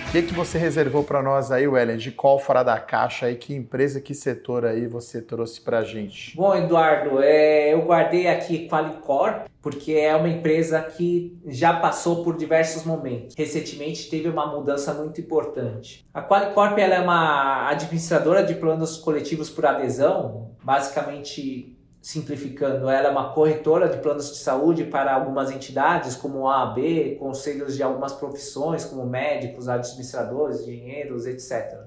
O 0.10 0.12
que, 0.12 0.24
que 0.24 0.34
você 0.34 0.58
reservou 0.58 1.04
para 1.04 1.22
nós 1.22 1.52
aí, 1.52 1.68
Wellen, 1.68 1.96
de 1.96 2.10
qual 2.10 2.40
fora 2.40 2.64
da 2.64 2.80
caixa 2.80 3.28
aí, 3.28 3.36
que 3.36 3.54
empresa, 3.54 4.02
que 4.02 4.16
setor 4.16 4.66
aí 4.66 4.88
você 4.88 5.22
trouxe 5.22 5.62
para 5.62 5.78
a 5.78 5.84
gente? 5.84 6.36
Bom, 6.36 6.56
Eduardo, 6.56 7.22
é, 7.22 7.72
eu 7.72 7.84
guardei 7.84 8.28
aqui 8.28 8.68
Qualicor, 8.68 9.42
porque 9.62 9.94
é 9.94 10.16
uma 10.16 10.28
empresa 10.28 10.82
que 10.82 11.38
já 11.46 11.74
passou 11.74 12.24
por 12.24 12.36
diversos 12.36 12.84
momentos. 12.86 13.36
Recentemente 13.38 14.10
teve 14.10 14.28
uma 14.28 14.48
mudança 14.48 14.96
muito 14.96 15.22
importante. 15.22 16.04
A 16.12 16.24
Qualicorp 16.24 16.76
ela 16.80 16.96
é 16.96 17.00
uma 17.02 17.70
administradora 17.70 18.44
de 18.44 18.56
planos 18.56 18.98
coletivos 18.98 19.48
por 19.52 19.64
adesão, 19.68 20.56
basicamente 20.64 21.78
simplificando, 22.02 22.90
ela 22.90 23.10
é 23.10 23.12
uma 23.12 23.34
corretora 23.34 23.90
de 23.90 23.98
planos 23.98 24.30
de 24.32 24.38
saúde 24.38 24.86
para 24.86 25.14
algumas 25.14 25.52
entidades, 25.52 26.16
como 26.16 26.50
a 26.50 26.74
conselhos 27.20 27.76
de 27.76 27.84
algumas 27.84 28.14
profissões, 28.14 28.86
como 28.86 29.06
médicos, 29.06 29.68
administradores, 29.68 30.62
engenheiros, 30.62 31.26
etc. 31.26 31.78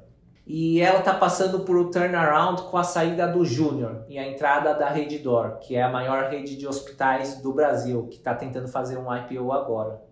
E 0.47 0.81
ela 0.81 0.99
está 0.99 1.15
passando 1.15 1.61
por 1.61 1.77
um 1.77 1.91
turnaround 1.91 2.63
com 2.63 2.77
a 2.77 2.85
saída 2.85 3.27
do 3.29 3.45
Júnior 3.45 4.05
e 4.09 4.19
a 4.19 4.27
entrada 4.27 4.75
da 4.75 4.89
Redditor, 4.89 5.59
que 5.61 5.77
é 5.77 5.83
a 5.83 5.91
maior 5.91 6.31
rede 6.31 6.57
de 6.57 6.67
hospitais 6.67 7.41
do 7.41 7.53
Brasil, 7.53 8.09
que 8.09 8.17
está 8.17 8.35
tentando 8.35 8.69
fazer 8.69 8.99
um 8.99 9.15
IPO 9.15 9.53
agora. 9.53 10.03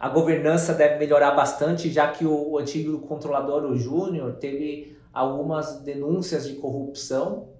A 0.00 0.08
governança 0.08 0.74
deve 0.74 0.98
melhorar 0.98 1.32
bastante, 1.32 1.90
já 1.90 2.08
que 2.08 2.26
o 2.26 2.58
antigo 2.58 2.98
controlador, 3.00 3.64
o 3.64 3.76
Júnior, 3.76 4.34
teve 4.34 4.98
algumas 5.12 5.80
denúncias 5.80 6.46
de 6.46 6.54
corrupção 6.54 7.53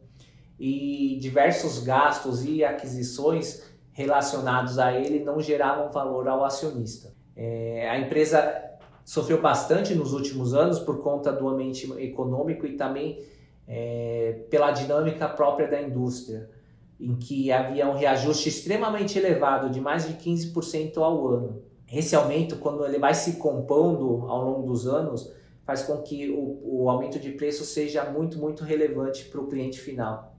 e 0.59 1.19
diversos 1.21 1.81
gastos 1.81 2.45
e 2.45 2.65
aquisições 2.65 3.75
relacionados 3.93 4.79
a 4.79 4.93
ele 4.93 5.25
não 5.25 5.41
geravam 5.41 5.91
valor 5.91 6.29
ao 6.29 6.45
acionista. 6.45 7.13
É, 7.37 7.89
a 7.89 7.99
empresa 7.99 8.63
sofreu 9.05 9.41
bastante 9.41 9.95
nos 9.95 10.13
últimos 10.13 10.55
anos 10.55 10.79
por 10.79 11.03
conta 11.03 11.33
do 11.33 11.49
ambiente 11.49 11.91
econômico 12.01 12.67
e 12.67 12.77
também 12.77 13.25
é, 13.67 14.41
pela 14.51 14.71
dinâmica 14.71 15.29
própria 15.29 15.69
da 15.69 15.81
indústria, 15.81 16.51
em 16.99 17.17
que 17.17 17.51
havia 17.51 17.89
um 17.89 17.95
reajuste 17.95 18.49
extremamente 18.49 19.19
elevado, 19.19 19.71
de 19.71 19.81
mais 19.81 20.07
de 20.07 20.15
15% 20.15 20.97
ao 20.99 21.29
ano. 21.29 21.63
Esse 21.93 22.17
aumento, 22.17 22.57
quando 22.57 22.85
ele 22.85 22.99
vai 22.99 23.15
se 23.15 23.35
compondo 23.35 24.27
ao 24.29 24.43
longo 24.43 24.67
dos 24.67 24.87
anos, 24.87 25.33
faz 25.65 25.83
com 25.83 25.99
que 25.99 26.31
o, 26.31 26.83
o 26.85 26.91
aumento 26.91 27.19
de 27.19 27.33
preço 27.33 27.65
seja 27.65 28.05
muito, 28.05 28.39
muito 28.39 28.65
relevante 28.65 29.25
para 29.25 29.41
o 29.41 29.47
cliente 29.47 29.81
final 29.81 30.34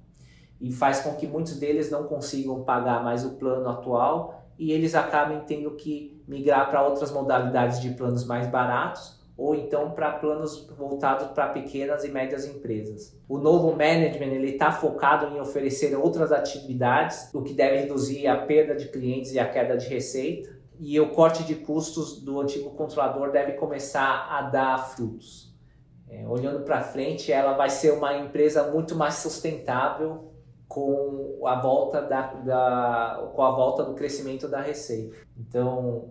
e 0.59 0.71
faz 0.71 1.01
com 1.01 1.15
que 1.15 1.27
muitos 1.27 1.59
deles 1.59 1.91
não 1.91 2.05
consigam 2.05 2.63
pagar 2.63 3.03
mais 3.03 3.25
o 3.25 3.31
plano 3.31 3.67
atual 3.69 4.45
e 4.57 4.71
eles 4.71 4.95
acabem 4.95 5.41
tendo 5.41 5.71
que 5.71 6.21
migrar 6.27 6.69
para 6.69 6.85
outras 6.87 7.11
modalidades 7.11 7.81
de 7.81 7.91
planos 7.91 8.25
mais 8.25 8.47
baratos 8.47 9.19
ou 9.37 9.53
então 9.53 9.91
para 9.91 10.11
planos 10.11 10.65
voltados 10.77 11.27
para 11.27 11.49
pequenas 11.49 12.05
e 12.05 12.09
médias 12.09 12.45
empresas. 12.47 13.17
O 13.27 13.37
novo 13.37 13.71
management 13.71 14.33
ele 14.33 14.51
está 14.51 14.71
focado 14.71 15.35
em 15.35 15.41
oferecer 15.41 15.93
outras 15.95 16.31
atividades, 16.31 17.29
o 17.33 17.41
que 17.41 17.53
deve 17.53 17.81
reduzir 17.81 18.27
a 18.27 18.37
perda 18.37 18.75
de 18.75 18.87
clientes 18.87 19.33
e 19.33 19.39
a 19.39 19.47
queda 19.47 19.75
de 19.75 19.87
receita. 19.87 20.55
E 20.79 20.99
o 20.99 21.09
corte 21.09 21.43
de 21.43 21.55
custos 21.55 22.21
do 22.21 22.39
antigo 22.39 22.69
controlador 22.71 23.31
deve 23.31 23.53
começar 23.53 24.27
a 24.29 24.41
dar 24.43 24.77
frutos. 24.77 25.53
É, 26.07 26.25
olhando 26.27 26.63
para 26.63 26.81
frente, 26.81 27.31
ela 27.31 27.53
vai 27.53 27.69
ser 27.69 27.91
uma 27.91 28.17
empresa 28.17 28.71
muito 28.71 28.95
mais 28.95 29.15
sustentável 29.15 30.34
com 30.75 31.47
a 31.47 31.55
volta 31.61 32.01
da, 32.01 32.33
da, 32.33 33.31
com 33.33 33.41
a 33.41 33.51
volta 33.51 33.81
do 33.81 33.93
crescimento 33.93 34.45
da 34.45 34.59
receita. 34.59 35.15
Então 35.39 36.09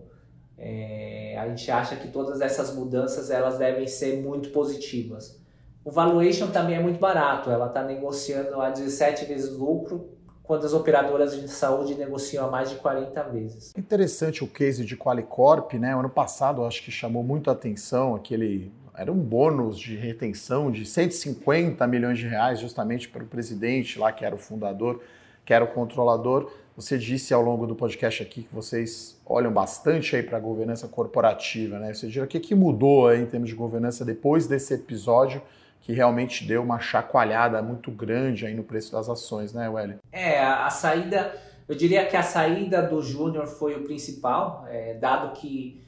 é, 0.57 1.37
a 1.37 1.47
gente 1.47 1.69
acha 1.69 1.95
que 1.95 2.07
todas 2.07 2.41
essas 2.41 2.73
mudanças 2.73 3.29
elas 3.29 3.59
devem 3.59 3.85
ser 3.85 4.23
muito 4.23 4.49
positivas. 4.49 5.39
O 5.83 5.91
valuation 5.91 6.47
também 6.47 6.77
é 6.77 6.79
muito 6.79 6.99
barato, 6.99 7.51
ela 7.51 7.67
está 7.67 7.83
negociando 7.83 8.59
a 8.59 8.71
17 8.71 9.25
vezes 9.25 9.55
lucro, 9.55 10.09
quando 10.41 10.65
as 10.65 10.73
operadoras 10.73 11.39
de 11.39 11.47
saúde 11.47 11.93
negociam 11.93 12.47
a 12.47 12.49
mais 12.49 12.71
de 12.71 12.77
40 12.77 13.21
vezes. 13.25 13.71
Interessante 13.77 14.43
o 14.43 14.47
case 14.47 14.83
de 14.83 14.97
Qualicorp, 14.97 15.73
né? 15.73 15.93
Ano 15.93 16.09
passado 16.09 16.63
acho 16.65 16.83
que 16.83 16.89
chamou 16.89 17.23
muito 17.23 17.51
a 17.51 17.53
atenção 17.53 18.15
aquele 18.15 18.71
era 18.97 19.11
um 19.11 19.19
bônus 19.19 19.77
de 19.77 19.95
retenção 19.95 20.71
de 20.71 20.85
150 20.85 21.85
milhões 21.87 22.17
de 22.17 22.27
reais 22.27 22.59
justamente 22.59 23.09
para 23.09 23.23
o 23.23 23.27
presidente 23.27 23.99
lá, 23.99 24.11
que 24.11 24.23
era 24.23 24.33
o 24.33 24.37
fundador, 24.37 25.01
que 25.43 25.53
era 25.53 25.63
o 25.63 25.67
controlador. 25.67 26.51
Você 26.75 26.97
disse 26.97 27.33
ao 27.33 27.41
longo 27.41 27.65
do 27.65 27.75
podcast 27.75 28.21
aqui 28.21 28.43
que 28.43 28.53
vocês 28.53 29.19
olham 29.25 29.51
bastante 29.51 30.15
aí 30.15 30.23
para 30.23 30.37
a 30.37 30.41
governança 30.41 30.87
corporativa, 30.87 31.79
né? 31.79 31.93
Você 31.93 32.07
diria 32.07 32.23
o 32.23 32.27
que, 32.27 32.39
que 32.39 32.53
mudou 32.53 33.07
aí 33.07 33.21
em 33.21 33.25
termos 33.25 33.49
de 33.49 33.55
governança 33.55 34.03
depois 34.03 34.47
desse 34.47 34.73
episódio 34.73 35.41
que 35.85 35.93
realmente 35.93 36.45
deu 36.47 36.63
uma 36.63 36.79
chacoalhada 36.79 37.61
muito 37.61 37.91
grande 37.91 38.45
aí 38.45 38.55
no 38.55 38.63
preço 38.63 38.91
das 38.91 39.07
ações, 39.07 39.53
né, 39.53 39.69
Welly? 39.69 39.97
É, 40.11 40.39
a, 40.39 40.69
saída, 40.71 41.35
eu 41.67 41.75
diria 41.75 42.03
que 42.07 42.17
a 42.17 42.23
saída 42.23 42.81
do 42.81 43.03
Júnior 43.03 43.45
foi 43.45 43.75
o 43.75 43.83
principal, 43.83 44.65
é, 44.67 44.95
dado 44.95 45.33
que, 45.39 45.79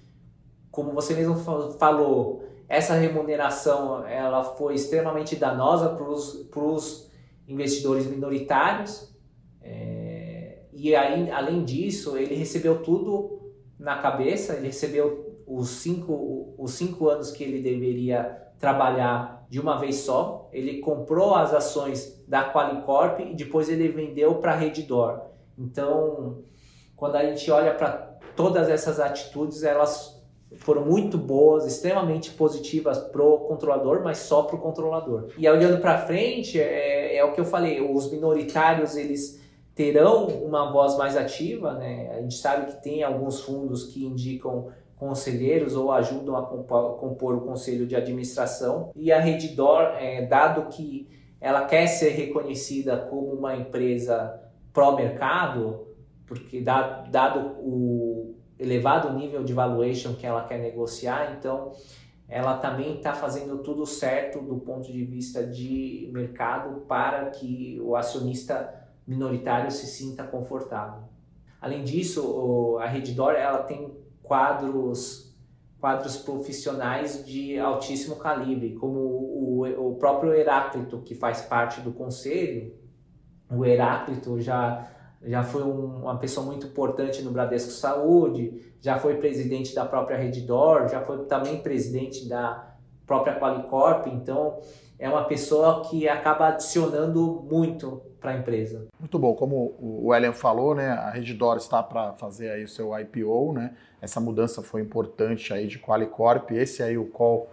como 0.70 0.92
você 0.92 1.16
mesmo 1.16 1.36
falou, 1.80 2.48
essa 2.68 2.94
remuneração 2.96 4.06
ela 4.06 4.44
foi 4.44 4.76
extremamente 4.76 5.36
danosa 5.36 5.90
para 5.90 6.64
os 6.64 7.10
investidores 7.48 8.06
minoritários. 8.08 9.16
É, 9.62 10.64
e 10.74 10.96
aí, 10.96 11.32
além 11.32 11.64
disso, 11.64 12.18
ele 12.18 12.36
recebeu 12.36 12.82
tudo 12.84 13.54
na 13.80 13.98
cabeça, 14.00 14.54
ele 14.54 14.68
recebeu 14.68 15.44
os 15.48 15.70
cinco, 15.70 16.54
os 16.58 16.74
cinco 16.74 17.08
anos 17.08 17.32
que 17.32 17.44
ele 17.44 17.62
deveria 17.62 18.48
trabalhar 18.60 19.46
de 19.50 19.62
uma 19.62 19.78
vez 19.80 19.98
só. 19.98 20.50
Ele 20.52 20.80
comprou 20.80 21.36
as 21.36 21.54
ações 21.54 22.22
da 22.28 22.52
Qualicorp 22.52 23.20
e 23.22 23.34
depois 23.34 23.70
ele 23.70 23.88
vendeu 23.88 24.36
para 24.36 24.52
a 24.52 24.56
Redditor. 24.56 25.22
Então, 25.58 26.44
quando 26.98 27.16
a 27.16 27.24
gente 27.24 27.50
olha 27.50 27.74
para 27.74 27.92
todas 28.36 28.68
essas 28.68 29.00
atitudes, 29.00 29.64
elas 29.64 30.17
foram 30.56 30.86
muito 30.86 31.18
boas, 31.18 31.66
extremamente 31.66 32.32
positivas 32.32 32.98
pro 32.98 33.40
controlador, 33.40 34.02
mas 34.04 34.20
só 34.20 34.44
pro 34.44 34.58
controlador. 34.58 35.30
E 35.38 35.48
olhando 35.50 35.82
para 35.82 35.98
frente, 36.00 36.60
é, 36.60 37.18
é, 37.18 37.24
o 37.24 37.34
que 37.34 37.42
eu 37.42 37.46
falei, 37.46 37.82
os 37.82 38.10
minoritários 38.10 38.96
eles 38.96 39.42
terão 39.76 40.28
uma 40.28 40.72
voz 40.72 40.98
mais 40.98 41.16
ativa, 41.16 41.74
né? 41.74 42.12
A 42.18 42.22
gente 42.22 42.36
sabe 42.36 42.72
que 42.72 42.82
tem 42.82 43.04
alguns 43.04 43.42
fundos 43.42 43.86
que 43.86 44.06
indicam 44.06 44.70
conselheiros 44.96 45.76
ou 45.76 45.92
ajudam 45.92 46.36
a 46.36 46.44
compor, 46.44 47.36
o 47.36 47.42
conselho 47.42 47.86
de 47.86 47.96
administração. 47.96 48.90
E 48.96 49.12
a 49.12 49.20
Reddor, 49.20 49.82
é, 50.00 50.26
dado 50.26 50.70
que 50.70 51.08
ela 51.40 51.66
quer 51.66 51.86
ser 51.86 52.10
reconhecida 52.12 52.98
como 52.98 53.28
uma 53.34 53.56
empresa 53.56 54.42
pró-mercado, 54.74 55.88
porque 56.26 56.60
dado 56.60 57.56
o 57.60 58.17
elevado 58.60 59.14
nível 59.18 59.44
de 59.44 59.54
valuation 59.54 60.14
que 60.14 60.26
ela 60.26 60.48
quer 60.48 60.60
negociar, 60.60 61.36
então 61.38 61.72
ela 62.28 62.58
também 62.58 62.98
está 62.98 63.14
fazendo 63.14 63.60
tudo 63.60 63.86
certo 63.86 64.40
do 64.40 64.58
ponto 64.58 64.92
de 64.92 65.04
vista 65.06 65.46
de 65.46 66.10
mercado 66.12 66.82
para 66.82 67.30
que 67.30 67.80
o 67.82 67.96
acionista 67.96 68.88
minoritário 69.06 69.72
se 69.72 69.88
sinta 69.88 70.24
confortável. 70.24 71.04
Além 71.62 71.84
disso, 71.84 72.78
a 72.80 72.86
Reddor 72.86 73.34
ela 73.34 73.60
tem 73.60 73.96
quadros 74.22 75.28
quadros 75.80 76.18
profissionais 76.18 77.24
de 77.26 77.60
altíssimo 77.60 78.16
calibre, 78.16 78.74
como 78.74 79.00
o, 79.00 79.90
o 79.90 79.96
próprio 79.96 80.34
Heráclito, 80.34 81.00
que 81.02 81.14
faz 81.14 81.42
parte 81.42 81.82
do 81.82 81.92
conselho. 81.92 82.74
O 83.50 83.64
Heráclito 83.64 84.42
já 84.42 84.88
já 85.24 85.44
foi 85.44 85.64
um, 85.64 86.04
uma 86.04 86.18
pessoa 86.18 86.46
muito 86.46 86.68
importante 86.68 87.22
no 87.22 87.32
Bradesco 87.32 87.72
Saúde, 87.72 88.62
já 88.82 88.98
foi 88.98 89.16
presidente 89.16 89.74
da 89.74 89.86
própria 89.86 90.18
Reddor, 90.18 90.88
já 90.88 91.02
foi 91.02 91.26
também 91.26 91.62
presidente 91.62 92.28
da 92.28 92.76
própria 93.06 93.40
Qualicorp, 93.40 94.08
então 94.08 94.60
é 95.00 95.10
uma 95.10 95.26
pessoa 95.26 95.84
que 95.84 96.08
acaba 96.08 96.50
adicionando 96.50 97.46
muito 97.50 98.02
para 98.20 98.32
a 98.32 98.38
empresa. 98.38 98.88
Muito 99.00 99.18
bom, 99.18 99.34
como 99.36 99.76
o 99.80 100.14
Elian 100.14 100.34
falou, 100.34 100.76
né, 100.76 100.90
a 100.90 101.10
Reddor 101.12 101.58
está 101.58 101.82
para 101.82 102.14
fazer 102.14 102.50
aí 102.50 102.64
o 102.64 102.68
seu 102.68 102.98
IPO, 102.98 103.54
né? 103.54 103.76
Essa 104.02 104.20
mudança 104.20 104.62
foi 104.62 104.82
importante 104.82 105.54
aí 105.54 105.68
de 105.68 105.80
Qualicorp, 105.80 106.52
esse 106.52 106.84
aí 106.84 106.98
o 106.98 107.06
call 107.06 107.50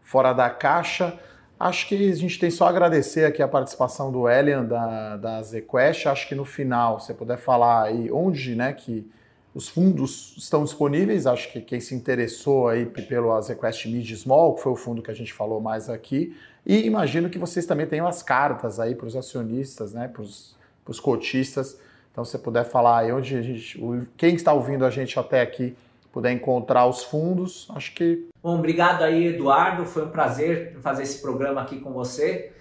fora 0.00 0.32
da 0.32 0.48
caixa. 0.48 1.18
Acho 1.62 1.86
que 1.86 1.94
a 1.94 2.14
gente 2.16 2.40
tem 2.40 2.50
só 2.50 2.66
a 2.66 2.70
agradecer 2.70 3.24
aqui 3.24 3.40
a 3.40 3.46
participação 3.46 4.10
do 4.10 4.28
Elian 4.28 4.64
da, 4.64 5.16
da 5.16 5.40
ZQuest. 5.40 6.08
Acho 6.08 6.26
que 6.26 6.34
no 6.34 6.44
final, 6.44 6.98
se 6.98 7.14
puder 7.14 7.38
falar 7.38 7.84
aí 7.84 8.10
onde 8.10 8.56
né, 8.56 8.72
que 8.72 9.08
os 9.54 9.68
fundos 9.68 10.34
estão 10.36 10.64
disponíveis, 10.64 11.24
acho 11.24 11.52
que 11.52 11.60
quem 11.60 11.78
se 11.78 11.94
interessou 11.94 12.66
aí 12.66 12.84
pelo 12.84 13.40
ZQuest 13.40 13.86
Mid 13.86 14.10
Small, 14.10 14.56
que 14.56 14.62
foi 14.62 14.72
o 14.72 14.76
fundo 14.76 15.00
que 15.00 15.10
a 15.12 15.14
gente 15.14 15.32
falou 15.32 15.60
mais 15.60 15.88
aqui, 15.88 16.36
e 16.66 16.84
imagino 16.84 17.30
que 17.30 17.38
vocês 17.38 17.64
também 17.64 17.86
tenham 17.86 18.08
as 18.08 18.24
cartas 18.24 18.80
aí 18.80 18.96
para 18.96 19.06
os 19.06 19.14
acionistas, 19.14 19.92
né, 19.92 20.08
para 20.08 20.20
os 20.20 20.98
cotistas. 21.00 21.78
Então, 22.10 22.24
se 22.24 22.36
puder 22.38 22.64
falar 22.64 23.02
aí 23.02 23.12
onde 23.12 23.36
a 23.36 23.40
gente, 23.40 23.80
quem 24.16 24.34
está 24.34 24.52
ouvindo 24.52 24.84
a 24.84 24.90
gente 24.90 25.16
até 25.16 25.40
aqui 25.40 25.76
puder 26.12 26.32
encontrar 26.32 26.86
os 26.86 27.02
fundos, 27.02 27.66
acho 27.74 27.94
que. 27.94 28.28
Bom, 28.42 28.58
obrigado 28.58 29.02
aí, 29.02 29.28
Eduardo. 29.28 29.86
Foi 29.86 30.04
um 30.04 30.10
prazer 30.10 30.76
fazer 30.80 31.04
esse 31.04 31.20
programa 31.22 31.62
aqui 31.62 31.80
com 31.80 31.92
você. 31.92 32.52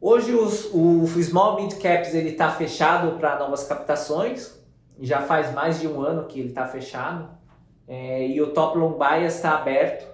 Hoje 0.00 0.32
os, 0.32 0.70
o 0.72 1.04
Small 1.20 1.60
Mid 1.60 1.74
Caps 1.74 2.14
ele 2.14 2.30
está 2.30 2.50
fechado 2.50 3.18
para 3.18 3.38
novas 3.38 3.64
captações. 3.64 4.58
Já 5.00 5.20
faz 5.20 5.52
mais 5.52 5.80
de 5.80 5.88
um 5.88 6.00
ano 6.00 6.26
que 6.26 6.38
ele 6.38 6.50
está 6.50 6.66
fechado. 6.66 7.28
É, 7.88 8.26
e 8.26 8.40
o 8.40 8.52
Top 8.52 8.78
Long 8.78 8.96
Bias 8.96 9.34
está 9.34 9.56
aberto, 9.56 10.06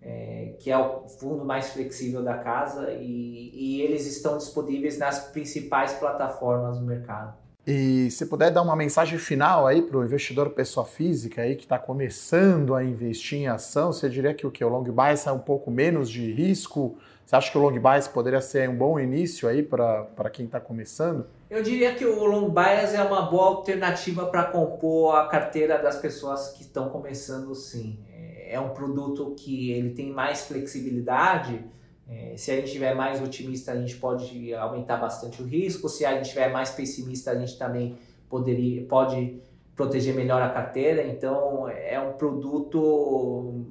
é, 0.00 0.54
que 0.60 0.70
é 0.70 0.78
o 0.78 1.08
fundo 1.08 1.44
mais 1.44 1.70
flexível 1.70 2.22
da 2.22 2.38
casa, 2.38 2.92
e, 2.92 3.50
e 3.52 3.82
eles 3.82 4.06
estão 4.06 4.38
disponíveis 4.38 4.98
nas 4.98 5.18
principais 5.32 5.94
plataformas 5.94 6.78
do 6.78 6.84
mercado. 6.84 7.34
E 7.66 8.10
se 8.10 8.26
puder 8.26 8.50
dar 8.50 8.60
uma 8.60 8.76
mensagem 8.76 9.18
final 9.18 9.66
aí 9.66 9.80
para 9.80 9.96
o 9.96 10.04
investidor 10.04 10.50
pessoa 10.50 10.84
física 10.84 11.40
aí 11.40 11.56
que 11.56 11.62
está 11.62 11.78
começando 11.78 12.74
a 12.74 12.84
investir 12.84 13.38
em 13.38 13.46
ação, 13.46 13.90
você 13.90 14.06
diria 14.08 14.34
que 14.34 14.46
o 14.46 14.50
que 14.50 14.62
o 14.62 14.68
long 14.68 14.82
bias 14.82 15.26
é 15.26 15.32
um 15.32 15.38
pouco 15.38 15.70
menos 15.70 16.10
de 16.10 16.30
risco? 16.30 16.98
Você 17.24 17.34
acha 17.34 17.50
que 17.50 17.56
o 17.56 17.62
long 17.62 17.72
bias 17.80 18.06
poderia 18.06 18.42
ser 18.42 18.68
um 18.68 18.76
bom 18.76 19.00
início 19.00 19.48
aí 19.48 19.62
para 19.62 20.28
quem 20.30 20.44
está 20.44 20.60
começando? 20.60 21.26
Eu 21.48 21.62
diria 21.62 21.94
que 21.94 22.04
o 22.04 22.24
long 22.26 22.50
bias 22.50 22.92
é 22.92 23.02
uma 23.02 23.22
boa 23.22 23.46
alternativa 23.46 24.26
para 24.26 24.44
compor 24.44 25.16
a 25.16 25.26
carteira 25.28 25.78
das 25.78 25.96
pessoas 25.96 26.50
que 26.50 26.62
estão 26.62 26.90
começando, 26.90 27.54
sim. 27.54 27.98
É 28.46 28.60
um 28.60 28.74
produto 28.74 29.34
que 29.38 29.70
ele 29.70 29.94
tem 29.94 30.12
mais 30.12 30.42
flexibilidade 30.42 31.64
é, 32.08 32.36
se 32.36 32.50
a 32.50 32.56
gente 32.56 32.66
estiver 32.66 32.94
mais 32.94 33.22
otimista, 33.22 33.72
a 33.72 33.76
gente 33.76 33.96
pode 33.96 34.52
aumentar 34.54 34.98
bastante 34.98 35.42
o 35.42 35.46
risco. 35.46 35.88
Se 35.88 36.04
a 36.04 36.12
gente 36.14 36.24
estiver 36.24 36.52
mais 36.52 36.70
pessimista, 36.70 37.30
a 37.30 37.38
gente 37.38 37.58
também 37.58 37.96
poderia, 38.28 38.84
pode 38.86 39.40
proteger 39.74 40.14
melhor 40.14 40.42
a 40.42 40.50
carteira. 40.50 41.02
Então, 41.06 41.68
é 41.68 41.98
um 41.98 42.12
produto 42.12 43.66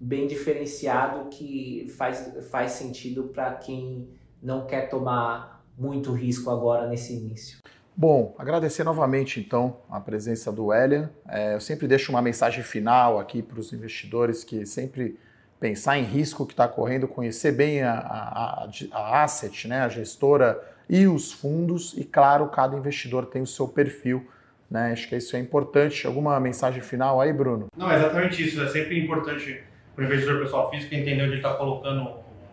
bem 0.00 0.26
diferenciado 0.26 1.28
que 1.28 1.92
faz, 1.96 2.32
faz 2.50 2.72
sentido 2.72 3.24
para 3.24 3.54
quem 3.54 4.08
não 4.42 4.66
quer 4.66 4.88
tomar 4.88 5.64
muito 5.76 6.12
risco 6.12 6.50
agora 6.50 6.88
nesse 6.88 7.14
início. 7.14 7.58
Bom, 7.96 8.34
agradecer 8.36 8.82
novamente 8.82 9.38
então 9.38 9.78
a 9.88 10.00
presença 10.00 10.50
do 10.50 10.72
Elian. 10.72 11.10
É, 11.28 11.54
eu 11.54 11.60
sempre 11.60 11.86
deixo 11.86 12.10
uma 12.10 12.20
mensagem 12.20 12.62
final 12.62 13.20
aqui 13.20 13.40
para 13.40 13.60
os 13.60 13.72
investidores 13.72 14.42
que 14.42 14.66
sempre 14.66 15.16
pensar 15.64 15.96
em 15.96 16.02
risco 16.02 16.44
que 16.44 16.52
está 16.52 16.68
correndo, 16.68 17.08
conhecer 17.08 17.52
bem 17.52 17.82
a, 17.82 17.94
a, 17.94 18.68
a, 18.92 19.22
asset, 19.22 19.66
né, 19.66 19.80
a 19.80 19.88
gestora 19.88 20.62
e 20.90 21.06
os 21.06 21.32
fundos, 21.32 21.94
e 21.96 22.04
claro, 22.04 22.48
cada 22.48 22.76
investidor 22.76 23.24
tem 23.24 23.40
o 23.40 23.46
seu 23.46 23.66
perfil. 23.66 24.30
Né? 24.70 24.92
Acho 24.92 25.08
que 25.08 25.16
isso 25.16 25.34
é 25.34 25.38
importante. 25.38 26.06
Alguma 26.06 26.38
mensagem 26.38 26.82
final 26.82 27.18
aí, 27.18 27.32
Bruno? 27.32 27.68
Não, 27.74 27.90
é 27.90 27.96
exatamente 27.96 28.46
isso. 28.46 28.62
É 28.62 28.68
sempre 28.68 29.02
importante 29.02 29.64
para 29.96 30.04
o 30.04 30.06
investidor 30.06 30.42
pessoal 30.42 30.70
físico 30.70 30.94
entender 30.94 31.22
onde 31.22 31.30
ele 31.30 31.36
está 31.36 31.54
colocando 31.54 32.10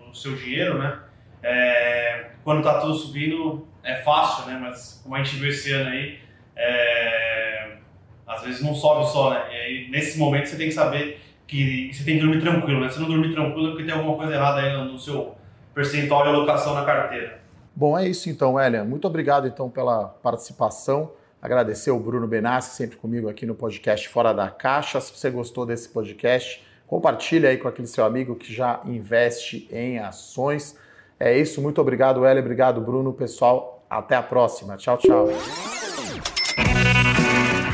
o 0.10 0.16
seu 0.16 0.34
dinheiro, 0.34 0.80
né? 0.80 0.98
É, 1.44 2.28
quando 2.46 2.60
está 2.60 2.80
tudo 2.80 2.94
subindo 2.94 3.68
é 3.84 3.96
fácil, 3.96 4.46
né? 4.50 4.58
Mas 4.58 5.02
como 5.04 5.16
a 5.16 5.22
gente 5.22 5.36
viu 5.36 5.50
esse 5.50 5.70
ano 5.74 5.90
aí, 5.90 6.18
é, 6.56 7.72
às 8.26 8.42
vezes 8.42 8.62
não 8.62 8.74
sobe 8.74 9.12
só, 9.12 9.32
né? 9.32 9.48
E 9.52 9.56
aí, 9.56 9.90
nesse 9.90 10.18
momento 10.18 10.48
você 10.48 10.56
tem 10.56 10.70
que 10.70 10.74
saber 10.74 11.20
que 11.52 11.94
você 11.94 12.06
tem 12.06 12.16
que 12.16 12.22
dormir 12.22 12.40
tranquilo, 12.40 12.80
né? 12.80 12.90
Se 12.90 12.98
não 12.98 13.10
dormir 13.10 13.34
tranquilo 13.34 13.68
é 13.68 13.70
porque 13.72 13.84
tem 13.84 13.94
alguma 13.94 14.16
coisa 14.16 14.34
errada 14.34 14.62
aí 14.62 14.90
no 14.90 14.98
seu 14.98 15.36
percentual 15.76 16.24
de 16.24 16.30
alocação 16.30 16.74
na 16.74 16.86
carteira. 16.86 17.42
Bom, 17.76 18.00
é 18.00 18.08
isso 18.08 18.30
então, 18.30 18.58
Elian. 18.58 18.86
Muito 18.86 19.06
obrigado 19.06 19.46
então 19.46 19.70
pela 19.70 20.06
participação. 20.06 21.12
Agradecer 21.42 21.92
o 21.92 22.00
Bruno 22.00 22.26
Benassi, 22.26 22.78
sempre 22.78 22.96
comigo 22.96 23.28
aqui 23.28 23.46
no 23.46 23.54
podcast 23.54 24.08
Fora 24.08 24.34
da 24.34 24.50
Caixa. 24.50 25.02
Se 25.02 25.12
você 25.12 25.30
gostou 25.30 25.66
desse 25.66 25.90
podcast, 25.90 26.66
compartilhe 26.88 27.46
aí 27.46 27.58
com 27.58 27.68
aquele 27.68 27.88
seu 27.88 28.06
amigo 28.06 28.36
que 28.36 28.54
já 28.54 28.80
investe 28.86 29.68
em 29.70 30.00
ações. 30.00 30.78
É 31.20 31.38
isso, 31.38 31.62
muito 31.62 31.82
obrigado, 31.82 32.26
Elian. 32.26 32.40
Obrigado, 32.40 32.80
Bruno. 32.80 33.12
Pessoal, 33.12 33.84
até 33.90 34.16
a 34.16 34.24
próxima. 34.24 34.78
Tchau, 34.78 34.98
tchau. 34.98 35.28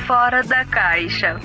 Fora 0.08 0.42
da 0.42 0.66
Caixa. 0.66 1.40